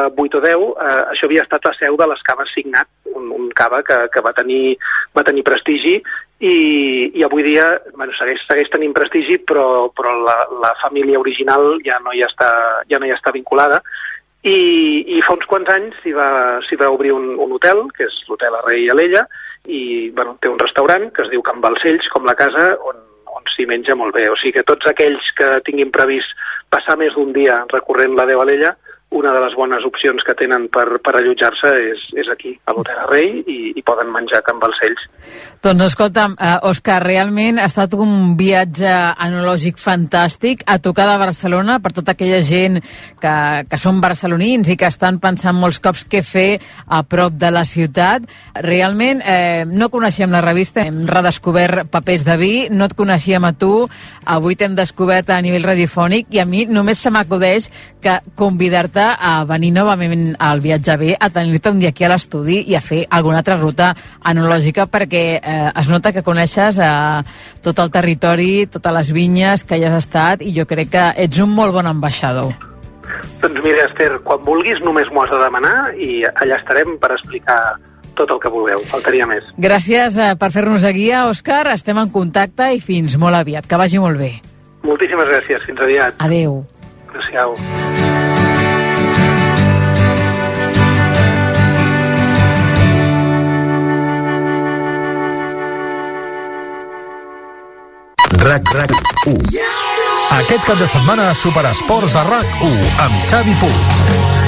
8 0.09 0.39
o 0.39 0.43
10, 0.43 0.67
eh, 0.85 0.99
això 1.15 1.27
havia 1.29 1.45
estat 1.45 1.65
la 1.65 1.73
seu 1.79 1.97
de 1.99 2.07
les 2.11 2.21
caves 2.27 2.53
Signat, 2.53 2.89
un, 3.15 3.31
un 3.33 3.49
cava 3.57 3.81
que, 3.85 3.97
que 4.13 4.21
va, 4.21 4.33
tenir, 4.37 4.77
va 5.17 5.25
tenir 5.25 5.45
prestigi 5.47 5.97
i, 5.97 6.55
i 7.13 7.25
avui 7.25 7.45
dia 7.45 7.67
bueno, 7.95 8.13
segueix, 8.17 8.45
segueix 8.47 8.69
tenint 8.73 8.93
prestigi, 8.93 9.39
però, 9.41 9.89
però 9.95 10.15
la, 10.21 10.37
la 10.61 10.73
família 10.81 11.21
original 11.21 11.77
ja 11.85 11.99
no 12.03 12.13
hi 12.13 12.25
està, 12.25 12.49
ja 12.89 13.01
no 13.01 13.09
hi 13.09 13.15
està 13.15 13.33
vinculada 13.33 13.81
i, 14.43 14.57
i 15.15 15.21
fa 15.23 15.37
uns 15.37 15.47
quants 15.47 15.69
anys 15.71 15.95
s'hi 16.03 16.11
va, 16.15 16.59
va 16.81 16.91
obrir 16.91 17.13
un, 17.15 17.29
un 17.39 17.55
hotel, 17.55 17.85
que 17.95 18.09
és 18.09 18.19
l'hotel 18.27 18.57
Arrei 18.59 18.89
Alella, 18.91 19.23
i 19.71 20.11
bueno, 20.11 20.35
té 20.43 20.51
un 20.51 20.59
restaurant 20.59 21.07
que 21.15 21.23
es 21.23 21.31
diu 21.31 21.41
Can 21.47 21.61
Balcells, 21.63 22.09
com 22.11 22.27
la 22.27 22.35
casa, 22.35 22.73
on 22.83 22.99
s'hi 23.53 23.65
menja 23.69 23.95
molt 23.95 24.15
bé. 24.15 24.27
O 24.29 24.37
sigui 24.39 24.57
que 24.59 24.67
tots 24.67 24.89
aquells 24.89 25.31
que 25.37 25.49
tinguin 25.67 25.91
previst 25.93 26.33
passar 26.73 26.97
més 26.97 27.13
d'un 27.15 27.33
dia 27.35 27.61
recorrent 27.73 28.15
la 28.17 28.27
Déu 28.29 28.41
Alella 28.41 28.75
una 29.13 29.31
de 29.33 29.41
les 29.45 29.53
bones 29.55 29.85
opcions 29.85 30.23
que 30.25 30.33
tenen 30.37 30.67
per, 30.73 30.87
per 31.05 31.13
allotjar-se 31.19 31.69
és, 31.93 32.05
és 32.17 32.29
aquí, 32.33 32.55
a 32.65 32.73
l'Hotel 32.73 33.01
Rei, 33.11 33.29
i, 33.45 33.59
i 33.77 33.83
poden 33.85 34.09
menjar 34.13 34.41
Can 34.45 34.57
Balcells. 34.61 35.05
Doncs 35.63 35.85
escolta'm, 35.85 36.33
uh, 36.35 36.57
Òscar, 36.67 36.97
realment 37.05 37.61
ha 37.61 37.69
estat 37.69 37.93
un 37.95 38.33
viatge 38.39 38.89
enològic 39.23 39.77
fantàstic 39.79 40.65
a 40.67 40.79
tocar 40.83 41.05
de 41.07 41.19
Barcelona 41.21 41.77
per 41.83 41.93
tota 41.95 42.15
aquella 42.17 42.41
gent 42.43 42.81
que, 43.21 43.35
que 43.69 43.79
són 43.79 44.01
barcelonins 44.03 44.73
i 44.73 44.77
que 44.79 44.89
estan 44.89 45.21
pensant 45.23 45.55
molts 45.55 45.79
cops 45.83 46.03
què 46.09 46.23
fer 46.25 46.57
a 46.87 47.03
prop 47.07 47.37
de 47.39 47.53
la 47.53 47.63
ciutat. 47.69 48.25
Realment 48.65 49.21
eh, 49.21 49.63
no 49.69 49.91
coneixíem 49.93 50.33
la 50.33 50.43
revista, 50.43 50.83
hem 50.83 51.05
redescobert 51.07 51.87
papers 51.93 52.25
de 52.27 52.37
vi, 52.41 52.53
no 52.73 52.89
et 52.89 52.97
coneixíem 52.97 53.45
a 53.45 53.53
tu, 53.53 53.71
avui 54.25 54.57
t'hem 54.59 54.75
descobert 54.75 55.31
a 55.31 55.39
nivell 55.45 55.69
radiofònic 55.69 56.33
i 56.33 56.43
a 56.43 56.49
mi 56.49 56.65
només 56.65 56.99
se 56.99 57.13
m'acudeix 57.13 57.69
que 58.03 58.19
convidar-te 58.35 59.02
a 59.13 59.33
venir 59.49 59.71
novament 59.75 60.33
al 60.39 60.61
viatge 60.63 60.97
B, 60.97 61.13
a 61.13 61.29
tenir-te 61.33 61.71
un 61.73 61.79
dia 61.81 61.91
aquí 61.93 62.05
a 62.07 62.11
l'estudi 62.13 62.61
i 62.71 62.75
a 62.77 62.81
fer 62.83 63.03
alguna 63.09 63.41
altra 63.41 63.57
ruta 63.59 63.93
enològica 64.29 64.87
perquè 64.91 65.23
eh, 65.37 65.69
es 65.69 65.89
nota 65.91 66.13
que 66.15 66.25
coneixes 66.25 66.79
eh, 66.79 67.23
tot 67.63 67.79
el 67.83 67.91
territori, 67.93 68.65
totes 68.71 68.97
les 68.99 69.13
vinyes 69.15 69.65
que 69.67 69.79
hi 69.79 69.87
has 69.87 69.97
estat 70.03 70.43
i 70.43 70.53
jo 70.55 70.67
crec 70.69 70.93
que 70.93 71.07
ets 71.25 71.41
un 71.43 71.53
molt 71.53 71.75
bon 71.75 71.89
ambaixador. 71.89 72.53
Doncs 73.41 73.63
mira, 73.63 73.87
Esther, 73.89 74.17
quan 74.23 74.43
vulguis 74.45 74.79
només 74.83 75.09
m'ho 75.11 75.23
has 75.25 75.33
de 75.33 75.41
demanar 75.41 75.77
i 75.99 76.23
allà 76.31 76.59
estarem 76.61 76.95
per 77.01 77.11
explicar 77.17 77.59
tot 78.15 78.31
el 78.31 78.39
que 78.39 78.51
vulgueu, 78.53 78.81
faltaria 78.91 79.27
més. 79.29 79.49
Gràcies 79.57 80.17
eh, 80.21 80.33
per 80.39 80.51
fer-nos 80.53 80.85
a 80.85 80.93
guia, 80.95 81.25
Òscar. 81.31 81.65
Estem 81.73 81.99
en 82.01 82.13
contacte 82.13 82.69
i 82.75 82.81
fins 82.83 83.17
molt 83.19 83.39
aviat. 83.39 83.67
Que 83.67 83.79
vagi 83.79 84.01
molt 84.01 84.21
bé. 84.21 84.33
Moltíssimes 84.85 85.29
gràcies. 85.31 85.65
Fins 85.67 85.81
aviat. 85.81 86.19
Adeu. 86.23 86.61
Adéu-siau. 87.09 88.52
RAC 98.43 98.73
RAC 98.75 98.91
1 99.25 99.35
Aquest 100.35 100.65
cap 100.67 100.75
de 100.75 100.87
setmana 100.91 101.29
Superesports 101.39 102.15
a 102.19 102.23
RAC 102.27 102.63
1 102.67 102.71
amb 102.99 103.27
Xavi 103.29 103.53
Puig. 103.61 103.99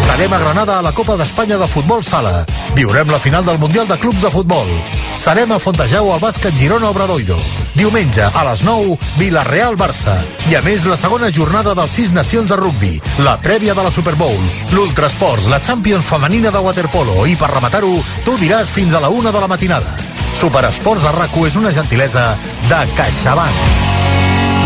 Serem 0.04 0.34
a 0.36 0.40
Granada 0.42 0.80
a 0.80 0.84
la 0.84 0.92
Copa 0.92 1.16
d'Espanya 1.16 1.56
de 1.62 1.68
Futbol 1.72 2.04
Sala. 2.04 2.44
Viurem 2.76 3.08
la 3.14 3.22
final 3.24 3.46
del 3.48 3.60
Mundial 3.62 3.88
de 3.88 3.96
Clubs 4.02 4.20
de 4.26 4.32
Futbol. 4.34 4.68
Serem 5.16 5.54
a 5.56 5.60
Fontejau 5.64 6.12
al 6.12 6.20
bàsquet 6.20 6.58
Girona 6.60 6.90
Obradoiro. 6.92 7.38
Diumenge 7.76 8.28
a 8.28 8.44
les 8.50 8.66
9, 8.68 8.98
Vilareal-Barça. 9.22 10.18
I 10.52 10.58
a 10.60 10.64
més 10.66 10.84
la 10.90 11.00
segona 11.00 11.32
jornada 11.32 11.76
dels 11.78 11.96
sis 11.96 12.12
nacions 12.12 12.52
de 12.52 12.58
rugby, 12.60 12.98
la 13.24 13.38
prèvia 13.40 13.78
de 13.78 13.86
la 13.86 13.94
Super 13.96 14.18
Bowl, 14.20 14.44
l'Ultrasports, 14.76 15.48
la 15.48 15.62
Champions 15.64 16.04
femenina 16.04 16.52
de 16.52 16.66
waterpolo 16.68 17.24
i 17.32 17.40
per 17.40 17.54
rematar-ho, 17.54 17.96
tu 18.28 18.36
diràs 18.44 18.68
fins 18.68 18.92
a 18.94 19.00
la 19.00 19.14
una 19.14 19.32
de 19.32 19.40
la 19.40 19.52
matinada. 19.56 20.15
Superesports 20.36 21.06
a 21.08 21.14
rac 21.16 21.36
és 21.48 21.56
una 21.56 21.72
gentilesa 21.72 22.26
de 22.68 22.80
CaixaBank. 22.98 23.76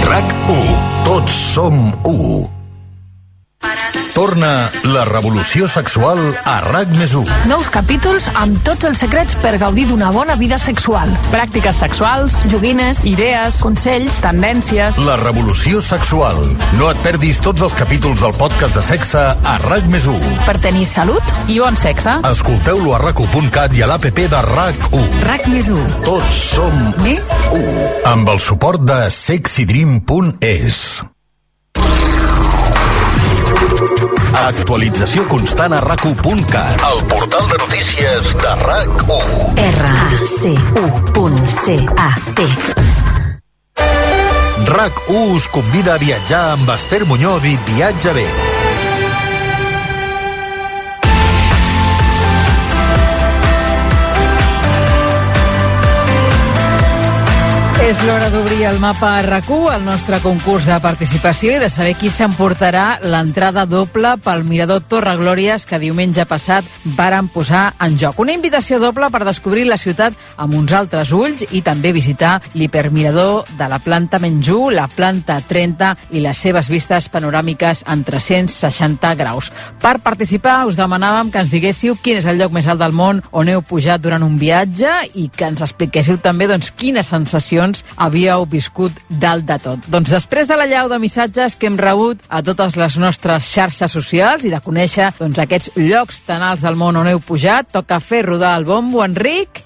RAC 0.10 0.38
1. 0.56 0.78
Tots 1.06 1.42
som 1.54 1.84
1. 2.10 2.50
Torna 4.20 4.70
la 4.84 5.06
revolució 5.08 5.64
sexual 5.72 6.18
a 6.44 6.58
RAC 6.66 6.90
més 7.00 7.14
1. 7.16 7.46
Nous 7.48 7.68
capítols 7.72 8.26
amb 8.36 8.58
tots 8.68 8.84
els 8.90 9.00
secrets 9.00 9.38
per 9.40 9.54
gaudir 9.62 9.86
d'una 9.88 10.10
bona 10.12 10.36
vida 10.36 10.58
sexual. 10.60 11.14
Pràctiques 11.32 11.78
sexuals, 11.80 12.34
joguines, 12.52 13.06
idees, 13.08 13.62
consells, 13.64 14.18
tendències... 14.20 15.00
La 15.08 15.16
revolució 15.22 15.80
sexual. 15.80 16.42
No 16.76 16.90
et 16.92 17.00
perdis 17.06 17.40
tots 17.46 17.64
els 17.64 17.78
capítols 17.80 18.20
del 18.20 18.36
podcast 18.36 18.76
de 18.76 18.84
sexe 18.84 19.22
a 19.24 19.54
RAC 19.64 19.88
més 19.94 20.10
1. 20.12 20.34
Per 20.50 20.58
tenir 20.66 20.84
salut 20.90 21.24
i 21.48 21.62
bon 21.64 21.80
sexe. 21.80 22.18
Escolteu-lo 22.28 22.98
a 22.98 23.00
rac1.cat 23.06 23.78
i 23.80 23.86
a 23.86 23.88
l'APP 23.94 24.20
de 24.34 24.42
RAC1. 24.50 25.16
RAC 25.30 25.48
més 25.54 25.72
1. 25.72 25.96
Tots 26.10 26.42
som 26.58 26.84
més 27.06 27.38
1. 27.56 27.64
Amb 28.12 28.36
el 28.36 28.44
suport 28.44 28.84
de 28.84 29.00
sexydream.es. 29.16 30.84
Actualització 34.34 35.24
constant 35.30 35.74
a 35.74 35.80
rac1.cat. 35.82 36.82
El 36.86 37.00
portal 37.10 37.48
de 37.50 37.58
notícies 37.64 38.24
de 38.42 38.52
RAC1. 38.68 39.58
R-A-C-U.C-A-T. 39.66 40.70
RAC1 44.70 45.36
us 45.36 45.48
convida 45.50 45.96
a 45.96 45.98
viatjar 45.98 46.52
amb 46.54 46.70
Esther 46.76 47.06
Muñoz 47.10 47.44
i 47.50 47.58
Viatge 47.66 48.14
bé. 48.14 48.28
És 57.80 57.96
l'hora 58.04 58.28
d'obrir 58.30 58.66
el 58.68 58.78
mapa 58.78 59.14
RAC1, 59.24 59.70
el 59.78 59.86
nostre 59.86 60.18
concurs 60.20 60.66
de 60.68 60.76
participació 60.84 61.54
i 61.56 61.62
de 61.62 61.70
saber 61.72 61.94
qui 61.96 62.10
s'emportarà 62.12 63.00
l'entrada 63.08 63.64
doble 63.66 64.12
pel 64.22 64.44
Mirador 64.44 64.84
Torre 64.84 65.14
Glòries 65.18 65.64
que 65.66 65.80
diumenge 65.80 66.26
passat 66.28 66.68
varen 66.98 67.30
posar 67.32 67.70
en 67.80 67.96
joc. 67.98 68.20
Una 68.20 68.36
invitació 68.36 68.82
doble 68.84 69.08
per 69.10 69.24
descobrir 69.24 69.64
la 69.66 69.78
ciutat 69.80 70.18
amb 70.38 70.58
uns 70.60 70.74
altres 70.76 71.14
ulls 71.16 71.46
i 71.56 71.64
també 71.66 71.94
visitar 71.96 72.42
l'hipermirador 72.54 73.48
de 73.58 73.72
la 73.72 73.80
planta 73.80 74.20
Menjú, 74.20 74.70
la 74.76 74.90
planta 74.92 75.40
30 75.40 75.96
i 76.12 76.22
les 76.26 76.38
seves 76.38 76.70
vistes 76.70 77.08
panoràmiques 77.10 77.86
en 77.88 78.04
360 78.04 79.16
graus. 79.24 79.50
Per 79.80 79.96
participar 80.04 80.66
us 80.68 80.78
demanàvem 80.78 81.32
que 81.32 81.42
ens 81.46 81.56
diguéssiu 81.56 81.96
quin 82.04 82.20
és 82.20 82.28
el 82.28 82.44
lloc 82.44 82.52
més 82.54 82.68
alt 82.68 82.84
del 82.84 82.94
món 82.94 83.24
on 83.32 83.50
heu 83.50 83.64
pujat 83.64 84.04
durant 84.04 84.28
un 84.28 84.38
viatge 84.38 84.94
i 85.16 85.30
que 85.32 85.48
ens 85.48 85.64
expliquéssiu 85.64 86.20
també 86.20 86.52
doncs, 86.52 86.76
quines 86.76 87.08
sensacions 87.08 87.69
havíeu 87.98 88.46
viscut 88.50 88.96
dalt 89.10 89.46
de 89.50 89.60
tot. 89.62 89.86
Doncs 89.92 90.14
després 90.14 90.48
de 90.50 90.58
la 90.60 90.68
llau 90.70 90.90
de 90.92 91.00
missatges 91.02 91.58
que 91.60 91.70
hem 91.70 91.78
rebut 91.80 92.24
a 92.30 92.42
totes 92.46 92.78
les 92.80 92.98
nostres 93.02 93.52
xarxes 93.52 93.92
socials 93.92 94.46
i 94.46 94.54
de 94.54 94.62
conèixer 94.64 95.12
doncs, 95.20 95.40
aquests 95.40 95.76
llocs 95.78 96.24
tan 96.28 96.46
alts 96.46 96.66
del 96.66 96.80
món 96.80 96.98
on 97.00 97.10
heu 97.10 97.22
pujat, 97.24 97.72
toca 97.74 98.00
fer 98.04 98.26
rodar 98.26 98.58
el 98.60 98.68
bombo, 98.70 99.04
Enric, 99.06 99.64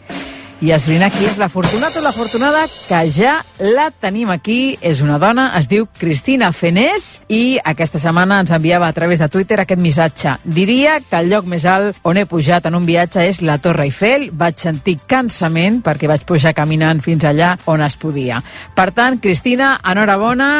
i 0.64 0.72
esbrinar 0.72 1.10
qui 1.12 1.26
és 1.28 1.36
l'afortunat 1.36 1.96
o 2.00 2.02
l'afortunada 2.06 2.62
que 2.88 3.00
ja 3.12 3.34
la 3.60 3.90
tenim 3.92 4.30
aquí. 4.32 4.78
És 4.80 5.02
una 5.04 5.18
dona, 5.20 5.50
es 5.60 5.68
diu 5.68 5.90
Cristina 6.00 6.54
Fenés 6.56 7.26
i 7.28 7.60
aquesta 7.60 8.00
setmana 8.00 8.40
ens 8.44 8.54
enviava 8.56 8.88
a 8.88 8.96
través 8.96 9.20
de 9.20 9.28
Twitter 9.28 9.60
aquest 9.60 9.82
missatge. 9.84 10.38
Diria 10.46 11.00
que 11.04 11.20
el 11.20 11.34
lloc 11.34 11.50
més 11.52 11.68
alt 11.68 12.00
on 12.08 12.22
he 12.22 12.26
pujat 12.30 12.70
en 12.70 12.80
un 12.80 12.88
viatge 12.88 13.28
és 13.28 13.42
la 13.44 13.58
Torre 13.60 13.90
Eiffel. 13.90 14.30
Vaig 14.32 14.56
sentir 14.64 15.02
cansament 15.04 15.82
perquè 15.84 16.08
vaig 16.08 16.24
pujar 16.30 16.56
caminant 16.56 17.04
fins 17.04 17.28
allà 17.28 17.58
on 17.68 17.84
es 17.84 18.00
podia. 18.00 18.40
Per 18.76 18.92
tant, 18.96 19.20
Cristina, 19.20 19.76
enhorabona. 19.84 20.54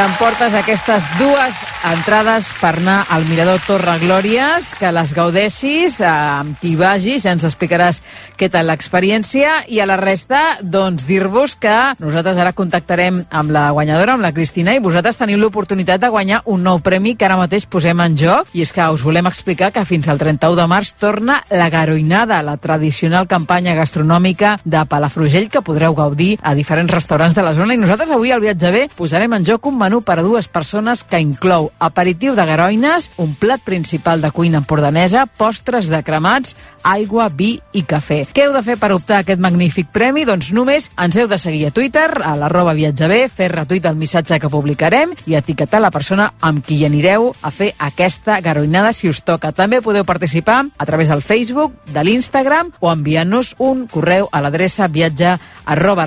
T'emportes 0.00 0.54
aquestes 0.56 1.04
dues 1.18 1.56
entrades 1.90 2.46
per 2.60 2.70
anar 2.78 3.02
al 3.12 3.26
Mirador 3.28 3.58
Torre 3.66 3.98
Glòries, 4.00 4.70
que 4.76 4.88
les 4.92 5.12
gaudeixis, 5.12 5.98
eh, 6.00 6.08
amb 6.08 6.56
qui 6.60 6.72
vagis, 6.76 7.26
ja 7.26 7.34
ens 7.34 7.44
explicaràs 7.44 8.00
què 8.40 8.48
tal 8.48 8.68
l'experiència, 8.68 9.66
i 9.68 9.80
a 9.80 9.86
la 9.88 9.98
resta, 10.00 10.56
doncs, 10.62 11.04
dir-vos 11.08 11.54
que 11.60 11.74
nosaltres 12.00 12.40
ara 12.40 12.54
contactarem 12.56 13.18
amb 13.28 13.52
la 13.52 13.66
guanyadora, 13.76 14.14
amb 14.14 14.24
la 14.24 14.32
Cristina, 14.32 14.72
i 14.72 14.80
vosaltres 14.80 15.20
teniu 15.20 15.36
l'oportunitat 15.40 16.00
de 16.00 16.08
guanyar 16.08 16.40
un 16.46 16.64
nou 16.64 16.80
premi 16.80 17.14
que 17.14 17.28
ara 17.28 17.36
mateix 17.36 17.68
posem 17.68 18.00
en 18.00 18.16
joc, 18.16 18.48
i 18.56 18.64
és 18.64 18.72
que 18.72 18.88
us 18.88 19.04
volem 19.04 19.28
explicar 19.28 19.70
que 19.72 19.84
fins 19.84 20.08
al 20.08 20.20
31 20.20 20.56
de 20.56 20.66
març 20.66 20.94
torna 20.96 21.42
la 21.50 21.68
Garoinada, 21.68 22.40
la 22.42 22.56
tradicional 22.56 23.28
campanya 23.28 23.76
gastronòmica 23.76 24.56
de 24.64 24.84
Palafrugell, 24.88 25.50
que 25.50 25.60
podreu 25.60 25.94
gaudir 25.94 26.38
a 26.40 26.54
diferents 26.54 26.92
restaurants 26.92 27.36
de 27.36 27.44
la 27.44 27.52
zona, 27.52 27.76
i 27.76 27.80
nosaltres 27.84 28.16
avui 28.16 28.32
al 28.32 28.40
Viatge 28.40 28.72
B 28.72 28.88
posarem 28.96 29.36
en 29.36 29.44
joc 29.44 29.66
un 29.66 29.78
menú 29.78 29.89
per 29.98 30.20
a 30.20 30.22
dues 30.22 30.46
persones 30.46 31.02
que 31.02 31.18
inclou 31.18 31.72
aperitiu 31.82 32.36
de 32.38 32.46
garoines, 32.46 33.10
un 33.18 33.34
plat 33.34 33.58
principal 33.66 34.22
de 34.22 34.30
cuina 34.30 34.60
empordanesa, 34.62 35.26
postres 35.26 35.90
de 35.90 36.04
cremats, 36.06 36.54
aigua, 36.86 37.26
vi 37.28 37.56
i 37.74 37.82
cafè. 37.82 38.22
Què 38.30 38.46
heu 38.46 38.54
de 38.54 38.62
fer 38.62 38.76
per 38.78 38.92
optar 38.94 39.18
a 39.18 39.24
aquest 39.24 39.42
magnífic 39.42 39.90
premi? 39.90 40.22
Doncs 40.28 40.52
només 40.54 40.86
ens 40.94 41.18
heu 41.18 41.26
de 41.28 41.38
seguir 41.42 41.66
a 41.66 41.74
Twitter, 41.74 42.06
a 42.22 42.36
l'arroba 42.38 42.76
viatjabé, 42.78 43.24
fer 43.28 43.50
retuit 43.50 43.90
el 43.90 43.98
missatge 43.98 44.38
que 44.40 44.52
publicarem 44.52 45.16
i 45.26 45.34
etiquetar 45.34 45.82
la 45.82 45.90
persona 45.90 46.30
amb 46.40 46.62
qui 46.64 46.84
anireu 46.86 47.32
a 47.42 47.50
fer 47.50 47.72
aquesta 47.90 48.38
garoinada 48.40 48.94
si 48.94 49.10
us 49.10 49.24
toca. 49.26 49.50
També 49.50 49.82
podeu 49.82 50.06
participar 50.06 50.62
a 50.78 50.86
través 50.86 51.10
del 51.10 51.26
Facebook, 51.26 51.74
de 51.90 52.06
l'Instagram 52.06 52.70
o 52.78 52.94
enviant-nos 52.94 53.56
un 53.58 53.88
correu 53.90 54.30
a 54.30 54.40
l'adreça 54.44 54.86
viatge 54.86 55.34
arroba 55.70 56.06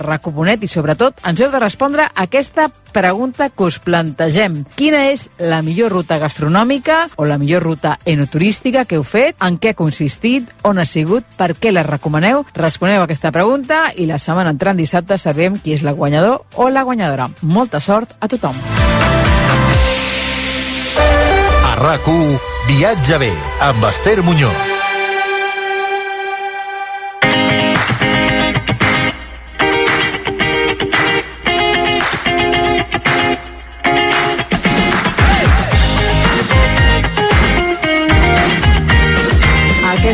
i 0.61 0.67
sobretot 0.67 1.21
ens 1.25 1.41
heu 1.41 1.51
de 1.51 1.59
respondre 1.59 2.03
a 2.03 2.23
aquesta 2.23 2.69
pregunta 2.91 3.49
que 3.63 3.67
us 3.67 3.79
plantegem. 3.79 4.57
Quina 4.75 5.05
és 5.13 5.29
la 5.39 5.61
millor 5.63 5.93
ruta 5.93 6.17
gastronòmica 6.19 7.05
o 7.15 7.23
la 7.23 7.37
millor 7.39 7.63
ruta 7.63 7.95
enoturística 8.03 8.83
que 8.83 8.97
heu 8.99 9.05
fet? 9.07 9.37
En 9.39 9.55
què 9.55 9.71
ha 9.71 9.77
consistit? 9.79 10.49
On 10.67 10.79
ha 10.79 10.85
sigut? 10.89 11.23
Per 11.37 11.53
què 11.55 11.71
la 11.71 11.85
recomaneu? 11.87 12.43
Responeu 12.57 13.01
a 13.01 13.07
aquesta 13.07 13.31
pregunta 13.31 13.85
i 13.95 14.09
la 14.09 14.19
setmana 14.19 14.51
entrant 14.51 14.79
dissabte 14.79 15.17
sabem 15.17 15.55
qui 15.63 15.77
és 15.77 15.85
la 15.87 15.95
guanyador 15.95 16.43
o 16.59 16.67
la 16.69 16.83
guanyadora. 16.83 17.29
Molta 17.41 17.79
sort 17.79 18.17
a 18.19 18.27
tothom. 18.27 18.59
A 21.63 21.73
RAC1, 21.79 22.37
Viatge 22.67 23.23
bé, 23.23 23.33
amb 23.63 23.91
Esther 23.93 24.21
Muñoz. 24.23 24.72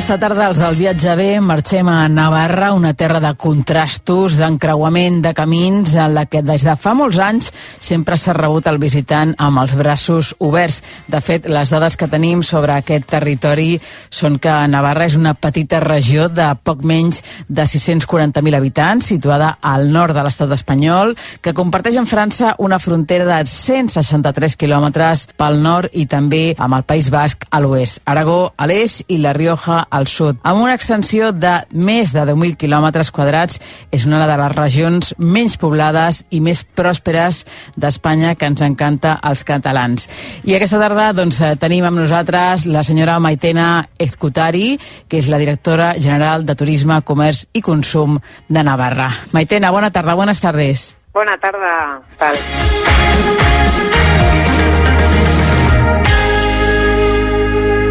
Aquesta 0.10 0.26
tarda 0.26 0.48
els 0.50 0.60
al 0.66 0.74
viatge 0.74 1.12
bé 1.14 1.28
marxem 1.38 1.86
a 1.86 2.08
Navarra, 2.10 2.72
una 2.74 2.96
terra 2.98 3.20
de 3.22 3.30
contrastos, 3.38 4.40
d'encreuament 4.40 5.20
de 5.22 5.36
camins, 5.38 5.92
en 5.94 6.16
la 6.16 6.24
que 6.26 6.40
des 6.42 6.64
de 6.66 6.74
fa 6.82 6.96
molts 6.98 7.20
anys 7.22 7.52
sempre 7.78 8.18
s'ha 8.18 8.34
rebut 8.34 8.66
el 8.72 8.80
visitant 8.82 9.36
amb 9.38 9.62
els 9.62 9.76
braços 9.78 10.32
oberts. 10.42 10.80
De 11.06 11.22
fet, 11.22 11.46
les 11.46 11.70
dades 11.70 11.94
que 11.94 12.08
tenim 12.10 12.42
sobre 12.42 12.74
aquest 12.74 13.06
territori 13.06 13.76
són 14.10 14.40
que 14.42 14.56
Navarra 14.74 15.06
és 15.06 15.18
una 15.20 15.36
petita 15.38 15.78
regió 15.84 16.26
de 16.26 16.48
poc 16.58 16.82
menys 16.82 17.22
de 17.46 17.68
640.000 17.70 18.58
habitants, 18.58 19.12
situada 19.14 19.60
al 19.62 19.92
nord 19.94 20.18
de 20.18 20.26
l'estat 20.26 20.58
espanyol, 20.58 21.14
que 21.46 21.54
comparteix 21.54 22.02
amb 22.02 22.10
França 22.10 22.56
una 22.58 22.82
frontera 22.82 23.30
de 23.30 23.46
163 23.46 24.58
quilòmetres 24.58 25.28
pel 25.38 25.62
nord 25.62 25.94
i 25.94 26.10
també 26.10 26.56
amb 26.58 26.82
el 26.82 26.90
País 26.90 27.14
Basc 27.14 27.46
a 27.52 27.62
l'oest, 27.62 28.02
Aragó 28.10 28.56
a 28.58 28.66
l'est 28.66 29.06
i 29.06 29.22
la 29.22 29.38
Rioja 29.38 29.84
al 30.00 30.08
sud. 30.08 30.40
Amb 30.48 30.64
una 30.64 30.74
extensió 30.78 31.32
de 31.36 31.54
més 31.76 32.14
de 32.16 32.24
10.000 32.26 32.58
quilòmetres 32.60 33.12
quadrats, 33.16 33.60
és 33.92 34.06
una 34.08 34.24
de 34.24 34.38
les 34.40 34.56
regions 34.56 35.14
menys 35.20 35.58
poblades 35.62 36.24
i 36.32 36.42
més 36.44 36.64
pròsperes 36.64 37.44
d'Espanya 37.78 38.36
que 38.40 38.50
ens 38.50 38.64
encanta 38.66 39.18
als 39.22 39.44
catalans. 39.48 40.08
I 40.48 40.56
aquesta 40.58 40.80
tarda 40.82 41.12
doncs, 41.14 41.42
eh, 41.42 41.56
tenim 41.60 41.86
amb 41.86 42.00
nosaltres 42.00 42.66
la 42.66 42.84
senyora 42.84 43.20
Maitena 43.20 43.90
Ezcutari, 44.00 44.80
que 45.08 45.20
és 45.20 45.28
la 45.30 45.38
directora 45.42 45.94
general 46.00 46.46
de 46.46 46.56
Turisme, 46.56 47.02
Comerç 47.04 47.46
i 47.54 47.62
Consum 47.62 48.20
de 48.48 48.64
Navarra. 48.64 49.12
Maitena, 49.34 49.72
bona 49.72 49.92
tarda, 49.92 50.16
buenas 50.16 50.40
tardes. 50.40 50.96
Bona 51.14 51.38
tarda, 51.38 52.02
tal. 52.18 52.36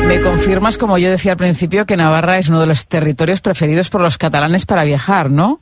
Me 0.09 0.23
confirmas, 0.23 0.79
como 0.79 0.97
yo 0.97 1.11
decía 1.11 1.33
al 1.33 1.37
principio, 1.37 1.85
que 1.85 1.95
Navarra 1.95 2.39
es 2.39 2.49
uno 2.49 2.61
de 2.61 2.67
los 2.67 2.89
territorios 2.89 3.43
preferidos 3.43 3.91
por 3.91 4.01
los 4.01 4.17
catalanes 4.17 4.65
para 4.65 4.85
viajar, 4.85 5.31
¿no? 5.31 5.61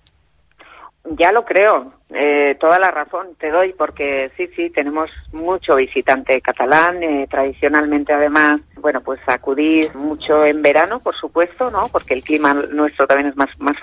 Ya 1.19 1.33
lo 1.33 1.45
creo. 1.45 1.93
Eh, 2.15 2.57
toda 2.61 2.79
la 2.79 2.93
razón 2.93 3.35
te 3.41 3.51
doy 3.51 3.73
porque 3.73 4.31
sí, 4.37 4.49
sí, 4.55 4.71
tenemos 4.71 5.11
mucho 5.33 5.75
visitante 5.75 6.41
catalán. 6.41 7.03
Eh, 7.03 7.27
tradicionalmente, 7.29 8.13
además, 8.13 8.61
bueno, 8.77 9.01
pues 9.01 9.19
acudís 9.27 9.93
mucho 9.97 10.45
en 10.45 10.63
verano, 10.63 11.01
por 11.01 11.17
supuesto, 11.17 11.69
¿no? 11.73 11.89
Porque 11.89 12.15
el 12.15 12.23
clima 12.23 12.55
nuestro 12.55 13.09
también 13.09 13.31
es 13.31 13.37
más, 13.37 13.51
más 13.59 13.77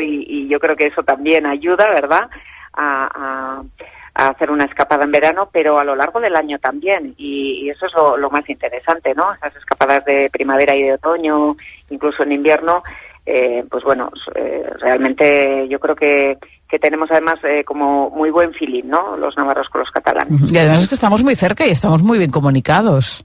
y, 0.00 0.48
yo 0.48 0.60
creo 0.60 0.76
que 0.76 0.86
eso 0.86 1.02
también 1.02 1.44
ayuda, 1.44 1.90
¿verdad? 1.90 2.30
A, 2.72 3.62
a 4.14 4.28
hacer 4.28 4.50
una 4.50 4.64
escapada 4.64 5.04
en 5.04 5.10
verano, 5.10 5.48
pero 5.52 5.78
a 5.78 5.84
lo 5.84 5.96
largo 5.96 6.20
del 6.20 6.36
año 6.36 6.58
también. 6.58 7.14
Y, 7.16 7.64
y 7.64 7.70
eso 7.70 7.86
es 7.86 7.94
lo, 7.94 8.16
lo, 8.16 8.30
más 8.30 8.48
interesante, 8.48 9.14
¿no? 9.14 9.32
Esas 9.34 9.56
escapadas 9.56 10.04
de 10.04 10.30
primavera 10.30 10.74
y 10.76 10.84
de 10.84 10.94
otoño, 10.94 11.56
incluso 11.90 12.22
en 12.22 12.32
invierno, 12.32 12.82
eh, 13.26 13.64
pues 13.70 13.82
bueno, 13.84 14.10
eh, 14.34 14.64
realmente 14.80 15.66
yo 15.68 15.80
creo 15.80 15.96
que, 15.96 16.38
que 16.68 16.78
tenemos 16.78 17.10
además 17.10 17.36
eh, 17.44 17.64
como 17.64 18.10
muy 18.10 18.30
buen 18.30 18.52
feeling, 18.52 18.84
¿no? 18.84 19.16
Los 19.16 19.36
navarros 19.36 19.68
con 19.68 19.80
los 19.80 19.90
catalanes. 19.90 20.52
Y 20.52 20.58
además 20.58 20.82
es 20.82 20.88
que 20.88 20.94
estamos 20.94 21.22
muy 21.22 21.34
cerca 21.34 21.66
y 21.66 21.70
estamos 21.70 22.02
muy 22.02 22.18
bien 22.18 22.30
comunicados. 22.30 23.24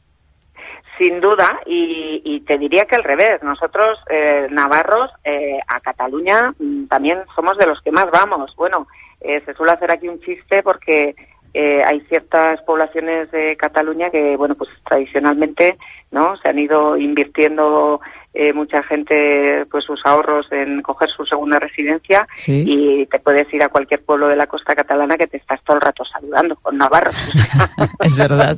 Sin 1.00 1.22
duda, 1.22 1.62
y, 1.66 2.22
y 2.26 2.42
te 2.42 2.58
diría 2.58 2.86
que 2.86 2.96
al 2.96 3.06
revés. 3.06 3.42
Nosotros, 3.42 4.00
eh, 4.10 4.48
navarros, 4.52 5.10
eh, 5.24 5.58
a 5.66 5.80
Cataluña 5.80 6.54
mm, 6.60 6.88
también 6.88 7.20
somos 7.34 7.58
de 7.58 7.68
los 7.68 7.82
que 7.82 7.92
más 7.92 8.12
vamos. 8.12 8.54
Bueno, 8.58 8.86
eh, 9.22 9.42
se 9.46 9.54
suele 9.54 9.74
hacer 9.74 9.92
aquí 9.92 10.08
un 10.08 10.20
chiste 10.22 10.64
porque 10.64 11.16
eh, 11.54 11.82
hay 11.84 12.00
ciertas 12.02 12.62
poblaciones 12.62 13.32
de 13.32 13.56
Cataluña 13.58 14.10
que, 14.12 14.38
bueno, 14.38 14.56
pues 14.56 14.70
tradicionalmente, 14.88 15.78
¿no? 16.12 16.38
Se 16.38 16.50
han 16.50 16.60
ido 16.60 16.96
invirtiendo 16.96 18.00
eh, 18.36 18.54
mucha 18.54 18.84
gente, 18.84 19.66
pues 19.72 19.84
sus 19.86 20.00
ahorros 20.06 20.46
en 20.52 20.84
coger 20.84 21.10
su 21.10 21.26
segunda 21.26 21.58
residencia 21.58 22.28
Sí. 22.36 22.64
y 22.68 23.06
te 23.08 23.18
puedes 23.20 23.52
ir 23.52 23.64
a 23.64 23.70
cualquier 23.70 24.04
pueblo 24.04 24.28
de 24.28 24.36
la 24.36 24.46
costa 24.46 24.76
catalana 24.76 25.18
que 25.18 25.26
te 25.26 25.38
estás 25.38 25.60
todo 25.64 25.78
el 25.78 25.82
rato 25.82 26.04
saludando 26.06 26.56
con 26.58 26.78
navarros. 26.78 27.16
Es 28.00 28.18
verdad. 28.18 28.56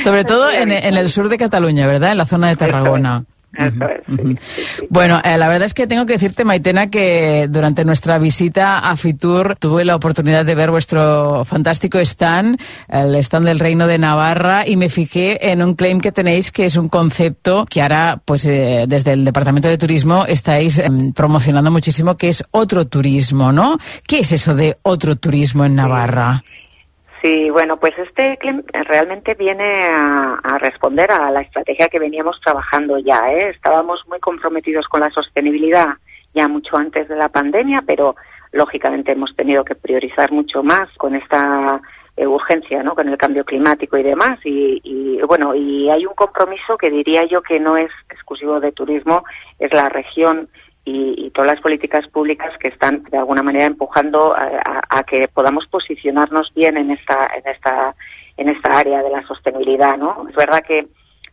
Sobre 0.00 0.24
todo 0.26 0.50
en, 0.50 0.70
en 0.70 0.94
el 0.96 1.08
sur 1.08 1.28
de 1.30 1.38
Cataluña, 1.38 1.86
¿verdad? 1.86 2.12
En 2.12 2.18
la 2.18 2.26
zona 2.26 2.48
de 2.48 2.56
Tarragona. 2.56 3.24
Eso 3.58 3.88
es. 3.88 4.20
Ujú. 4.20 4.36
Bueno, 4.88 5.20
eh, 5.24 5.36
la 5.36 5.48
verdad 5.48 5.64
es 5.64 5.74
que 5.74 5.86
tengo 5.86 6.06
que 6.06 6.14
decirte, 6.14 6.44
Maitena, 6.44 6.88
que 6.88 7.48
durante 7.50 7.84
nuestra 7.84 8.18
visita 8.18 8.78
a 8.78 8.96
Fitur 8.96 9.56
tuve 9.58 9.84
la 9.84 9.96
oportunidad 9.96 10.44
de 10.44 10.54
ver 10.54 10.70
vuestro 10.70 11.44
fantástico 11.44 11.98
stand, 11.98 12.58
el 12.88 13.16
stand 13.16 13.46
del 13.46 13.58
Reino 13.58 13.86
de 13.86 13.98
Navarra, 13.98 14.66
y 14.66 14.76
me 14.76 14.88
fijé 14.88 15.50
en 15.50 15.62
un 15.62 15.74
claim 15.74 16.00
que 16.00 16.12
tenéis 16.12 16.52
que 16.52 16.66
es 16.66 16.76
un 16.76 16.88
concepto 16.88 17.66
que 17.66 17.82
ahora, 17.82 18.20
pues 18.24 18.46
eh, 18.46 18.84
desde 18.86 19.12
el 19.12 19.24
Departamento 19.24 19.68
de 19.68 19.76
Turismo 19.76 20.24
estáis 20.26 20.78
em, 20.78 21.12
promocionando 21.12 21.70
muchísimo, 21.70 22.16
que 22.16 22.28
es 22.28 22.44
otro 22.52 22.86
turismo, 22.86 23.52
¿no? 23.52 23.78
¿Qué 24.06 24.20
es 24.20 24.32
eso 24.32 24.54
de 24.54 24.76
otro 24.82 25.16
turismo 25.16 25.64
en 25.64 25.74
Navarra? 25.74 26.44
Sí, 27.22 27.50
bueno, 27.50 27.78
pues 27.78 27.94
este 27.98 28.38
realmente 28.72 29.34
viene 29.34 29.86
a, 29.86 30.34
a 30.42 30.58
responder 30.58 31.10
a 31.10 31.30
la 31.30 31.40
estrategia 31.40 31.88
que 31.88 31.98
veníamos 31.98 32.40
trabajando 32.40 32.98
ya. 32.98 33.32
¿eh? 33.32 33.50
Estábamos 33.50 34.06
muy 34.06 34.20
comprometidos 34.20 34.86
con 34.86 35.00
la 35.00 35.10
sostenibilidad 35.10 35.96
ya 36.34 36.46
mucho 36.46 36.76
antes 36.76 37.08
de 37.08 37.16
la 37.16 37.28
pandemia, 37.28 37.82
pero 37.86 38.14
lógicamente 38.52 39.12
hemos 39.12 39.34
tenido 39.34 39.64
que 39.64 39.74
priorizar 39.74 40.30
mucho 40.30 40.62
más 40.62 40.88
con 40.96 41.16
esta 41.16 41.80
eh, 42.16 42.26
urgencia, 42.26 42.82
¿no? 42.82 42.94
Con 42.94 43.08
el 43.08 43.16
cambio 43.16 43.44
climático 43.44 43.96
y 43.96 44.02
demás. 44.02 44.38
Y, 44.44 44.80
y, 44.84 45.20
bueno, 45.22 45.54
y 45.54 45.90
hay 45.90 46.06
un 46.06 46.14
compromiso 46.14 46.76
que 46.78 46.90
diría 46.90 47.24
yo 47.24 47.42
que 47.42 47.58
no 47.58 47.76
es 47.76 47.90
exclusivo 48.10 48.60
de 48.60 48.72
turismo, 48.72 49.24
es 49.58 49.72
la 49.72 49.88
región 49.88 50.48
y, 50.88 51.26
y 51.26 51.30
todas 51.30 51.52
las 51.52 51.60
políticas 51.60 52.08
públicas 52.08 52.56
que 52.58 52.68
están 52.68 53.02
de 53.04 53.18
alguna 53.18 53.42
manera 53.42 53.66
empujando 53.66 54.34
a, 54.34 55.02
que 55.04 55.28
podamos 55.28 55.66
posicionarnos 55.66 56.52
bien 56.54 56.76
en 56.76 56.90
esta, 56.90 57.28
en 57.36 57.46
esta, 57.50 57.94
en 58.36 58.48
esta 58.48 58.78
área 58.78 59.02
de 59.02 59.10
la 59.10 59.22
sostenibilidad, 59.26 59.96
¿no? 59.96 60.26
Es 60.28 60.34
verdad 60.34 60.62
que 60.66 60.86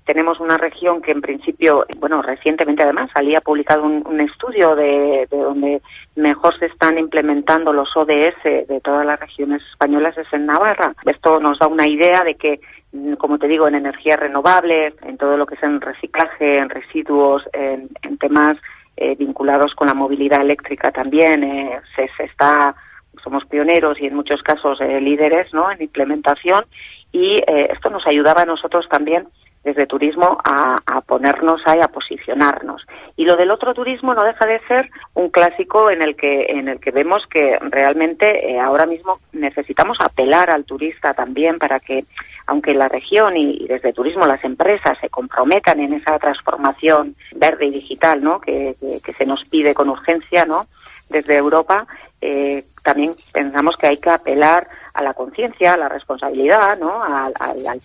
tenemos 0.06 0.40
una 0.40 0.58
región 0.58 1.02
que 1.02 1.12
en 1.12 1.22
principio, 1.22 1.86
bueno, 1.98 2.22
recientemente 2.22 2.84
además 2.84 3.10
salía 3.12 3.42
publicado 3.42 3.84
un, 3.84 4.04
un 4.06 4.22
estudio 4.22 4.76
de, 4.76 5.28
de 5.32 5.38
donde 5.38 5.82
mejor 6.16 6.58
se 6.60 6.68
están 6.68 7.00
implementando 7.00 7.74
los 7.74 7.96
ODS 7.98 8.44
de 8.44 8.82
todas 8.84 9.06
las 9.06 9.20
regiones 9.20 9.64
españolas 9.72 10.18
es 10.18 10.32
en 10.32 10.46
Navarra. 10.46 10.94
Esto 11.06 11.40
nos 11.40 11.58
da 11.60 11.68
una 11.68 11.88
idea 11.88 12.24
de 12.24 12.36
que, 12.36 12.60
mm, 12.92 13.14
como 13.14 13.40
te 13.40 13.48
digo, 13.48 13.68
en 13.68 13.76
energías 13.76 14.20
renovables, 14.20 14.94
en 15.02 15.18
todo 15.18 15.38
lo 15.38 15.46
que 15.48 15.56
es 15.56 15.64
en 15.64 15.82
reciclaje, 15.82 16.58
en 16.58 16.70
residuos, 16.70 17.44
en 17.54 18.18
temas 18.20 18.58
eh, 18.98 19.16
vinculados 19.16 19.74
con 19.76 19.88
la 19.88 19.94
movilidad 19.94 20.42
eléctrica 20.42 20.92
también, 20.92 21.44
eh, 21.44 21.82
se, 21.96 22.10
se 22.18 22.24
está 22.24 22.76
somos 23.24 23.46
pioneros 23.46 24.00
y 24.00 24.08
en 24.08 24.16
muchos 24.16 24.42
casos 24.44 24.80
eh, 24.82 25.02
líderes 25.02 25.54
¿no? 25.54 25.72
en 25.72 25.82
implementación 25.82 26.66
y 27.12 27.38
eh, 27.48 27.70
esto 27.72 27.90
nos 27.90 28.06
ayudaba 28.08 28.42
a 28.42 28.46
nosotros 28.46 28.88
también 28.90 29.28
desde 29.66 29.88
turismo 29.88 30.38
a, 30.44 30.80
a 30.86 31.02
ponernos 31.02 31.60
ahí, 31.66 31.82
a 31.82 31.88
posicionarnos. 31.88 32.86
Y 33.18 33.26
lo 33.26 33.36
del 33.36 33.50
otro 33.50 33.74
turismo 33.74 34.14
no 34.14 34.24
deja 34.24 34.46
de 34.46 34.60
ser 34.68 34.92
un 35.16 35.30
clásico 35.30 35.90
en 35.90 36.04
el 36.04 36.16
que, 36.16 36.46
en 36.50 36.68
el 36.70 36.80
que 36.80 36.92
vemos 36.92 37.26
que 37.26 37.58
realmente 37.60 38.52
eh, 38.52 38.60
ahora 38.60 38.86
mismo 38.86 39.18
necesitamos 39.34 40.00
apelar 40.00 40.52
al 40.52 40.66
turista 40.66 41.16
también 41.16 41.58
para 41.58 41.80
que, 41.80 42.06
aunque 42.46 42.76
la 42.76 42.88
región 42.88 43.36
y, 43.36 43.64
y 43.64 43.68
desde 43.68 43.92
turismo 43.92 44.28
las 44.28 44.44
empresas 44.44 45.00
se 45.00 45.10
comprometan 45.10 45.80
en 45.80 45.94
esa 45.94 46.20
transformación 46.20 47.16
verde 47.36 47.66
y 47.66 47.72
digital 47.72 48.24
¿no? 48.24 48.40
que, 48.40 48.76
que, 48.80 49.00
que 49.04 49.14
se 49.14 49.26
nos 49.26 49.46
pide 49.46 49.74
con 49.74 49.90
urgencia 49.90 50.46
¿no? 50.46 50.68
desde 51.10 51.38
Europa, 51.38 51.88
eh, 52.26 52.66
también 52.82 53.16
pensamos 53.32 53.78
que 53.78 53.86
hay 53.86 53.98
que 53.98 54.10
apelar 54.10 54.68
a 54.96 55.04
la 55.04 55.14
conciencia, 55.14 55.74
a 55.74 55.78
la 55.78 55.90
responsabilidad, 55.90 56.78
¿no? 56.80 57.04
Al, 57.04 57.34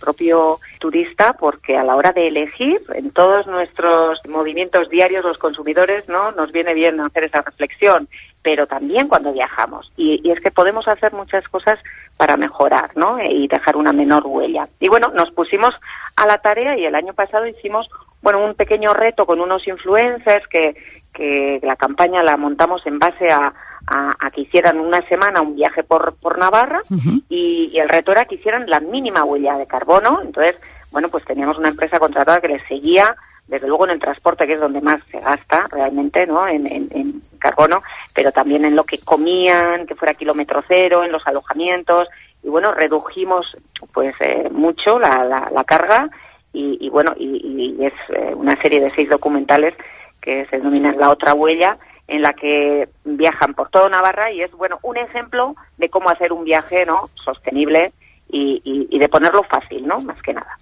propio 0.01 0.59
turista, 0.79 1.35
porque 1.35 1.77
a 1.77 1.85
la 1.85 1.95
hora 1.95 2.13
de 2.13 2.29
elegir, 2.29 2.81
en 2.95 3.11
todos 3.11 3.47
nuestros 3.47 4.21
movimientos 4.29 4.89
diarios, 4.89 5.25
los 5.25 5.37
consumidores, 5.37 6.09
¿no? 6.09 6.33
Nos 6.33 6.53
viene 6.53 6.73
bien 6.73 7.01
hacer 7.01 7.25
esa 7.25 7.43
reflexión, 7.43 8.09
pero 8.43 8.67
también 8.67 9.09
cuando 9.09 9.33
viajamos. 9.33 9.93
Y, 9.97 10.21
y 10.27 10.31
es 10.31 10.41
que 10.41 10.51
podemos 10.51 10.89
hacer 10.89 11.13
muchas 11.13 11.47
cosas 11.49 11.79
para 12.17 12.39
mejorar, 12.39 12.91
¿no? 12.97 13.23
Y 13.23 13.47
dejar 13.47 13.77
una 13.77 13.93
menor 13.93 14.27
huella. 14.27 14.69
Y 14.81 14.89
bueno, 14.89 15.09
nos 15.15 15.31
pusimos 15.33 15.75
a 16.17 16.27
la 16.27 16.39
tarea 16.39 16.79
y 16.79 16.87
el 16.87 16.95
año 16.95 17.13
pasado 17.13 17.47
hicimos, 17.47 17.91
bueno, 18.23 18.43
un 18.43 18.55
pequeño 18.55 18.95
reto 18.95 19.27
con 19.27 19.41
unos 19.41 19.67
influencers 19.67 20.47
que, 20.49 20.77
que 21.13 21.61
la 21.63 21.77
campaña 21.77 22.23
la 22.23 22.37
montamos 22.37 22.87
en 22.87 22.99
base 22.99 23.31
a, 23.31 23.53
a, 23.87 24.15
a, 24.19 24.31
que 24.31 24.43
hicieran 24.43 24.79
una 24.81 25.01
semana 25.09 25.41
un 25.41 25.57
viaje 25.57 25.83
por, 25.83 26.15
por 26.17 26.39
Navarra 26.39 26.81
uh 26.91 26.95
-huh. 26.95 27.23
y, 27.29 27.71
y, 27.73 27.79
el 27.79 27.89
reto 27.89 28.13
era 28.13 28.25
que 28.25 28.37
hicieran 28.37 28.69
la 28.69 28.81
mínima 28.81 29.25
huella 29.25 29.57
de 29.57 29.67
carbono. 29.67 30.21
Entonces, 30.23 30.59
bueno, 30.93 31.09
pues 31.09 31.25
teníamos 31.25 31.59
una 31.59 31.69
empresa 31.69 31.99
contratada 31.99 32.41
que 32.41 32.49
les 32.49 32.63
seguía, 32.63 33.17
desde 33.47 33.67
luego 33.67 33.85
en 33.85 33.93
el 33.93 33.99
transporte, 34.01 34.47
que 34.47 34.55
es 34.55 34.61
donde 34.61 34.81
más 34.81 35.01
se 35.11 35.19
gasta 35.21 35.67
realmente, 35.71 36.27
¿no? 36.27 36.47
En, 36.47 36.67
en, 36.67 36.89
en 36.93 37.23
carbono, 37.39 37.81
pero 38.15 38.31
también 38.31 38.65
en 38.65 38.77
lo 38.77 38.85
que 38.85 38.99
comían, 38.99 39.87
que 39.87 39.97
fuera 39.97 40.15
kilómetro 40.15 40.63
cero, 40.69 41.03
en 41.05 41.13
los 41.13 41.27
alojamientos. 41.27 42.09
Y 42.43 42.49
bueno, 42.49 42.73
redujimos 42.73 43.57
pues 43.93 44.15
eh, 44.21 44.49
mucho 44.53 44.99
la, 44.99 45.25
la, 45.25 45.51
la, 45.53 45.65
carga 45.65 46.09
y, 46.53 46.79
y 46.81 46.89
bueno, 46.91 47.13
y, 47.19 47.77
y 47.79 47.85
es 47.85 47.93
eh, 48.09 48.33
una 48.35 48.57
serie 48.63 48.81
de 48.81 48.91
seis 48.91 49.09
documentales 49.11 49.75
que 50.21 50.47
se 50.47 50.59
denominan 50.59 50.99
La 50.99 51.11
Otra 51.11 51.35
Huella, 51.35 51.77
en 52.11 52.23
la 52.23 52.33
que 52.33 52.89
viajan 53.05 53.55
por 53.55 53.71
toda 53.71 53.89
Navarra 53.89 54.33
y 54.33 54.43
es 54.43 54.51
bueno 54.53 54.79
un 54.83 54.97
ejemplo 54.99 55.55
de 55.79 55.89
cómo 55.89 56.11
hacer 56.11 56.33
un 56.33 56.45
viaje 56.45 56.85
no 56.85 57.09
sostenible 57.15 57.93
y, 58.33 58.99
de 58.99 59.09
ponerlo 59.09 59.43
fácil, 59.45 59.87
¿no? 59.87 60.01
Más 60.03 60.21
que 60.23 60.35
nada. 60.35 60.57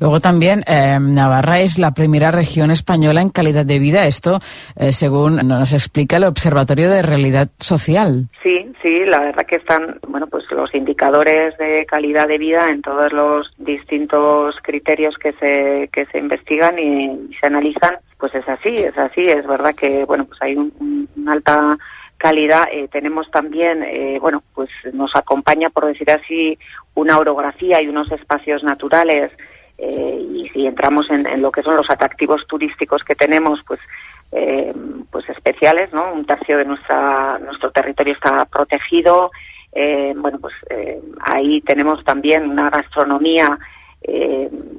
Luego 0.00 0.20
también 0.20 0.62
eh, 0.66 0.98
Navarra 1.00 1.60
es 1.60 1.78
la 1.78 1.92
primera 1.92 2.30
región 2.30 2.70
española 2.70 3.22
en 3.22 3.30
calidad 3.30 3.64
de 3.64 3.78
vida. 3.78 4.06
Esto, 4.06 4.40
eh, 4.76 4.92
según 4.92 5.36
nos 5.36 5.72
explica 5.72 6.18
el 6.18 6.24
Observatorio 6.24 6.90
de 6.90 7.02
Realidad 7.02 7.48
Social. 7.58 8.28
Sí, 8.42 8.70
sí, 8.82 9.04
la 9.06 9.20
verdad 9.20 9.46
que 9.46 9.56
están, 9.56 9.98
bueno, 10.06 10.26
pues 10.26 10.44
los 10.50 10.72
indicadores 10.74 11.56
de 11.58 11.86
calidad 11.86 12.28
de 12.28 12.38
vida 12.38 12.68
en 12.70 12.82
todos 12.82 13.12
los 13.12 13.52
distintos 13.56 14.56
criterios 14.62 15.16
que 15.16 15.32
se 15.32 15.88
que 15.92 16.04
se 16.06 16.18
investigan 16.18 16.78
y, 16.78 17.34
se 17.40 17.46
analizan, 17.46 17.96
pues 18.18 18.34
es 18.34 18.48
así, 18.48 18.76
es 18.76 18.96
así. 18.98 19.28
Es 19.28 19.46
verdad 19.46 19.74
que, 19.74 20.04
bueno, 20.04 20.24
pues 20.24 20.40
hay 20.42 20.56
un, 20.56 20.72
un, 20.80 21.08
una 21.16 21.32
alta 21.32 21.78
calidad. 22.16 22.68
Eh, 22.70 22.88
tenemos 22.88 23.30
también, 23.30 23.82
eh, 23.82 24.18
bueno, 24.20 24.42
pues 24.54 24.68
nos 24.92 25.14
acompaña, 25.16 25.70
por 25.70 25.86
decir 25.86 26.10
así, 26.10 26.58
una 26.94 27.18
orografía 27.18 27.80
y 27.80 27.88
unos 27.88 28.10
espacios 28.10 28.62
naturales. 28.64 29.30
Eh, 29.78 30.26
y 30.34 30.48
si 30.48 30.66
entramos 30.66 31.08
en, 31.10 31.24
en, 31.26 31.40
lo 31.40 31.52
que 31.52 31.62
son 31.62 31.76
los 31.76 31.88
atractivos 31.88 32.46
turísticos 32.48 33.04
que 33.04 33.14
tenemos, 33.14 33.62
pues 33.62 33.78
eh, 34.32 34.74
pues 35.10 35.28
especiales, 35.28 35.92
¿no? 35.92 36.12
Un 36.12 36.26
tercio 36.26 36.58
de 36.58 36.64
nuestra 36.64 37.38
nuestro 37.38 37.70
territorio 37.70 38.14
está 38.14 38.44
protegido. 38.46 39.30
Eh, 39.72 40.12
bueno, 40.16 40.38
pues 40.40 40.54
ahí 41.20 41.60
tenemos 41.60 42.02
también 42.02 42.50
una 42.50 42.70
gastronomía 42.70 43.58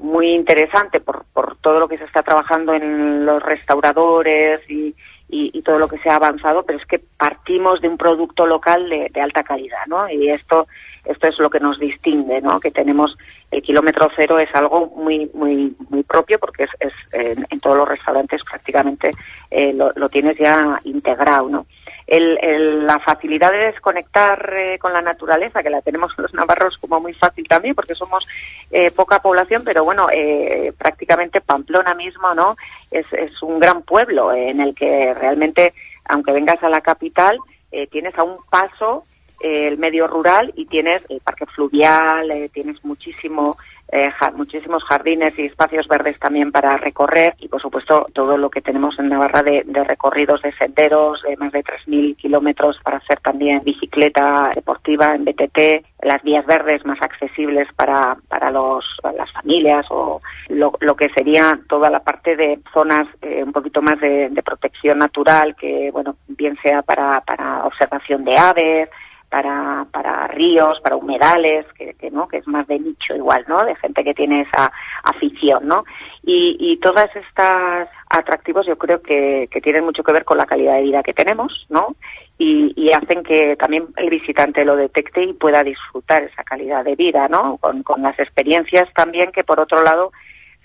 muy 0.01 0.29
interesante 0.33 0.99
por, 0.99 1.25
por 1.33 1.57
todo 1.57 1.79
lo 1.79 1.87
que 1.87 1.97
se 1.97 2.05
está 2.05 2.23
trabajando 2.23 2.73
en 2.73 3.25
los 3.25 3.43
restauradores 3.43 4.61
y, 4.69 4.95
y, 5.31 5.61
todo 5.61 5.77
lo 5.77 5.87
que 5.87 5.99
se 5.99 6.09
ha 6.09 6.15
avanzado, 6.15 6.63
pero 6.63 6.79
es 6.79 6.85
que 6.85 6.99
partimos 6.99 7.81
de 7.81 7.87
un 7.87 7.97
producto 7.97 8.47
local 8.47 8.89
de, 8.89 9.21
alta 9.21 9.43
calidad, 9.43 9.85
¿no? 9.87 10.09
Y 10.09 10.29
esto, 10.29 10.67
esto 11.05 11.27
es 11.27 11.37
lo 11.37 11.51
que 11.51 11.59
nos 11.59 11.77
distingue, 11.79 12.41
¿no? 12.41 12.59
Que 12.59 12.71
tenemos 12.71 13.15
el 13.51 13.61
kilómetro 13.61 14.09
cero 14.15 14.39
es 14.39 14.49
algo 14.55 14.87
muy, 14.95 15.29
muy, 15.33 15.75
muy 15.89 16.01
propio 16.03 16.39
porque 16.39 16.63
es, 16.63 16.69
es 16.79 16.93
en, 17.11 17.45
en, 17.49 17.59
todos 17.59 17.77
los 17.77 17.87
restaurantes 17.87 18.43
prácticamente 18.43 19.11
eh, 19.51 19.73
lo, 19.73 20.09
tienes 20.09 20.37
ya 20.37 20.79
integrado, 20.83 21.47
¿no? 21.47 21.65
El, 22.09 22.39
el, 22.41 22.87
la 22.87 22.99
facilidad 22.99 23.51
de 23.51 23.67
desconectar 23.67 24.53
eh, 24.57 24.79
con 24.79 24.91
la 24.93 25.01
naturaleza, 25.01 25.61
que 25.61 25.69
la 25.69 25.81
tenemos 25.81 26.11
los 26.17 26.33
navarros 26.33 26.77
como 26.79 26.99
muy 26.99 27.13
fácil 27.13 27.47
también, 27.47 27.75
porque 27.75 27.93
somos 27.93 28.27
eh, 28.71 28.89
poca 28.89 29.21
población, 29.21 29.61
pero 29.63 29.83
bueno, 29.85 30.07
eh, 30.11 30.73
prácticamente 30.75 31.39
Pamplona 31.39 31.93
mismo, 31.93 32.33
¿no? 32.33 32.57
Es, 32.89 33.05
es 33.13 33.41
un 33.43 33.59
gran 33.59 33.83
pueblo 33.83 34.33
en 34.33 34.59
el 34.59 34.73
que 34.73 35.13
realmente, 35.13 35.73
aunque 36.05 36.31
vengas 36.31 36.63
a 36.63 36.69
la 36.69 36.81
capital, 36.81 37.37
eh, 37.71 37.85
tienes 37.85 38.17
a 38.17 38.23
un 38.23 38.37
paso 38.49 39.03
eh, 39.41 39.67
el 39.67 39.77
medio 39.77 40.07
rural 40.07 40.51
y 40.55 40.65
tienes 40.65 41.03
el 41.09 41.21
parque 41.21 41.45
fluvial, 41.45 42.31
eh, 42.31 42.49
tienes 42.51 42.83
muchísimo 42.83 43.55
eh, 43.91 44.11
muchísimos 44.35 44.83
jardines 44.83 45.37
y 45.39 45.45
espacios 45.45 45.87
verdes 45.87 46.19
también 46.19 46.51
para 46.51 46.77
recorrer 46.77 47.35
y 47.39 47.47
por 47.47 47.61
supuesto 47.61 48.05
todo 48.13 48.37
lo 48.37 48.49
que 48.49 48.61
tenemos 48.61 48.99
en 48.99 49.09
Navarra 49.09 49.41
de, 49.41 49.63
de 49.65 49.83
recorridos 49.83 50.41
de 50.41 50.53
senderos, 50.53 51.23
de 51.23 51.35
más 51.37 51.51
de 51.51 51.63
3.000 51.63 52.15
kilómetros 52.15 52.79
para 52.83 52.97
hacer 52.97 53.19
también 53.19 53.63
bicicleta 53.63 54.51
deportiva 54.53 55.15
en 55.15 55.25
BTT, 55.25 56.03
las 56.03 56.21
vías 56.23 56.45
verdes 56.45 56.85
más 56.85 57.01
accesibles 57.01 57.67
para, 57.75 58.17
para 58.27 58.51
los, 58.51 58.85
las 59.17 59.31
familias 59.31 59.85
o 59.89 60.21
lo, 60.49 60.73
lo 60.79 60.95
que 60.95 61.09
sería 61.09 61.59
toda 61.67 61.89
la 61.89 61.99
parte 61.99 62.35
de 62.35 62.59
zonas 62.73 63.07
eh, 63.21 63.43
un 63.43 63.51
poquito 63.51 63.81
más 63.81 63.99
de, 63.99 64.29
de 64.29 64.43
protección 64.43 64.99
natural 64.99 65.55
que 65.55 65.89
bueno 65.91 66.15
bien 66.27 66.57
sea 66.61 66.81
para, 66.81 67.21
para 67.21 67.65
observación 67.65 68.23
de 68.23 68.37
aves, 68.37 68.89
para, 69.29 69.85
para 69.91 70.27
ríos, 70.27 70.79
para 70.81 70.95
humedales, 70.95 71.65
que, 71.77 71.93
que, 71.93 72.09
no, 72.09 72.27
que 72.27 72.37
es 72.37 72.47
más 72.47 72.67
de 72.67 72.79
nicho 72.79 73.15
igual, 73.15 73.45
¿no? 73.47 73.63
De 73.63 73.75
gente 73.75 74.03
que 74.03 74.13
tiene 74.13 74.41
esa 74.41 74.71
afición, 75.03 75.67
¿no? 75.67 75.85
Y, 76.23 76.57
y 76.59 76.77
todas 76.77 77.15
estas 77.15 77.87
atractivos 78.09 78.65
yo 78.65 78.77
creo 78.77 79.01
que, 79.01 79.47
que 79.51 79.61
tienen 79.61 79.85
mucho 79.85 80.03
que 80.03 80.11
ver 80.11 80.25
con 80.25 80.37
la 80.37 80.47
calidad 80.47 80.75
de 80.75 80.83
vida 80.83 81.03
que 81.03 81.13
tenemos, 81.13 81.67
¿no? 81.69 81.95
Y, 82.39 82.73
y, 82.75 82.91
hacen 82.91 83.21
que 83.21 83.55
también 83.57 83.87
el 83.97 84.09
visitante 84.09 84.65
lo 84.65 84.75
detecte 84.75 85.21
y 85.23 85.33
pueda 85.33 85.61
disfrutar 85.61 86.23
esa 86.23 86.43
calidad 86.43 86.83
de 86.83 86.95
vida, 86.95 87.27
¿no? 87.27 87.57
Con, 87.57 87.83
con 87.83 88.01
las 88.01 88.17
experiencias 88.17 88.91
también 88.93 89.31
que 89.31 89.43
por 89.43 89.59
otro 89.59 89.83
lado 89.83 90.11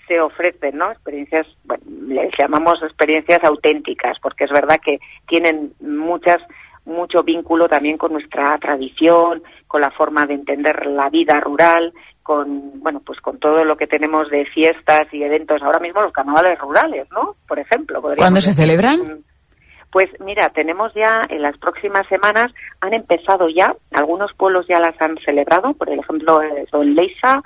se 0.07 0.19
ofrecen, 0.19 0.77
¿no? 0.77 0.91
Experiencias, 0.91 1.47
bueno, 1.65 1.83
les 2.07 2.31
llamamos 2.37 2.81
experiencias 2.81 3.43
auténticas, 3.43 4.17
porque 4.19 4.45
es 4.45 4.51
verdad 4.51 4.79
que 4.83 4.99
tienen 5.27 5.73
muchas 5.79 6.41
mucho 6.85 7.23
vínculo 7.23 7.67
también 7.67 7.97
con 7.97 8.13
nuestra 8.13 8.57
tradición, 8.57 9.43
con 9.67 9.81
la 9.81 9.91
forma 9.91 10.25
de 10.25 10.35
entender 10.35 10.85
la 10.85 11.09
vida 11.09 11.39
rural, 11.39 11.93
con 12.23 12.79
bueno 12.81 13.01
pues 13.05 13.19
con 13.21 13.37
todo 13.39 13.63
lo 13.63 13.77
que 13.77 13.87
tenemos 13.87 14.29
de 14.29 14.45
fiestas 14.45 15.03
y 15.11 15.23
eventos 15.23 15.61
ahora 15.61 15.79
mismo 15.79 16.01
los 16.01 16.11
carnavales 16.11 16.57
rurales, 16.59 17.07
¿no? 17.11 17.35
Por 17.47 17.59
ejemplo. 17.59 18.01
¿Cuándo 18.01 18.41
se 18.41 18.53
celebran? 18.53 19.23
Pues 19.91 20.09
mira, 20.19 20.49
tenemos 20.49 20.93
ya 20.93 21.21
en 21.29 21.41
las 21.41 21.57
próximas 21.57 22.05
semanas 22.07 22.51
han 22.81 22.93
empezado 22.93 23.47
ya, 23.47 23.75
algunos 23.91 24.33
pueblos 24.33 24.67
ya 24.67 24.79
las 24.79 24.99
han 25.01 25.17
celebrado, 25.19 25.73
por 25.73 25.89
ejemplo 25.89 26.41
en 26.41 26.95
Leisa, 26.95 27.41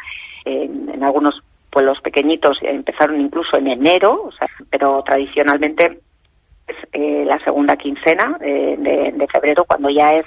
en, 0.46 0.90
en 0.90 1.04
algunos 1.04 1.44
pueblos 1.70 2.02
pequeñitos 2.02 2.60
empezaron 2.62 3.22
incluso 3.22 3.58
en 3.58 3.68
enero, 3.68 4.24
o 4.24 4.32
sea, 4.32 4.48
pero 4.70 5.04
tradicionalmente 5.06 6.00
eh, 6.94 7.24
la 7.26 7.40
segunda 7.44 7.76
quincena 7.78 8.38
de, 8.40 8.78
de, 8.78 9.12
de, 9.14 9.28
febrero, 9.28 9.66
cuando 9.66 9.90
ya 9.90 10.16
es 10.16 10.26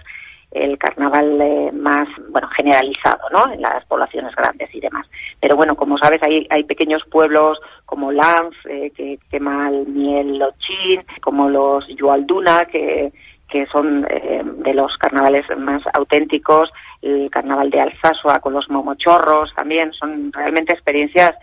el 0.52 0.76
carnaval 0.76 1.40
eh, 1.40 1.72
más 1.72 2.08
bueno 2.28 2.48
generalizado 2.48 3.28
¿no? 3.30 3.52
en 3.52 3.62
las 3.62 3.84
poblaciones 3.86 4.34
grandes 4.36 4.72
y 4.74 4.80
demás. 4.80 5.06
Pero 5.40 5.56
bueno, 5.56 5.74
como 5.74 5.96
sabes, 5.98 6.22
hay, 6.22 6.46
hay 6.50 6.64
pequeños 6.64 7.02
pueblos 7.10 7.58
como 7.86 8.12
Lanz, 8.12 8.54
eh, 8.68 8.92
que 8.94 9.18
quema 9.30 9.70
el 9.70 9.86
miel 9.86 10.38
lochín, 10.38 11.04
como 11.22 11.48
los 11.48 11.86
Yualduna, 11.88 12.66
que, 12.66 13.12
que 13.48 13.66
son 13.66 14.06
eh, 14.10 14.42
de 14.44 14.74
los 14.74 14.96
carnavales 14.98 15.46
más 15.56 15.82
auténticos, 15.94 16.70
el 17.00 17.30
carnaval 17.30 17.70
de 17.70 17.80
Alsasua 17.80 18.40
con 18.40 18.52
los 18.52 18.68
momochorros 18.70 19.54
también, 19.54 19.92
son 19.94 20.32
realmente 20.32 20.74
experiencias 20.74 21.34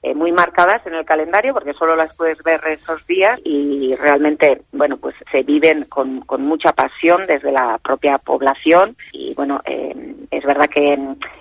eh, 0.00 0.14
muy 0.14 0.30
marcadas 0.30 0.86
en 0.86 0.94
el 0.94 1.04
calendario 1.04 1.52
porque 1.52 1.72
solo 1.72 1.96
las 1.96 2.16
puedes 2.16 2.40
ver 2.44 2.60
esos 2.68 3.04
días 3.06 3.40
y 3.44 3.96
realmente, 3.96 4.62
bueno, 4.70 4.96
pues 4.96 5.16
se 5.32 5.42
viven 5.42 5.86
con, 5.88 6.20
con 6.20 6.42
mucha 6.42 6.72
pasión 6.72 7.22
desde 7.26 7.50
la 7.50 7.78
propia 7.78 8.18
población. 8.18 8.96
Y 9.12 9.34
bueno, 9.34 9.60
eh, 9.64 10.14
es 10.30 10.44
verdad 10.44 10.68
que 10.68 10.96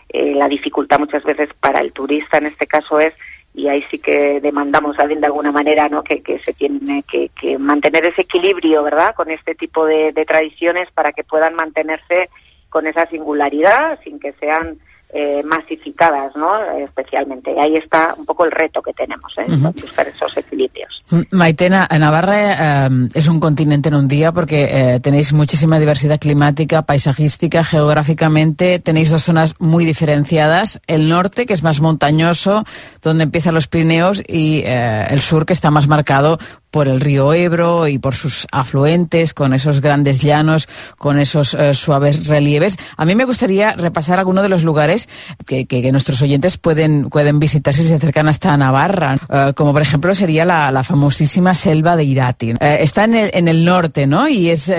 eh, 0.09 0.33
la 0.33 0.47
dificultad 0.47 0.97
muchas 0.97 1.23
veces 1.23 1.49
para 1.59 1.81
el 1.81 1.93
turista 1.93 2.39
en 2.39 2.47
este 2.47 2.65
caso 2.65 2.99
es 2.99 3.13
y 3.53 3.67
ahí 3.67 3.83
sí 3.89 3.99
que 3.99 4.39
demandamos 4.39 4.97
alguien 4.99 5.19
de 5.19 5.27
alguna 5.27 5.51
manera 5.51 5.87
no 5.89 6.03
que, 6.03 6.21
que 6.21 6.37
se 6.39 6.53
tiene 6.53 7.03
que, 7.03 7.29
que, 7.29 7.57
mantener 7.57 8.05
ese 8.05 8.21
equilibrio 8.21 8.83
verdad 8.83 9.15
con 9.15 9.31
este 9.31 9.55
tipo 9.55 9.85
de 9.85 10.25
tradiciones 10.27 10.91
para 10.91 11.11
que 11.11 11.23
puedan 11.23 11.55
mantenerse 11.55 12.29
con 12.69 12.85
esa 12.85 13.07
singularidad 13.07 13.99
sin 14.03 14.19
que 14.19 14.33
sean 14.33 14.77
eh, 15.13 15.41
masificadas, 15.43 16.35
¿no? 16.35 16.61
Especialmente. 16.83 17.57
Ahí 17.59 17.77
está 17.77 18.13
un 18.17 18.25
poco 18.25 18.45
el 18.45 18.51
reto 18.51 18.81
que 18.81 18.93
tenemos, 18.93 19.37
¿eh? 19.37 19.45
Uh 19.47 19.53
-huh. 19.53 19.81
buscar 19.81 20.07
esos 20.07 20.35
equilibrios. 20.37 21.03
Maitena, 21.31 21.87
Navarra 21.97 22.87
eh, 22.87 22.89
es 23.13 23.27
un 23.29 23.39
continente 23.39 23.87
en 23.87 23.95
un 23.95 24.07
día 24.07 24.33
porque 24.33 24.67
eh, 24.69 24.99
tenéis 24.99 25.31
muchísima 25.31 25.79
diversidad 25.79 26.19
climática, 26.19 26.81
paisajística, 26.81 27.63
geográficamente, 27.63 28.79
tenéis 28.79 29.09
dos 29.09 29.23
zonas 29.23 29.55
muy 29.59 29.85
diferenciadas. 29.85 30.81
El 30.87 31.07
norte, 31.07 31.45
que 31.45 31.53
es 31.53 31.63
más 31.63 31.79
montañoso, 31.79 32.65
donde 33.01 33.23
empiezan 33.23 33.53
los 33.53 33.67
Pirineos, 33.67 34.21
y 34.27 34.63
eh, 34.65 35.07
el 35.09 35.21
sur, 35.21 35.45
que 35.45 35.53
está 35.53 35.71
más 35.71 35.87
marcado 35.87 36.37
por 36.77 36.87
el 36.87 37.01
río 37.01 37.33
Ebro 37.33 37.87
y 37.87 37.97
por 37.97 38.13
sus 38.13 38.45
afluentes, 38.51 39.33
con 39.33 39.55
esos 39.55 39.81
grandes 39.81 40.21
llanos, 40.21 40.69
con 40.99 41.17
esos 41.17 41.55
eh, 41.55 41.73
suaves 41.73 42.27
relieves. 42.27 42.77
A 42.97 43.03
mí 43.03 43.15
me 43.15 43.25
gustaría 43.25 43.73
repasar 43.73 44.19
algunos 44.19 44.43
de 44.43 44.49
los 44.49 44.63
lugares 44.63 45.09
que, 45.47 45.65
nuestros 45.91 46.21
oyentes 46.21 46.59
pueden, 46.59 47.09
pueden 47.09 47.39
visitar 47.39 47.73
si 47.73 47.83
se 47.83 47.95
acercan 47.95 48.27
hasta 48.27 48.55
Navarra, 48.57 49.15
eh, 49.27 49.53
como 49.55 49.73
por 49.73 49.81
ejemplo 49.81 50.13
sería 50.13 50.45
la, 50.45 50.83
famosísima 50.83 51.55
selva 51.55 51.95
de 51.95 52.03
Irati. 52.03 52.53
Eh, 52.59 52.77
está 52.81 53.05
en 53.05 53.15
el, 53.15 53.31
en 53.33 53.47
el, 53.47 53.65
norte, 53.65 54.05
¿no? 54.05 54.27
Y 54.27 54.51
es 54.51 54.71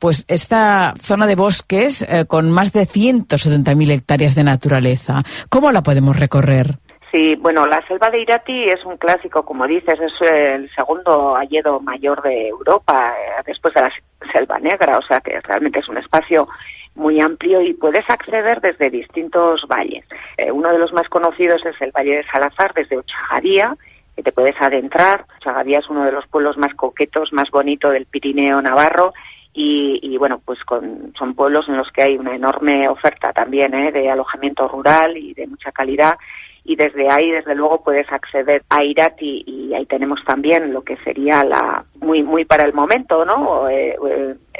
pues 0.00 0.24
esta 0.26 0.94
zona 1.00 1.28
de 1.28 1.36
bosques 1.36 2.04
con 2.26 2.50
más 2.50 2.72
de 2.72 2.88
170.000 2.88 3.90
hectáreas 3.92 4.34
de 4.34 4.42
naturaleza. 4.42 5.22
¿Cómo 5.48 5.70
la 5.70 5.84
podemos 5.84 6.16
recorrer? 6.16 6.80
Sí, 7.16 7.34
bueno, 7.34 7.66
la 7.66 7.82
selva 7.88 8.10
de 8.10 8.20
Irati 8.20 8.64
es 8.68 8.84
un 8.84 8.98
clásico, 8.98 9.42
como 9.42 9.66
dices, 9.66 9.98
es 9.98 10.12
el 10.20 10.70
segundo 10.74 11.34
hayedo 11.34 11.80
mayor 11.80 12.20
de 12.20 12.48
Europa, 12.48 13.14
eh, 13.18 13.42
después 13.46 13.72
de 13.72 13.80
la 13.80 13.92
selva 14.30 14.58
negra, 14.58 14.98
o 14.98 15.00
sea 15.00 15.20
que 15.22 15.40
realmente 15.40 15.80
es 15.80 15.88
un 15.88 15.96
espacio 15.96 16.46
muy 16.94 17.18
amplio 17.18 17.62
y 17.62 17.72
puedes 17.72 18.10
acceder 18.10 18.60
desde 18.60 18.90
distintos 18.90 19.66
valles. 19.66 20.04
Eh, 20.36 20.52
uno 20.52 20.70
de 20.70 20.78
los 20.78 20.92
más 20.92 21.08
conocidos 21.08 21.64
es 21.64 21.80
el 21.80 21.90
Valle 21.90 22.18
de 22.18 22.24
Salazar, 22.24 22.74
desde 22.74 22.98
Ochagadía, 22.98 23.74
que 24.14 24.22
te 24.22 24.32
puedes 24.32 24.60
adentrar. 24.60 25.24
Ochagadía 25.38 25.78
es 25.78 25.88
uno 25.88 26.04
de 26.04 26.12
los 26.12 26.26
pueblos 26.26 26.58
más 26.58 26.74
coquetos, 26.74 27.32
más 27.32 27.50
bonito 27.50 27.88
del 27.88 28.04
Pirineo 28.04 28.60
Navarro. 28.60 29.14
Y, 29.54 30.00
y, 30.02 30.18
bueno, 30.18 30.38
pues 30.44 30.62
con, 30.64 31.14
son 31.18 31.34
pueblos 31.34 31.66
en 31.68 31.78
los 31.78 31.90
que 31.92 32.02
hay 32.02 32.18
una 32.18 32.34
enorme 32.34 32.90
oferta 32.90 33.32
también 33.32 33.72
¿eh? 33.72 33.90
de 33.90 34.10
alojamiento 34.10 34.68
rural 34.68 35.16
y 35.16 35.32
de 35.32 35.46
mucha 35.46 35.72
calidad 35.72 36.18
y 36.66 36.76
desde 36.76 37.08
ahí 37.08 37.30
desde 37.30 37.54
luego 37.54 37.82
puedes 37.82 38.10
acceder 38.12 38.62
a 38.70 38.82
Irati 38.82 39.44
y 39.46 39.72
ahí 39.74 39.86
tenemos 39.86 40.22
también 40.24 40.72
lo 40.72 40.82
que 40.82 40.96
sería 40.98 41.44
la 41.44 41.84
muy 42.00 42.22
muy 42.22 42.44
para 42.44 42.64
el 42.64 42.74
momento 42.74 43.24
no 43.24 43.68
eh, 43.68 43.96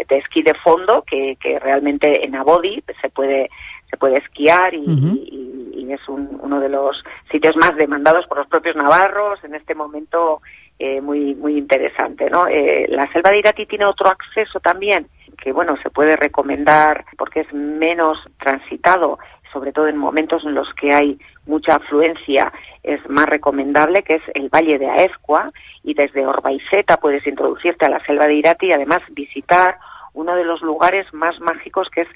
de 0.09 0.17
esquí 0.17 0.43
de 0.43 0.55
fondo 0.55 1.03
que, 1.03 1.37
que 1.41 1.59
realmente 1.59 2.25
en 2.25 2.37
Abodi 2.37 2.83
se 3.01 3.09
puede 3.11 3.51
se 3.91 3.97
puede 3.97 4.19
esquiar 4.19 4.75
y, 4.75 4.79
uh 4.79 4.87
-huh. 4.87 5.17
y, 5.17 5.85
y 5.85 5.93
es 5.93 6.09
un, 6.09 6.39
uno 6.41 6.61
de 6.61 6.69
los 6.69 7.05
sitios 7.31 7.57
más 7.57 7.75
demandados 7.77 8.27
por 8.27 8.39
los 8.39 8.47
propios 8.47 8.77
navarros 8.77 9.43
en 9.45 9.55
este 9.55 9.75
momento 9.75 10.41
eh, 10.79 11.01
muy 11.01 11.35
muy 11.35 11.59
interesante 11.59 12.31
no 12.31 12.47
eh, 12.47 12.87
la 12.89 13.11
selva 13.13 13.31
de 13.31 13.39
Irati 13.39 13.67
tiene 13.67 13.85
otro 13.85 14.09
acceso 14.09 14.61
también 14.61 15.09
que 15.43 15.53
bueno 15.53 15.77
se 15.83 15.91
puede 15.91 16.17
recomendar 16.17 17.05
porque 17.19 17.41
es 17.41 17.53
menos 17.53 18.19
transitado 18.39 19.19
sobre 19.53 19.73
todo 19.73 19.89
en 19.89 19.97
momentos 19.97 20.45
en 20.45 20.55
los 20.55 20.73
que 20.75 20.93
hay 20.93 21.19
mucha 21.47 21.77
afluencia, 21.77 22.53
es 22.83 23.01
más 23.09 23.27
recomendable, 23.27 24.03
que 24.03 24.17
es 24.17 24.23
el 24.35 24.49
Valle 24.49 24.79
de 24.79 24.89
Aezcua, 24.89 25.51
y 25.83 25.95
desde 25.95 26.27
Orbaiceta 26.27 26.97
puedes 26.99 27.27
introducirte 27.27 27.87
a 27.87 27.91
la 27.91 28.05
selva 28.05 28.27
de 28.27 28.35
Irati 28.35 28.67
y 28.67 28.73
además 28.73 29.03
visitar 29.11 29.79
uno 30.13 30.35
de 30.35 30.45
los 30.45 30.63
lugares 30.63 31.07
más 31.13 31.39
mágicos 31.41 31.89
que 31.91 32.03
es 32.03 32.09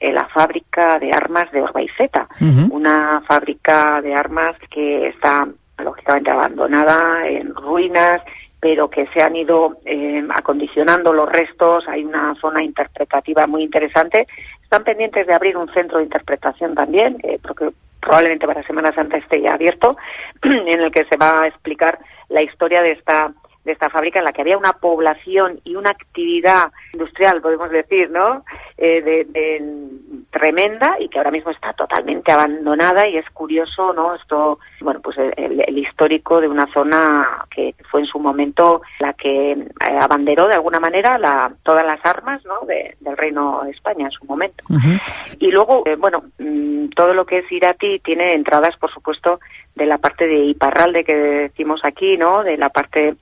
eh, 0.00 0.12
la 0.12 0.26
fábrica 0.28 0.98
de 0.98 1.12
armas 1.12 1.50
de 1.50 1.60
Orbaiceta, 1.60 2.28
uh 2.40 2.44
-huh. 2.44 2.68
una 2.70 3.20
fábrica 3.26 4.00
de 4.00 4.14
armas 4.14 4.56
que 4.70 5.08
está 5.08 5.46
lógicamente 5.78 6.30
abandonada, 6.30 7.26
en 7.26 7.54
ruinas, 7.54 8.22
pero 8.60 8.90
que 8.90 9.06
se 9.08 9.22
han 9.22 9.36
ido 9.36 9.78
eh, 9.84 10.22
acondicionando 10.34 11.12
los 11.12 11.30
restos, 11.30 11.86
hay 11.86 12.04
una 12.04 12.34
zona 12.40 12.62
interpretativa 12.62 13.46
muy 13.46 13.62
interesante. 13.62 14.26
Están 14.62 14.84
pendientes 14.84 15.26
de 15.26 15.34
abrir 15.34 15.56
un 15.56 15.72
centro 15.72 15.98
de 15.98 16.04
interpretación 16.04 16.74
también, 16.74 17.18
eh, 17.22 17.38
porque 17.42 17.70
probablemente 18.00 18.46
para 18.46 18.62
Semana 18.64 18.92
Santa 18.92 19.16
esté 19.16 19.40
ya 19.40 19.54
abierto, 19.54 19.96
en 20.42 20.80
el 20.80 20.90
que 20.90 21.04
se 21.04 21.16
va 21.16 21.42
a 21.42 21.46
explicar 21.46 21.98
la 22.28 22.42
historia 22.42 22.82
de 22.82 22.92
esta 22.92 23.32
de 23.64 23.72
esta 23.72 23.90
fábrica 23.90 24.18
en 24.18 24.24
la 24.24 24.32
que 24.32 24.40
había 24.40 24.56
una 24.56 24.72
población 24.72 25.60
y 25.64 25.76
una 25.76 25.90
actividad 25.90 26.72
industrial, 26.92 27.42
podemos 27.42 27.70
decir, 27.70 28.10
¿no? 28.10 28.44
Eh, 28.76 29.02
de, 29.02 29.24
de, 29.24 29.88
tremenda 30.30 30.96
y 31.00 31.08
que 31.08 31.18
ahora 31.18 31.30
mismo 31.30 31.50
está 31.50 31.72
totalmente 31.72 32.30
abandonada 32.30 33.08
y 33.08 33.16
es 33.16 33.28
curioso, 33.30 33.92
¿no? 33.92 34.14
Esto, 34.14 34.58
bueno, 34.80 35.00
pues 35.00 35.16
el, 35.18 35.60
el 35.66 35.78
histórico 35.78 36.40
de 36.40 36.48
una 36.48 36.66
zona 36.72 37.46
que 37.50 37.74
fue 37.90 38.00
en 38.00 38.06
su 38.06 38.18
momento 38.18 38.82
la 39.00 39.14
que 39.14 39.52
eh, 39.52 39.66
abanderó 40.00 40.46
de 40.46 40.54
alguna 40.54 40.80
manera 40.80 41.18
la, 41.18 41.52
todas 41.62 41.84
las 41.84 42.04
armas, 42.04 42.44
¿no? 42.44 42.66
De, 42.66 42.96
del 43.00 43.16
Reino 43.16 43.62
de 43.64 43.70
España 43.70 44.06
en 44.06 44.12
su 44.12 44.24
momento. 44.26 44.64
Uh 44.68 44.76
-huh. 44.76 45.00
Y 45.40 45.50
luego, 45.50 45.82
eh, 45.86 45.96
bueno, 45.96 46.24
mmm, 46.38 46.88
todo 46.94 47.14
lo 47.14 47.24
que 47.24 47.38
es 47.38 47.50
Irati 47.52 47.98
tiene 48.00 48.32
entradas, 48.32 48.76
por 48.76 48.92
supuesto, 48.92 49.40
de 49.74 49.86
la 49.86 49.98
parte 49.98 50.26
de 50.26 50.44
Iparralde 50.44 51.04
que 51.04 51.14
decimos 51.14 51.80
aquí, 51.84 52.16
¿no? 52.16 52.42
De 52.42 52.56
la 52.56 52.68
parte 52.68 53.16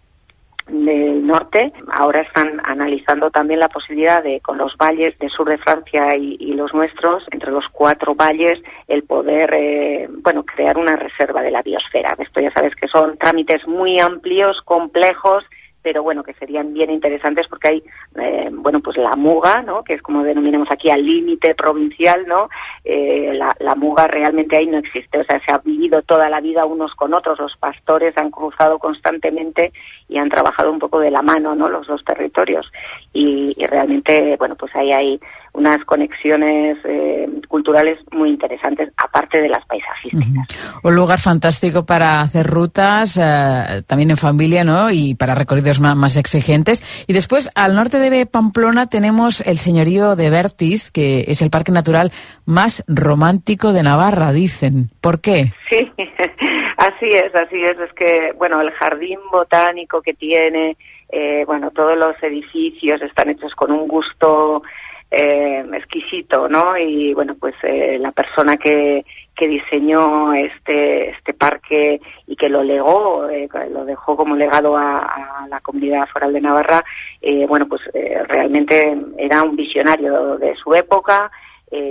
del 0.67 1.27
norte. 1.27 1.73
Ahora 1.93 2.23
están 2.23 2.61
analizando 2.65 3.31
también 3.31 3.61
la 3.61 3.69
posibilidad 3.69 4.23
de, 4.23 4.41
con 4.41 4.59
los 4.59 4.77
valles 4.77 5.19
del 5.19 5.31
sur 5.31 5.49
de 5.49 5.59
Francia 5.59 6.17
y, 6.17 6.53
los 6.55 6.73
nuestros, 6.73 7.25
entre 7.33 7.51
los 7.51 7.69
cuatro 7.69 8.15
valles, 8.15 8.59
el 8.89 9.03
poder, 9.03 9.53
eh, 9.55 10.09
bueno, 10.23 10.45
crear 10.45 10.79
una 10.79 10.97
reserva 10.97 11.43
de 11.43 11.51
la 11.51 11.63
biosfera. 11.63 12.17
Esto 12.19 12.41
ya 12.41 12.51
sabes 12.51 12.75
que 12.75 12.89
son 12.89 13.17
trámites 13.19 13.67
muy 13.67 14.01
amplios, 14.01 14.63
complejos, 14.63 15.45
pero 15.87 16.03
bueno, 16.03 16.25
que 16.25 16.35
serían 16.35 16.75
bien 16.75 16.91
interesantes 16.91 17.47
porque 17.47 17.69
hay, 17.69 17.85
eh, 18.17 18.51
bueno, 18.51 18.81
pues 18.81 18.97
la 18.97 19.15
muga, 19.15 19.63
¿no? 19.63 19.85
Que 19.85 19.95
es 19.95 20.03
como 20.03 20.25
denominamos 20.25 20.69
aquí 20.69 20.91
al 20.91 21.07
límite 21.07 21.55
provincial, 21.55 22.27
¿no? 22.27 22.49
Eh, 22.85 23.33
la, 23.61 23.75
muga 23.77 24.09
realmente 24.09 24.57
ahí 24.57 24.67
no 24.67 24.79
existe, 24.79 25.21
o 25.21 25.23
sea, 25.23 25.41
se 25.47 25.53
ha 25.53 25.59
vivido 25.59 26.03
toda 26.03 26.29
la 26.29 26.41
vida 26.41 26.65
unos 26.65 26.93
con 26.97 27.15
otros, 27.15 27.39
los 27.39 27.57
pastores 27.57 28.19
han 28.19 28.33
cruzado 28.33 28.81
constantemente 28.81 29.73
y 30.09 30.19
han 30.19 30.29
trabajado 30.29 30.73
un 30.73 30.81
poco 30.81 30.99
de 30.99 31.13
la 31.13 31.23
mano, 31.23 31.55
¿no? 31.55 31.69
Los 31.69 31.87
dos 31.87 32.05
territorios 32.05 32.73
y, 33.13 33.55
y 33.57 33.67
realmente, 33.67 34.35
bueno, 34.41 34.57
pues 34.57 34.75
ahí 34.75 34.91
hay 34.91 35.21
unas 35.57 35.83
conexiones 35.85 36.77
eh, 36.85 37.27
culturales 37.49 37.99
muy 38.13 38.29
interesantes, 38.29 38.91
aparte 38.97 39.41
de 39.41 39.49
las 39.49 39.65
paisajísticas. 39.67 40.29
Uh 40.29 40.33
-huh. 40.33 40.81
Un 40.85 40.95
lugar 40.95 41.19
fantástico 41.19 41.87
para 41.87 42.21
hacer 42.21 42.47
rutas, 42.47 43.17
eh, 43.17 43.83
también 43.87 44.11
en 44.11 44.17
familia, 44.19 44.65
¿no? 44.65 44.91
Y 44.91 45.15
para 45.15 45.35
recorridos 45.35 45.81
más, 45.81 45.97
más, 45.97 46.17
exigentes. 46.17 46.83
Y 47.07 47.15
después, 47.15 47.51
al 47.55 47.75
norte 47.75 47.99
de 47.99 48.27
Pamplona, 48.27 48.89
tenemos 48.89 49.41
el 49.41 49.59
señorío 49.59 50.15
de 50.15 50.31
Vértiz, 50.31 50.91
que 50.91 51.25
es 51.29 51.41
el 51.41 51.51
parque 51.51 51.73
natural 51.73 52.13
más 52.45 52.85
romántico 52.87 53.73
de 53.73 53.83
Navarra, 53.83 54.33
dicen. 54.33 54.91
¿Por 55.01 55.21
qué? 55.21 55.53
Sí, 55.71 55.91
así 56.77 57.09
es, 57.09 57.35
así 57.35 57.63
es. 57.65 57.79
Es 57.81 57.93
que, 57.95 58.33
bueno, 58.37 58.61
el 58.61 58.71
jardín 58.73 59.19
botánico 59.33 60.03
que 60.03 60.13
tiene, 60.13 60.77
eh, 61.09 61.45
bueno, 61.47 61.71
todos 61.71 61.97
los 61.97 62.15
edificios 62.23 63.01
están 63.01 63.31
hechos 63.31 63.55
con 63.55 63.71
un 63.71 63.89
gusto 63.89 64.63
eh, 65.11 65.65
exquisito, 65.73 66.49
¿no? 66.49 66.77
Y 66.77 67.15
bueno, 67.15 67.37
pues 67.39 67.55
eh, 67.63 67.99
la 68.01 68.13
persona 68.13 68.57
que, 68.57 69.05
que 69.37 69.47
diseñó 69.47 70.33
este, 70.33 71.11
este 71.11 71.35
parque 71.35 72.01
y 72.27 72.37
que 72.37 72.49
lo 72.49 72.63
legó, 72.63 73.29
eh, 73.29 73.49
lo 73.71 73.85
dejó 73.85 74.17
como 74.17 74.35
legado 74.35 74.77
a, 74.77 74.99
a, 75.01 75.49
la 75.49 75.61
comunidad 75.61 76.09
foral 76.09 76.33
de 76.33 76.41
Navarra, 76.41 76.85
eh, 77.21 77.47
bueno, 77.47 77.67
pues 77.69 77.83
eh, 77.95 78.23
realmente 78.27 78.97
era 79.19 79.43
un 79.43 79.57
visionario 79.57 80.39
de 80.39 80.55
su 80.57 80.75
época, 80.75 81.31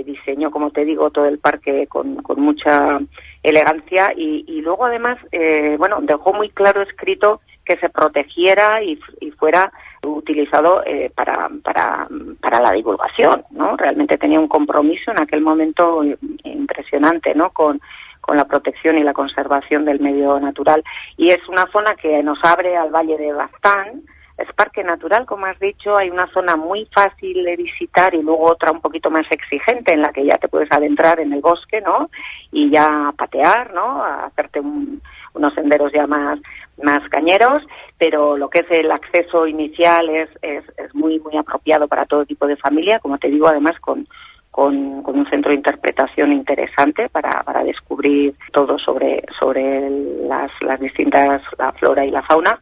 diseñó, 0.04 0.50
como 0.50 0.72
te 0.72 0.84
digo, 0.84 1.10
todo 1.10 1.26
el 1.26 1.38
parque 1.38 1.86
con, 1.86 2.16
con 2.16 2.40
mucha 2.40 2.98
elegancia 3.46 4.12
y, 4.16 4.44
y 4.48 4.60
luego 4.60 4.86
además, 4.86 5.18
eh, 5.30 5.76
bueno, 5.78 6.00
dejó 6.00 6.32
muy 6.32 6.48
claro 6.48 6.82
escrito 6.82 7.40
que 7.64 7.76
se 7.76 7.88
protegiera 7.88 8.82
y, 8.82 8.98
y 9.20 9.30
fuera 9.30 9.72
utilizado 10.04 10.82
eh, 10.84 11.10
para, 11.14 11.48
para, 11.62 12.08
para 12.40 12.60
la 12.60 12.72
divulgación, 12.72 13.44
¿no? 13.50 13.76
Realmente 13.76 14.18
tenía 14.18 14.40
un 14.40 14.48
compromiso 14.48 15.10
en 15.10 15.20
aquel 15.20 15.40
momento 15.40 16.02
impresionante, 16.44 17.34
¿no? 17.34 17.50
Con, 17.50 17.80
con 18.20 18.36
la 18.36 18.44
protección 18.44 18.98
y 18.98 19.04
la 19.04 19.14
conservación 19.14 19.84
del 19.84 20.00
medio 20.00 20.38
natural. 20.40 20.82
Y 21.16 21.30
es 21.30 21.48
una 21.48 21.66
zona 21.70 21.94
que 21.94 22.22
nos 22.22 22.38
abre 22.42 22.76
al 22.76 22.90
Valle 22.90 23.16
de 23.16 23.32
Bastán, 23.32 24.02
es 24.36 24.52
parque 24.52 24.84
natural, 24.84 25.24
como 25.24 25.46
has 25.46 25.58
dicho, 25.58 25.96
hay 25.96 26.10
una 26.10 26.26
zona 26.26 26.56
muy 26.56 26.86
fácil 26.92 27.42
de 27.42 27.56
visitar 27.56 28.14
y 28.14 28.20
luego 28.20 28.44
otra 28.44 28.70
un 28.70 28.82
poquito 28.82 29.10
más 29.10 29.24
exigente 29.30 29.94
en 29.94 30.02
la 30.02 30.12
que 30.12 30.26
ya 30.26 30.36
te 30.36 30.48
puedes 30.48 30.70
adentrar 30.70 31.20
en 31.20 31.32
el 31.32 31.40
bosque, 31.40 31.80
¿no? 31.80 32.10
Y 32.52 32.68
ya 32.68 33.14
patear, 33.16 33.72
¿no? 33.72 34.04
A 34.04 34.26
hacerte 34.26 34.60
un, 34.60 35.00
unos 35.36 35.54
senderos 35.54 35.92
ya 35.92 36.06
más, 36.06 36.38
más 36.82 37.06
cañeros, 37.08 37.62
pero 37.98 38.36
lo 38.36 38.50
que 38.50 38.60
es 38.60 38.70
el 38.70 38.90
acceso 38.90 39.46
inicial 39.46 40.08
es, 40.10 40.28
es, 40.42 40.64
es 40.78 40.94
muy, 40.94 41.18
muy 41.20 41.36
apropiado 41.36 41.88
para 41.88 42.06
todo 42.06 42.26
tipo 42.26 42.46
de 42.46 42.56
familia, 42.56 42.98
como 42.98 43.18
te 43.18 43.28
digo, 43.28 43.46
además 43.46 43.78
con, 43.80 44.06
con, 44.56 45.04
un 45.04 45.26
centro 45.28 45.50
de 45.50 45.56
interpretación 45.56 46.32
interesante 46.32 47.10
para, 47.10 47.42
para 47.42 47.62
descubrir 47.62 48.34
todo 48.52 48.78
sobre, 48.78 49.22
sobre 49.38 49.90
las, 50.26 50.50
las 50.62 50.80
distintas, 50.80 51.42
la 51.58 51.72
flora 51.72 52.04
y 52.04 52.10
la 52.10 52.22
fauna 52.22 52.58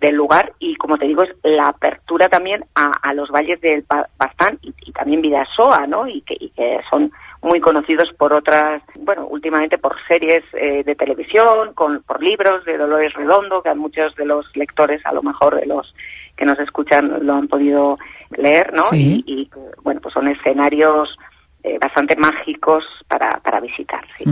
del 0.00 0.14
lugar 0.16 0.52
y 0.58 0.74
como 0.76 0.98
te 0.98 1.06
digo 1.06 1.22
es 1.22 1.30
la 1.44 1.68
apertura 1.68 2.28
también 2.28 2.64
a, 2.74 2.92
a 3.02 3.14
los 3.14 3.30
valles 3.30 3.60
del 3.60 3.84
Bastán 4.18 4.58
y, 4.62 4.74
y, 4.84 4.92
también 4.92 5.20
Vidasoa, 5.20 5.86
¿no? 5.86 6.08
Y 6.08 6.20
que, 6.22 6.36
y 6.38 6.50
que 6.50 6.80
son 6.90 7.12
muy 7.42 7.60
conocidos 7.60 8.12
por 8.16 8.32
otras, 8.32 8.82
bueno, 9.00 9.26
últimamente 9.26 9.76
por 9.76 9.96
series 10.06 10.44
eh, 10.54 10.84
de 10.84 10.94
televisión, 10.94 11.74
con, 11.74 12.02
por 12.02 12.22
libros 12.22 12.64
de 12.64 12.78
Dolores 12.78 13.12
Redondo, 13.14 13.62
que 13.62 13.68
a 13.68 13.74
muchos 13.74 14.14
de 14.14 14.24
los 14.24 14.46
lectores, 14.56 15.04
a 15.04 15.12
lo 15.12 15.22
mejor 15.22 15.56
de 15.56 15.66
los 15.66 15.92
que 16.36 16.44
nos 16.44 16.58
escuchan, 16.60 17.26
lo 17.26 17.34
han 17.34 17.48
podido 17.48 17.98
leer, 18.30 18.72
¿no? 18.74 18.82
Sí. 18.84 19.22
Y, 19.26 19.42
y, 19.42 19.50
bueno, 19.82 20.00
pues 20.00 20.14
son 20.14 20.28
escenarios 20.28 21.18
eh, 21.64 21.78
bastante 21.80 22.16
mágicos 22.16 22.84
para, 23.08 23.38
para 23.40 23.60
visitar. 23.60 24.00
Sí. 24.18 24.24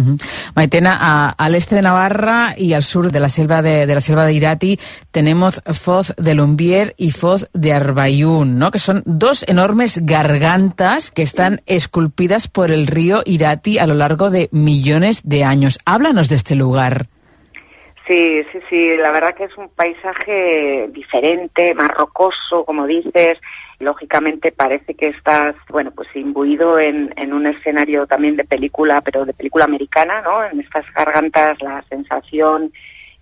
Maitena, 0.54 0.96
a, 1.00 1.30
al 1.30 1.54
este 1.54 1.76
de 1.76 1.82
Navarra 1.82 2.54
y 2.56 2.72
al 2.72 2.82
sur 2.82 3.12
de 3.12 3.20
la 3.20 3.28
selva 3.28 3.62
de, 3.62 3.86
de, 3.86 3.94
la 3.94 4.00
selva 4.00 4.26
de 4.26 4.32
Irati 4.32 4.80
tenemos 5.10 5.62
Foz 5.66 6.12
de 6.16 6.34
Lumbier 6.34 6.94
y 6.96 7.12
Foz 7.12 7.48
de 7.52 7.72
Arbayún, 7.72 8.58
¿no? 8.58 8.70
que 8.70 8.78
son 8.78 9.02
dos 9.06 9.44
enormes 9.48 10.04
gargantas 10.04 11.10
que 11.10 11.22
están 11.22 11.62
esculpidas 11.66 12.48
por 12.48 12.70
el 12.70 12.86
río 12.86 13.22
Irati 13.24 13.78
a 13.78 13.86
lo 13.86 13.94
largo 13.94 14.30
de 14.30 14.48
millones 14.50 15.20
de 15.24 15.44
años. 15.44 15.78
Háblanos 15.84 16.28
de 16.28 16.34
este 16.36 16.54
lugar. 16.56 17.06
Sí, 18.10 18.42
sí, 18.50 18.58
sí, 18.68 18.96
la 18.96 19.12
verdad 19.12 19.36
que 19.36 19.44
es 19.44 19.56
un 19.56 19.68
paisaje 19.68 20.88
diferente, 20.90 21.74
más 21.74 21.92
rocoso, 21.92 22.64
como 22.64 22.84
dices, 22.84 23.38
lógicamente 23.78 24.50
parece 24.50 24.94
que 24.94 25.10
estás, 25.10 25.54
bueno, 25.68 25.92
pues 25.92 26.08
imbuido 26.16 26.80
en, 26.80 27.14
en, 27.14 27.32
un 27.32 27.46
escenario 27.46 28.08
también 28.08 28.34
de 28.34 28.44
película, 28.44 29.00
pero 29.00 29.24
de 29.24 29.32
película 29.32 29.66
americana, 29.66 30.22
¿no? 30.22 30.44
En 30.44 30.58
estas 30.58 30.92
gargantas 30.92 31.62
la 31.62 31.84
sensación, 31.88 32.72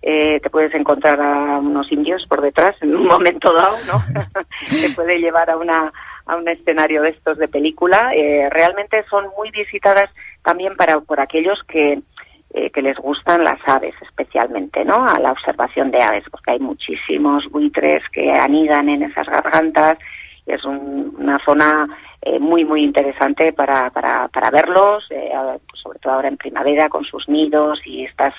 eh, 0.01 0.39
te 0.41 0.49
puedes 0.49 0.73
encontrar 0.73 1.21
a 1.21 1.59
unos 1.59 1.91
indios 1.91 2.25
por 2.25 2.41
detrás 2.41 2.75
en 2.81 2.95
un 2.95 3.05
momento 3.07 3.53
dado, 3.53 3.77
¿no? 3.85 4.01
te 4.81 4.89
puede 4.95 5.19
llevar 5.19 5.51
a 5.51 5.57
una 5.57 5.93
a 6.25 6.35
un 6.35 6.47
escenario 6.47 7.01
de 7.01 7.09
estos 7.09 7.37
de 7.37 7.47
película. 7.47 8.11
Eh, 8.13 8.47
realmente 8.51 9.03
son 9.09 9.25
muy 9.35 9.49
visitadas 9.51 10.09
también 10.43 10.75
para 10.75 10.99
por 11.01 11.19
aquellos 11.19 11.63
que 11.63 12.01
eh, 12.53 12.69
que 12.71 12.81
les 12.81 12.97
gustan 12.97 13.43
las 13.43 13.59
aves 13.65 13.95
especialmente, 14.01 14.83
¿no? 14.85 15.05
A 15.05 15.19
la 15.19 15.31
observación 15.31 15.91
de 15.91 16.01
aves, 16.01 16.23
porque 16.31 16.51
hay 16.51 16.59
muchísimos 16.59 17.49
buitres 17.49 18.01
que 18.09 18.31
anidan 18.31 18.89
en 18.89 19.03
esas 19.03 19.27
gargantas 19.27 19.97
es 20.49 20.65
un, 20.65 21.15
una 21.17 21.39
zona 21.39 21.87
eh, 22.21 22.39
muy, 22.39 22.65
muy 22.65 22.83
interesante 22.83 23.53
para, 23.53 23.89
para, 23.91 24.27
para 24.27 24.49
verlos, 24.49 25.05
eh, 25.11 25.31
sobre 25.73 25.99
todo 25.99 26.13
ahora 26.13 26.27
en 26.27 26.37
primavera 26.37 26.89
con 26.89 27.05
sus 27.05 27.29
nidos 27.29 27.81
y 27.85 28.03
estás 28.05 28.33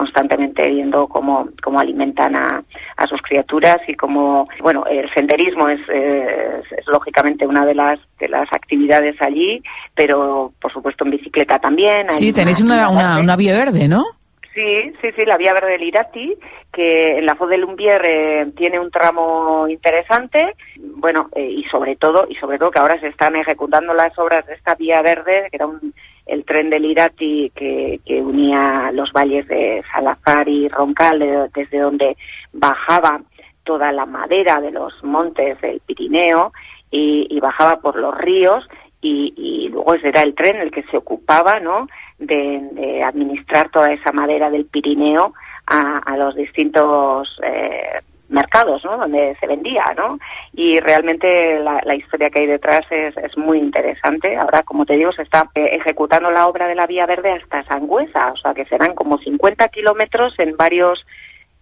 constantemente 0.00 0.66
viendo 0.66 1.06
cómo, 1.08 1.50
cómo 1.62 1.78
alimentan 1.78 2.34
a, 2.34 2.62
a 2.96 3.06
sus 3.06 3.20
criaturas 3.20 3.76
y 3.86 3.94
cómo, 3.94 4.48
bueno, 4.62 4.86
el 4.86 5.12
senderismo 5.12 5.68
es, 5.68 5.78
eh, 5.90 6.62
es, 6.62 6.78
es, 6.78 6.86
lógicamente 6.86 7.46
una 7.46 7.66
de 7.66 7.74
las, 7.74 7.98
de 8.18 8.30
las 8.30 8.50
actividades 8.50 9.14
allí, 9.20 9.62
pero 9.94 10.54
por 10.58 10.72
supuesto 10.72 11.04
en 11.04 11.10
bicicleta 11.10 11.58
también. 11.58 12.10
sí, 12.12 12.32
tenéis 12.32 12.62
una, 12.62 12.88
una, 12.88 13.20
una 13.20 13.36
vía 13.36 13.52
verde, 13.52 13.88
¿no? 13.88 14.06
Sí, 14.54 14.92
sí, 15.02 15.08
sí, 15.14 15.26
la 15.26 15.36
vía 15.36 15.52
verde 15.52 15.72
del 15.72 15.82
Irati, 15.82 16.34
que 16.72 17.18
en 17.18 17.26
la 17.26 17.34
Foz 17.34 17.50
de 17.50 17.58
Lumbier 17.58 18.02
eh, 18.06 18.46
tiene 18.56 18.80
un 18.80 18.90
tramo 18.90 19.68
interesante, 19.68 20.54
bueno, 20.78 21.28
eh, 21.34 21.44
y 21.44 21.64
sobre 21.64 21.96
todo, 21.96 22.26
y 22.26 22.36
sobre 22.36 22.58
todo 22.58 22.70
que 22.70 22.78
ahora 22.78 22.98
se 23.00 23.08
están 23.08 23.36
ejecutando 23.36 23.92
las 23.92 24.18
obras 24.18 24.46
de 24.46 24.54
esta 24.54 24.74
vía 24.76 25.02
verde, 25.02 25.48
que 25.50 25.56
era 25.56 25.66
un, 25.66 25.92
el 26.30 26.44
tren 26.44 26.70
del 26.70 26.84
Irati 26.84 27.50
que, 27.54 28.00
que 28.06 28.22
unía 28.22 28.90
los 28.92 29.12
valles 29.12 29.48
de 29.48 29.82
Salazar 29.92 30.48
y 30.48 30.68
Roncal, 30.68 31.18
de, 31.18 31.48
desde 31.52 31.80
donde 31.80 32.16
bajaba 32.52 33.20
toda 33.64 33.90
la 33.90 34.06
madera 34.06 34.60
de 34.60 34.70
los 34.70 34.92
montes 35.02 35.60
del 35.60 35.80
Pirineo 35.80 36.52
y, 36.90 37.26
y 37.28 37.40
bajaba 37.40 37.80
por 37.80 37.96
los 37.96 38.16
ríos 38.16 38.68
y, 39.02 39.34
y, 39.36 39.68
luego 39.70 39.94
ese 39.94 40.08
era 40.08 40.22
el 40.22 40.34
tren 40.34 40.56
el 40.56 40.70
que 40.70 40.82
se 40.84 40.96
ocupaba, 40.96 41.58
¿no? 41.58 41.88
De, 42.18 42.60
de 42.72 43.02
administrar 43.02 43.70
toda 43.70 43.92
esa 43.92 44.12
madera 44.12 44.50
del 44.50 44.66
Pirineo 44.66 45.32
a, 45.66 45.98
a 45.98 46.16
los 46.16 46.34
distintos 46.36 47.40
eh, 47.42 48.02
mercados, 48.30 48.84
¿no? 48.84 48.96
Donde 48.96 49.36
se 49.38 49.46
vendía, 49.46 49.84
¿no? 49.96 50.18
Y 50.52 50.80
realmente 50.80 51.58
la, 51.60 51.80
la 51.84 51.94
historia 51.94 52.30
que 52.30 52.40
hay 52.40 52.46
detrás 52.46 52.82
es, 52.90 53.16
es, 53.16 53.36
muy 53.36 53.58
interesante. 53.58 54.36
Ahora, 54.36 54.62
como 54.62 54.86
te 54.86 54.94
digo, 54.94 55.12
se 55.12 55.22
está 55.22 55.50
eh, 55.54 55.70
ejecutando 55.72 56.30
la 56.30 56.46
obra 56.46 56.66
de 56.68 56.74
la 56.74 56.86
Vía 56.86 57.06
Verde 57.06 57.32
hasta 57.32 57.64
Sangüesa, 57.64 58.32
o 58.32 58.36
sea 58.36 58.54
que 58.54 58.64
serán 58.66 58.94
como 58.94 59.18
50 59.18 59.68
kilómetros 59.68 60.34
en 60.38 60.56
varios 60.56 61.04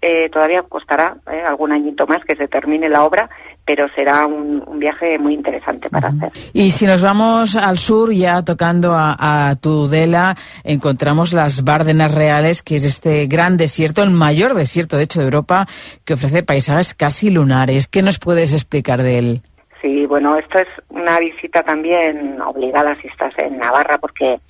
eh, 0.00 0.28
todavía 0.30 0.62
costará 0.62 1.16
eh, 1.28 1.42
algún 1.42 1.72
añito 1.72 2.06
más 2.06 2.24
que 2.24 2.36
se 2.36 2.46
termine 2.46 2.88
la 2.88 3.02
obra, 3.02 3.28
pero 3.68 3.86
será 3.94 4.26
un, 4.26 4.64
un 4.66 4.78
viaje 4.78 5.18
muy 5.18 5.34
interesante 5.34 5.90
para 5.90 6.08
hacer. 6.08 6.32
Y 6.54 6.70
si 6.70 6.86
nos 6.86 7.02
vamos 7.02 7.54
al 7.54 7.76
sur, 7.76 8.10
ya 8.14 8.42
tocando 8.42 8.94
a, 8.94 9.50
a, 9.50 9.56
Tudela, 9.56 10.36
encontramos 10.64 11.34
las 11.34 11.64
Bárdenas 11.64 12.14
Reales, 12.14 12.62
que 12.62 12.76
es 12.76 12.86
este 12.86 13.26
gran 13.26 13.58
desierto, 13.58 14.02
el 14.02 14.10
mayor 14.10 14.54
desierto, 14.54 14.96
de 14.96 15.02
hecho, 15.02 15.18
de 15.20 15.26
Europa, 15.26 15.66
que 16.06 16.14
ofrece 16.14 16.42
paisajes 16.42 16.94
casi 16.94 17.28
lunares. 17.28 17.88
¿Qué 17.88 18.00
nos 18.00 18.18
puedes 18.18 18.54
explicar 18.54 19.02
de 19.02 19.18
él? 19.18 19.42
Sí, 19.82 20.06
bueno, 20.06 20.38
esto 20.38 20.60
es 20.60 20.68
una 20.88 21.18
visita 21.18 21.62
también 21.62 22.40
obligada 22.40 22.96
si 23.02 23.08
estás 23.08 23.34
en 23.36 23.58
Navarra, 23.58 23.98
porque 23.98 24.40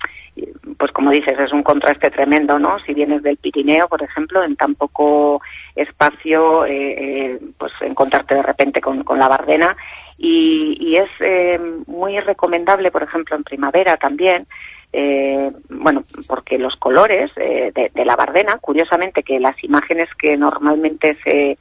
pues 0.77 0.91
como 0.91 1.11
dices, 1.11 1.37
es 1.39 1.51
un 1.51 1.63
contraste 1.63 2.09
tremendo, 2.09 2.57
¿no? 2.59 2.79
Si 2.79 2.93
vienes 2.93 3.23
del 3.23 3.37
Pirineo, 3.37 3.87
por 3.87 4.01
ejemplo, 4.01 4.43
en 4.43 4.55
tan 4.55 4.75
poco 4.75 5.41
espacio, 5.75 6.65
eh, 6.65 6.71
eh, 6.97 7.39
pues 7.57 7.73
encontrarte 7.81 8.35
de 8.35 8.43
repente 8.43 8.81
con, 8.81 9.03
la 9.17 9.27
Bardena. 9.27 9.75
Y, 10.17 10.77
y 10.79 10.97
es 10.97 11.09
eh, 11.19 11.59
muy 11.87 12.19
recomendable, 12.19 12.91
por 12.91 13.03
ejemplo, 13.03 13.35
en 13.35 13.43
primavera 13.43 13.97
también, 13.97 14.47
eh, 14.91 15.51
bueno, 15.69 16.03
porque 16.27 16.57
los 16.57 16.75
colores 16.75 17.31
eh, 17.35 17.71
de, 17.75 17.91
de, 17.93 18.05
la 18.05 18.15
Bardena, 18.15 18.57
curiosamente 18.57 19.21
que 19.21 19.39
las 19.39 19.61
imágenes 19.63 20.09
que 20.15 20.35
normalmente 20.35 21.17
se, 21.23 21.57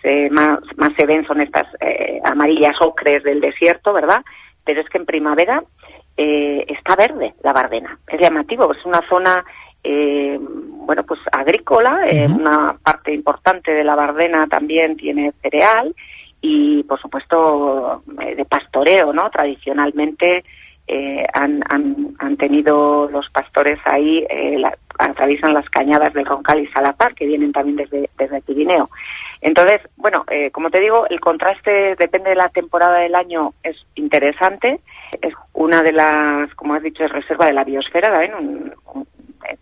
se 0.00 0.30
más, 0.30 0.60
más 0.76 0.90
se 0.96 1.04
ven 1.04 1.26
son 1.26 1.40
estas 1.42 1.66
eh, 1.80 2.20
amarillas 2.24 2.80
ocres 2.80 3.22
del 3.22 3.40
desierto, 3.40 3.92
¿verdad? 3.92 4.24
Pero 4.64 4.80
es 4.80 4.88
que 4.88 4.98
en 4.98 5.06
primavera 5.06 5.62
eh, 6.22 6.66
está 6.68 6.96
verde 6.96 7.32
la 7.42 7.54
Bardena. 7.54 7.98
Es 8.06 8.20
llamativo, 8.20 8.70
es 8.72 8.84
una 8.84 9.00
zona, 9.08 9.42
eh, 9.82 10.38
bueno, 10.38 11.02
pues 11.04 11.18
agrícola, 11.32 12.02
eh, 12.04 12.26
uh 12.26 12.30
-huh. 12.30 12.40
una 12.40 12.76
parte 12.84 13.14
importante 13.14 13.72
de 13.72 13.82
la 13.82 13.94
Bardena 13.94 14.46
también 14.46 14.98
tiene 14.98 15.32
cereal 15.40 15.94
y, 16.42 16.82
por 16.82 17.00
supuesto, 17.00 18.02
eh, 18.20 18.34
de 18.34 18.44
pastoreo, 18.44 19.14
¿no? 19.14 19.30
Tradicionalmente 19.30 20.44
eh, 20.86 21.26
han, 21.32 21.62
han, 21.70 22.14
han, 22.18 22.36
tenido 22.36 23.08
los 23.10 23.30
pastores 23.30 23.78
ahí, 23.86 24.26
la, 24.58 24.76
atraviesan 24.98 25.54
las 25.54 25.70
cañadas 25.70 26.12
del 26.12 26.26
Roncal 26.26 26.60
y 26.60 26.66
Salapar, 26.66 27.14
que 27.14 27.26
vienen 27.26 27.52
también 27.52 27.76
desde, 27.76 28.10
desde 28.18 28.36
el 28.36 28.42
Pirineo. 28.42 28.90
Entonces, 29.40 29.80
bueno, 29.96 30.24
eh, 30.30 30.50
como 30.50 30.70
te 30.70 30.80
digo, 30.80 31.06
el 31.08 31.20
contraste 31.20 31.96
depende 31.96 32.30
de 32.30 32.36
la 32.36 32.50
temporada 32.50 32.98
del 32.98 33.14
año, 33.14 33.54
es 33.62 33.76
interesante. 33.94 34.80
Es 35.22 35.34
una 35.54 35.82
de 35.82 35.92
las, 35.92 36.54
como 36.54 36.74
has 36.74 36.82
dicho, 36.82 37.04
es 37.04 37.12
reserva 37.12 37.46
de 37.46 37.54
la 37.54 37.64
biosfera. 37.64 38.20
Un, 38.38 38.74
un, 38.94 39.06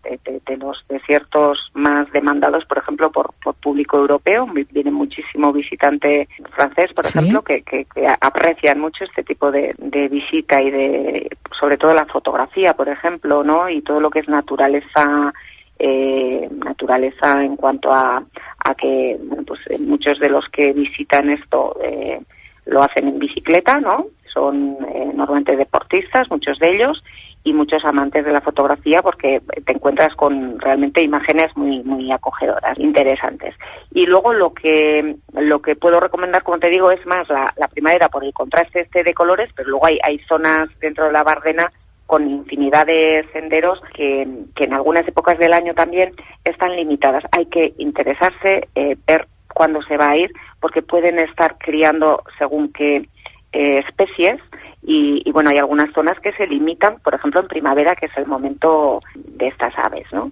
de, 0.03 0.19
de, 0.23 0.41
de, 0.45 0.57
los 0.57 0.83
desiertos 0.87 1.71
más 1.73 2.11
demandados, 2.11 2.65
por 2.65 2.77
ejemplo, 2.77 3.11
por, 3.11 3.33
por 3.43 3.55
público 3.55 3.97
europeo. 3.97 4.47
Viene 4.71 4.91
muchísimo 4.91 5.51
visitante 5.53 6.27
francés, 6.51 6.91
por 6.93 7.05
¿Sí? 7.05 7.17
ejemplo, 7.17 7.41
que, 7.41 7.61
que, 7.61 7.85
que, 7.85 8.07
aprecian 8.19 8.79
mucho 8.79 9.03
este 9.03 9.23
tipo 9.23 9.51
de, 9.51 9.73
de, 9.77 10.07
visita 10.09 10.61
y 10.61 10.71
de, 10.71 11.29
sobre 11.57 11.77
todo 11.77 11.93
la 11.93 12.05
fotografía, 12.05 12.73
por 12.73 12.89
ejemplo, 12.89 13.43
¿no? 13.43 13.69
Y 13.69 13.81
todo 13.81 13.99
lo 13.99 14.09
que 14.09 14.19
es 14.19 14.27
naturaleza 14.27 15.33
eh, 15.79 16.49
naturaleza 16.51 17.43
en 17.43 17.55
cuanto 17.55 17.91
a, 17.91 18.21
a 18.59 18.75
que 18.75 19.17
pues 19.47 19.59
muchos 19.79 20.19
de 20.19 20.29
los 20.29 20.47
que 20.49 20.73
visitan 20.73 21.29
esto 21.29 21.77
eh, 21.81 22.19
lo 22.65 22.83
hacen 22.83 23.07
en 23.07 23.19
bicicleta, 23.19 23.79
¿no? 23.79 24.07
Son 24.31 24.77
eh, 24.93 25.11
normalmente 25.15 25.55
deportistas, 25.55 26.29
muchos 26.29 26.59
de 26.59 26.75
ellos, 26.75 27.03
y 27.43 27.53
muchos 27.53 27.83
amantes 27.85 28.25
de 28.25 28.31
la 28.31 28.41
fotografía 28.41 29.01
porque 29.01 29.41
te 29.65 29.71
encuentras 29.71 30.13
con 30.15 30.59
realmente 30.59 31.01
imágenes 31.01 31.55
muy 31.55 31.81
muy 31.83 32.11
acogedoras, 32.11 32.77
interesantes. 32.77 33.55
Y 33.91 34.05
luego 34.05 34.33
lo 34.33 34.53
que 34.53 35.15
lo 35.33 35.61
que 35.61 35.75
puedo 35.75 35.99
recomendar, 35.99 36.43
como 36.43 36.59
te 36.59 36.69
digo, 36.69 36.91
es 36.91 37.03
más 37.05 37.27
la, 37.29 37.53
la 37.57 37.67
primavera 37.67 38.09
por 38.09 38.23
el 38.23 38.33
contraste 38.33 38.81
este 38.81 39.03
de 39.03 39.13
colores, 39.13 39.49
pero 39.55 39.69
luego 39.69 39.85
hay, 39.85 39.99
hay 40.03 40.19
zonas 40.19 40.69
dentro 40.79 41.05
de 41.05 41.13
la 41.13 41.23
Bardena 41.23 41.71
con 42.09 42.27
infinidad 42.27 42.87
de 42.87 43.23
senderos 43.33 43.79
que, 43.93 44.27
que, 44.55 44.63
en 44.63 44.73
algunas 44.73 45.07
épocas 45.07 45.37
del 45.37 45.53
año 45.53 45.75
también 45.75 46.11
están 46.43 46.75
limitadas. 46.75 47.23
Hay 47.31 47.45
que 47.45 47.75
interesarse, 47.77 48.67
eh, 48.73 48.97
ver 49.05 49.27
cuándo 49.53 49.83
se 49.83 49.95
va 49.95 50.09
a 50.09 50.17
ir, 50.17 50.33
porque 50.59 50.81
pueden 50.81 51.19
estar 51.19 51.59
criando 51.59 52.23
según 52.39 52.73
qué 52.73 53.07
eh, 53.51 53.83
especies 53.87 54.41
y, 54.81 55.21
y, 55.23 55.31
bueno, 55.31 55.51
hay 55.51 55.59
algunas 55.59 55.93
zonas 55.93 56.19
que 56.19 56.33
se 56.33 56.47
limitan, 56.47 56.97
por 57.03 57.13
ejemplo 57.13 57.41
en 57.41 57.47
primavera, 57.47 57.95
que 57.95 58.07
es 58.07 58.17
el 58.17 58.25
momento 58.25 59.03
de 59.13 59.49
estas 59.49 59.77
aves, 59.77 60.07
¿no? 60.11 60.31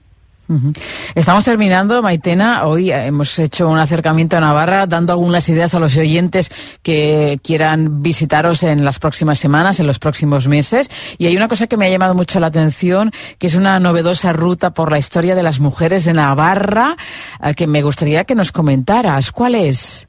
Estamos 1.15 1.43
terminando, 1.43 2.01
Maitena. 2.01 2.65
Hoy 2.65 2.91
hemos 2.91 3.37
hecho 3.39 3.67
un 3.67 3.79
acercamiento 3.79 4.37
a 4.37 4.39
Navarra, 4.39 4.87
dando 4.87 5.13
algunas 5.13 5.47
ideas 5.49 5.73
a 5.73 5.79
los 5.79 5.97
oyentes 5.97 6.51
que 6.81 7.39
quieran 7.43 8.01
visitaros 8.01 8.63
en 8.63 8.85
las 8.85 8.99
próximas 8.99 9.39
semanas, 9.39 9.79
en 9.79 9.87
los 9.87 9.99
próximos 9.99 10.47
meses. 10.47 10.89
Y 11.17 11.25
hay 11.25 11.35
una 11.35 11.47
cosa 11.47 11.67
que 11.67 11.77
me 11.77 11.85
ha 11.85 11.89
llamado 11.89 12.15
mucho 12.15 12.39
la 12.39 12.47
atención, 12.47 13.11
que 13.37 13.47
es 13.47 13.55
una 13.55 13.79
novedosa 13.79 14.33
ruta 14.33 14.73
por 14.73 14.91
la 14.91 14.99
historia 14.99 15.35
de 15.35 15.43
las 15.43 15.59
mujeres 15.59 16.05
de 16.05 16.13
Navarra, 16.13 16.95
eh, 17.43 17.53
que 17.53 17.67
me 17.67 17.81
gustaría 17.81 18.23
que 18.23 18.35
nos 18.35 18.51
comentaras. 18.51 19.31
¿Cuál 19.31 19.55
es? 19.55 20.06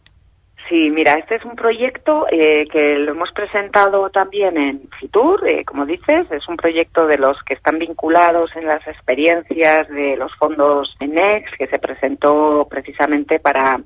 Sí, 0.69 0.91
mira, 0.91 1.15
este 1.15 1.37
es 1.37 1.45
un 1.47 1.57
proyecto 1.57 2.27
eh, 2.31 2.67
que 2.71 2.97
lo 2.99 3.13
hemos 3.13 3.33
presentado 3.33 4.11
también 4.11 4.59
en 4.59 4.83
Fitur, 5.01 5.49
eh, 5.49 5.65
como 5.65 5.87
dices, 5.87 6.31
es 6.31 6.47
un 6.47 6.59
proyecto 6.59 7.07
de 7.07 7.17
los 7.17 7.43
que 7.45 7.55
están 7.55 7.79
vinculados 7.79 8.55
en 8.55 8.67
las 8.67 8.87
experiencias 8.87 9.89
de 9.89 10.17
los 10.19 10.35
fondos 10.37 10.95
NEX, 11.01 11.51
que 11.57 11.69
se 11.69 11.79
presentó 11.79 12.67
precisamente 12.71 13.41
para 13.41 13.81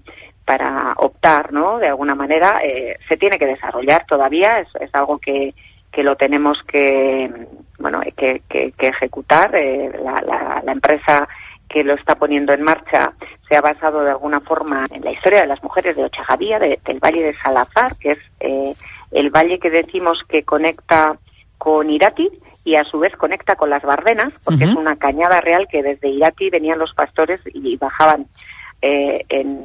para 0.45 0.95
optar, 0.97 1.53
¿no? 1.53 1.79
De 1.79 1.87
alguna 1.87 2.17
manera, 2.17 2.61
eh, 2.65 2.97
se 3.07 3.17
tiene 3.17 3.39
que 3.39 3.47
desarrollar 3.47 4.05
todavía, 4.07 4.59
es, 4.59 4.69
es 4.81 4.93
algo 4.93 5.19
que, 5.19 5.55
que 5.93 6.03
lo 6.03 6.17
tenemos 6.17 6.61
que, 6.65 7.31
bueno, 7.79 8.01
que, 8.17 8.43
que, 8.49 8.73
que 8.73 8.89
ejecutar. 8.89 9.55
Eh, 9.55 9.93
la, 10.03 10.21
la, 10.23 10.61
la 10.65 10.73
empresa 10.73 11.29
que 11.69 11.85
lo 11.85 11.95
está 11.95 12.17
poniendo 12.17 12.53
en 12.53 12.63
marcha 12.63 13.13
se 13.53 13.59
ha 13.59 13.61
basado 13.61 14.03
de 14.03 14.13
alguna 14.13 14.41
forma 14.41 14.87
en 14.91 15.05
la 15.05 15.13
historia 15.13 15.43
de 15.43 15.47
las 15.47 15.63
mujeres 15.63 15.95
de 15.95 16.05
Ochagavía, 16.05 16.59
de, 16.59 16.81
del 16.87 16.99
Valle 17.01 17.23
de 17.23 17.35
Salazar, 17.35 17.95
que 17.99 18.13
es 18.13 18.19
eh, 18.41 18.73
el 19.11 19.29
valle 19.29 19.59
que 19.59 19.69
decimos 19.69 20.25
que 20.27 20.43
conecta 20.43 21.19
con 21.59 21.91
Irati 21.91 22.31
y 22.65 22.77
a 22.77 22.85
su 22.85 22.99
vez 22.99 23.15
conecta 23.15 23.55
con 23.57 23.69
las 23.69 23.83
Bardenas, 23.83 24.33
porque 24.43 24.65
uh 24.65 24.69
-huh. 24.69 24.71
es 24.71 24.77
una 24.77 24.97
cañada 24.97 25.43
real 25.43 25.69
que 25.71 25.83
desde 25.83 26.09
Irati 26.09 26.49
venían 26.49 26.79
los 26.79 26.95
pastores 26.95 27.41
y 27.53 27.77
bajaban 27.77 28.25
eh, 28.81 29.27
en, 29.29 29.63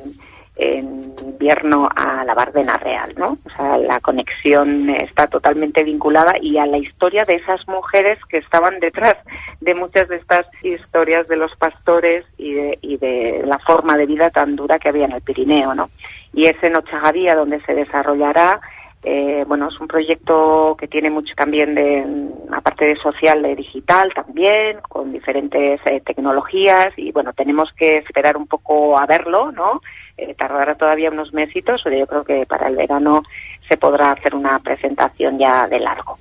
en 0.57 1.13
invierno 1.21 1.87
a 1.95 2.23
la 2.25 2.33
Bardena 2.33 2.77
Real, 2.77 3.13
¿no? 3.17 3.37
O 3.45 3.49
sea, 3.55 3.77
la 3.77 3.99
conexión 3.99 4.89
está 4.89 5.27
totalmente 5.27 5.83
vinculada 5.83 6.33
y 6.41 6.57
a 6.57 6.65
la 6.65 6.77
historia 6.77 7.25
de 7.25 7.35
esas 7.35 7.67
mujeres 7.67 8.17
que 8.27 8.37
estaban 8.37 8.79
detrás 8.79 9.15
de 9.61 9.75
muchas 9.75 10.07
de 10.07 10.15
estas 10.17 10.47
historias 10.63 11.27
de 11.27 11.37
los 11.37 11.55
pastores 11.55 12.25
y 12.37 12.53
de, 12.53 12.79
y 12.81 12.97
de 12.97 13.43
la 13.45 13.59
forma 13.59 13.97
de 13.97 14.07
vida 14.07 14.29
tan 14.29 14.55
dura 14.55 14.79
que 14.79 14.89
había 14.89 15.05
en 15.05 15.13
el 15.13 15.21
Pirineo, 15.21 15.75
¿no? 15.75 15.89
Y 16.33 16.45
es 16.45 16.61
en 16.63 16.75
Ochagavía 16.75 17.35
donde 17.35 17.61
se 17.61 17.73
desarrollará 17.73 18.59
eh, 19.03 19.45
bueno, 19.47 19.69
es 19.69 19.79
un 19.79 19.87
proyecto 19.87 20.75
que 20.77 20.87
tiene 20.87 21.09
mucho 21.09 21.33
también 21.35 21.75
de, 21.75 22.03
aparte 22.51 22.85
de 22.85 22.95
social, 22.97 23.41
de 23.41 23.55
digital 23.55 24.11
también, 24.13 24.79
con 24.89 25.13
diferentes 25.13 25.79
eh, 25.85 26.01
tecnologías 26.05 26.89
y 26.97 27.11
bueno, 27.11 27.31
tenemos 27.31 27.71
que 27.73 27.99
esperar 27.99 28.35
un 28.35 28.47
poco 28.47 28.97
a 28.97 29.05
verlo, 29.05 29.51
¿no? 29.51 29.81
Eh, 30.19 30.33
tardará 30.33 30.73
todavía 30.73 31.11
unos 31.11 31.31
mesitos, 31.31 31.81
pero 31.83 31.95
yo 31.95 32.07
creo 32.07 32.23
que 32.23 32.47
para 32.47 32.69
el 32.69 32.75
verano 32.75 33.21
se 33.69 33.77
podrá 33.77 34.13
hacer 34.13 34.33
una 34.33 34.57
presentación 34.59 35.37
ya 35.37 35.67
de 35.67 35.79
largo. 35.79 36.17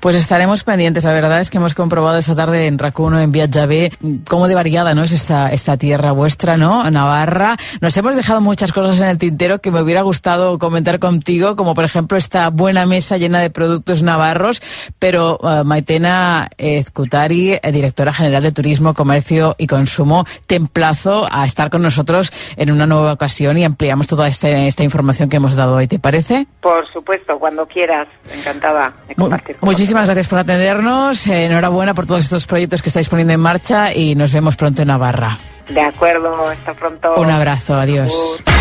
Pues 0.00 0.16
estaremos 0.16 0.64
pendientes. 0.64 1.04
La 1.04 1.12
verdad 1.12 1.40
es 1.40 1.50
que 1.50 1.58
hemos 1.58 1.74
comprobado 1.74 2.16
esta 2.16 2.34
tarde 2.34 2.66
en 2.66 2.78
Racuno, 2.78 3.20
en 3.20 3.32
Viatjavé, 3.32 3.92
cómo 4.26 4.48
de 4.48 4.54
variada 4.54 4.94
¿no? 4.94 5.02
es 5.02 5.12
esta, 5.12 5.48
esta 5.48 5.76
tierra 5.76 6.12
vuestra, 6.12 6.56
¿no? 6.56 6.88
Navarra. 6.90 7.56
Nos 7.80 7.96
hemos 7.96 8.16
dejado 8.16 8.40
muchas 8.40 8.72
cosas 8.72 9.00
en 9.00 9.08
el 9.08 9.18
tintero 9.18 9.58
que 9.58 9.72
me 9.72 9.82
hubiera 9.82 10.02
gustado 10.02 10.58
comentar 10.58 10.98
contigo, 10.98 11.56
como 11.56 11.74
por 11.74 11.84
ejemplo 11.84 12.16
esta 12.16 12.48
buena 12.50 12.86
mesa 12.86 13.18
llena 13.18 13.40
de 13.40 13.50
productos 13.50 14.02
navarros, 14.02 14.62
pero 14.98 15.38
uh, 15.42 15.64
Maitena 15.64 16.48
Ezcutari, 16.56 17.54
eh, 17.54 17.72
directora 17.72 18.12
general 18.12 18.44
de 18.44 18.52
Turismo, 18.52 18.94
Comercio 18.94 19.56
y 19.58 19.66
Consumo, 19.66 20.24
te 20.46 20.54
emplazo 20.54 21.26
a 21.30 21.44
estar 21.44 21.68
con 21.68 21.82
nosotros 21.82 22.32
en 22.56 22.70
una 22.70 22.86
nueva 22.86 23.12
ocasión 23.14 23.25
y 23.56 23.64
ampliamos 23.64 24.06
toda 24.06 24.28
este, 24.28 24.66
esta 24.66 24.84
información 24.84 25.28
que 25.28 25.36
hemos 25.36 25.56
dado 25.56 25.76
hoy. 25.76 25.86
¿Te 25.86 25.98
parece? 25.98 26.46
Por 26.60 26.86
supuesto, 26.92 27.38
cuando 27.38 27.66
quieras. 27.66 28.08
Encantada 28.32 28.92
de 29.08 29.14
compartir. 29.14 29.56
Muchísimas 29.60 30.06
gracias 30.06 30.28
por 30.28 30.38
atendernos. 30.38 31.26
Enhorabuena 31.26 31.94
por 31.94 32.06
todos 32.06 32.24
estos 32.24 32.46
proyectos 32.46 32.82
que 32.82 32.88
estáis 32.88 33.08
poniendo 33.08 33.32
en 33.32 33.40
marcha 33.40 33.94
y 33.94 34.14
nos 34.14 34.32
vemos 34.32 34.56
pronto 34.56 34.82
en 34.82 34.88
Navarra. 34.88 35.38
De 35.68 35.80
acuerdo, 35.80 36.46
hasta 36.46 36.74
pronto. 36.74 37.14
Un 37.16 37.30
abrazo, 37.30 37.74
adiós. 37.74 38.12
adiós. 38.12 38.56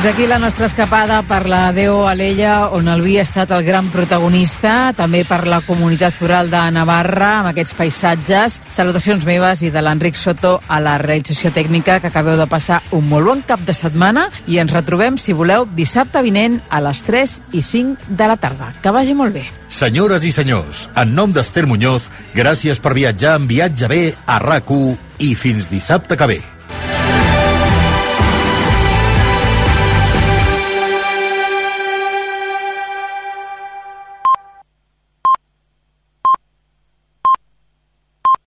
Fins 0.00 0.14
aquí 0.14 0.26
la 0.26 0.38
nostra 0.38 0.64
escapada 0.64 1.18
per 1.28 1.42
la 1.44 1.74
Déu 1.76 2.06
Alella, 2.08 2.70
on 2.72 2.86
el 2.88 3.02
vi 3.04 3.18
ha 3.20 3.24
estat 3.26 3.50
el 3.52 3.66
gran 3.66 3.90
protagonista, 3.92 4.94
també 4.96 5.26
per 5.28 5.42
la 5.44 5.58
comunitat 5.60 6.14
foral 6.16 6.48
de 6.48 6.60
Navarra, 6.72 7.26
amb 7.42 7.50
aquests 7.50 7.74
paisatges. 7.76 8.54
Salutacions 8.72 9.26
meves 9.28 9.60
i 9.60 9.68
de 9.68 9.82
l'Enric 9.84 10.16
Soto 10.16 10.54
a 10.72 10.78
la 10.80 10.94
realització 10.96 11.50
tècnica, 11.52 11.98
que 12.00 12.08
acabeu 12.08 12.38
de 12.40 12.46
passar 12.48 12.78
un 12.96 13.10
molt 13.10 13.28
bon 13.28 13.42
cap 13.44 13.60
de 13.66 13.74
setmana 13.76 14.30
i 14.48 14.56
ens 14.62 14.72
retrobem, 14.72 15.18
si 15.20 15.34
voleu, 15.36 15.66
dissabte 15.76 16.22
vinent 16.24 16.56
a 16.70 16.80
les 16.86 17.02
3 17.04 17.34
i 17.52 17.60
5 17.60 18.08
de 18.08 18.28
la 18.30 18.38
tarda. 18.40 18.70
Que 18.80 18.94
vagi 18.96 19.12
molt 19.12 19.36
bé. 19.36 19.42
Senyores 19.68 20.24
i 20.24 20.32
senyors, 20.32 20.86
en 20.96 21.12
nom 21.12 21.28
d'Ester 21.28 21.66
Muñoz, 21.68 22.08
gràcies 22.32 22.80
per 22.80 22.94
viatjar 22.96 23.36
en 23.36 23.44
Viatge 23.52 23.92
B 23.92 24.00
a 24.24 24.40
rac 24.40 24.72
i 25.18 25.34
fins 25.34 25.68
dissabte 25.68 26.16
que 26.16 26.30
ve. 26.32 26.40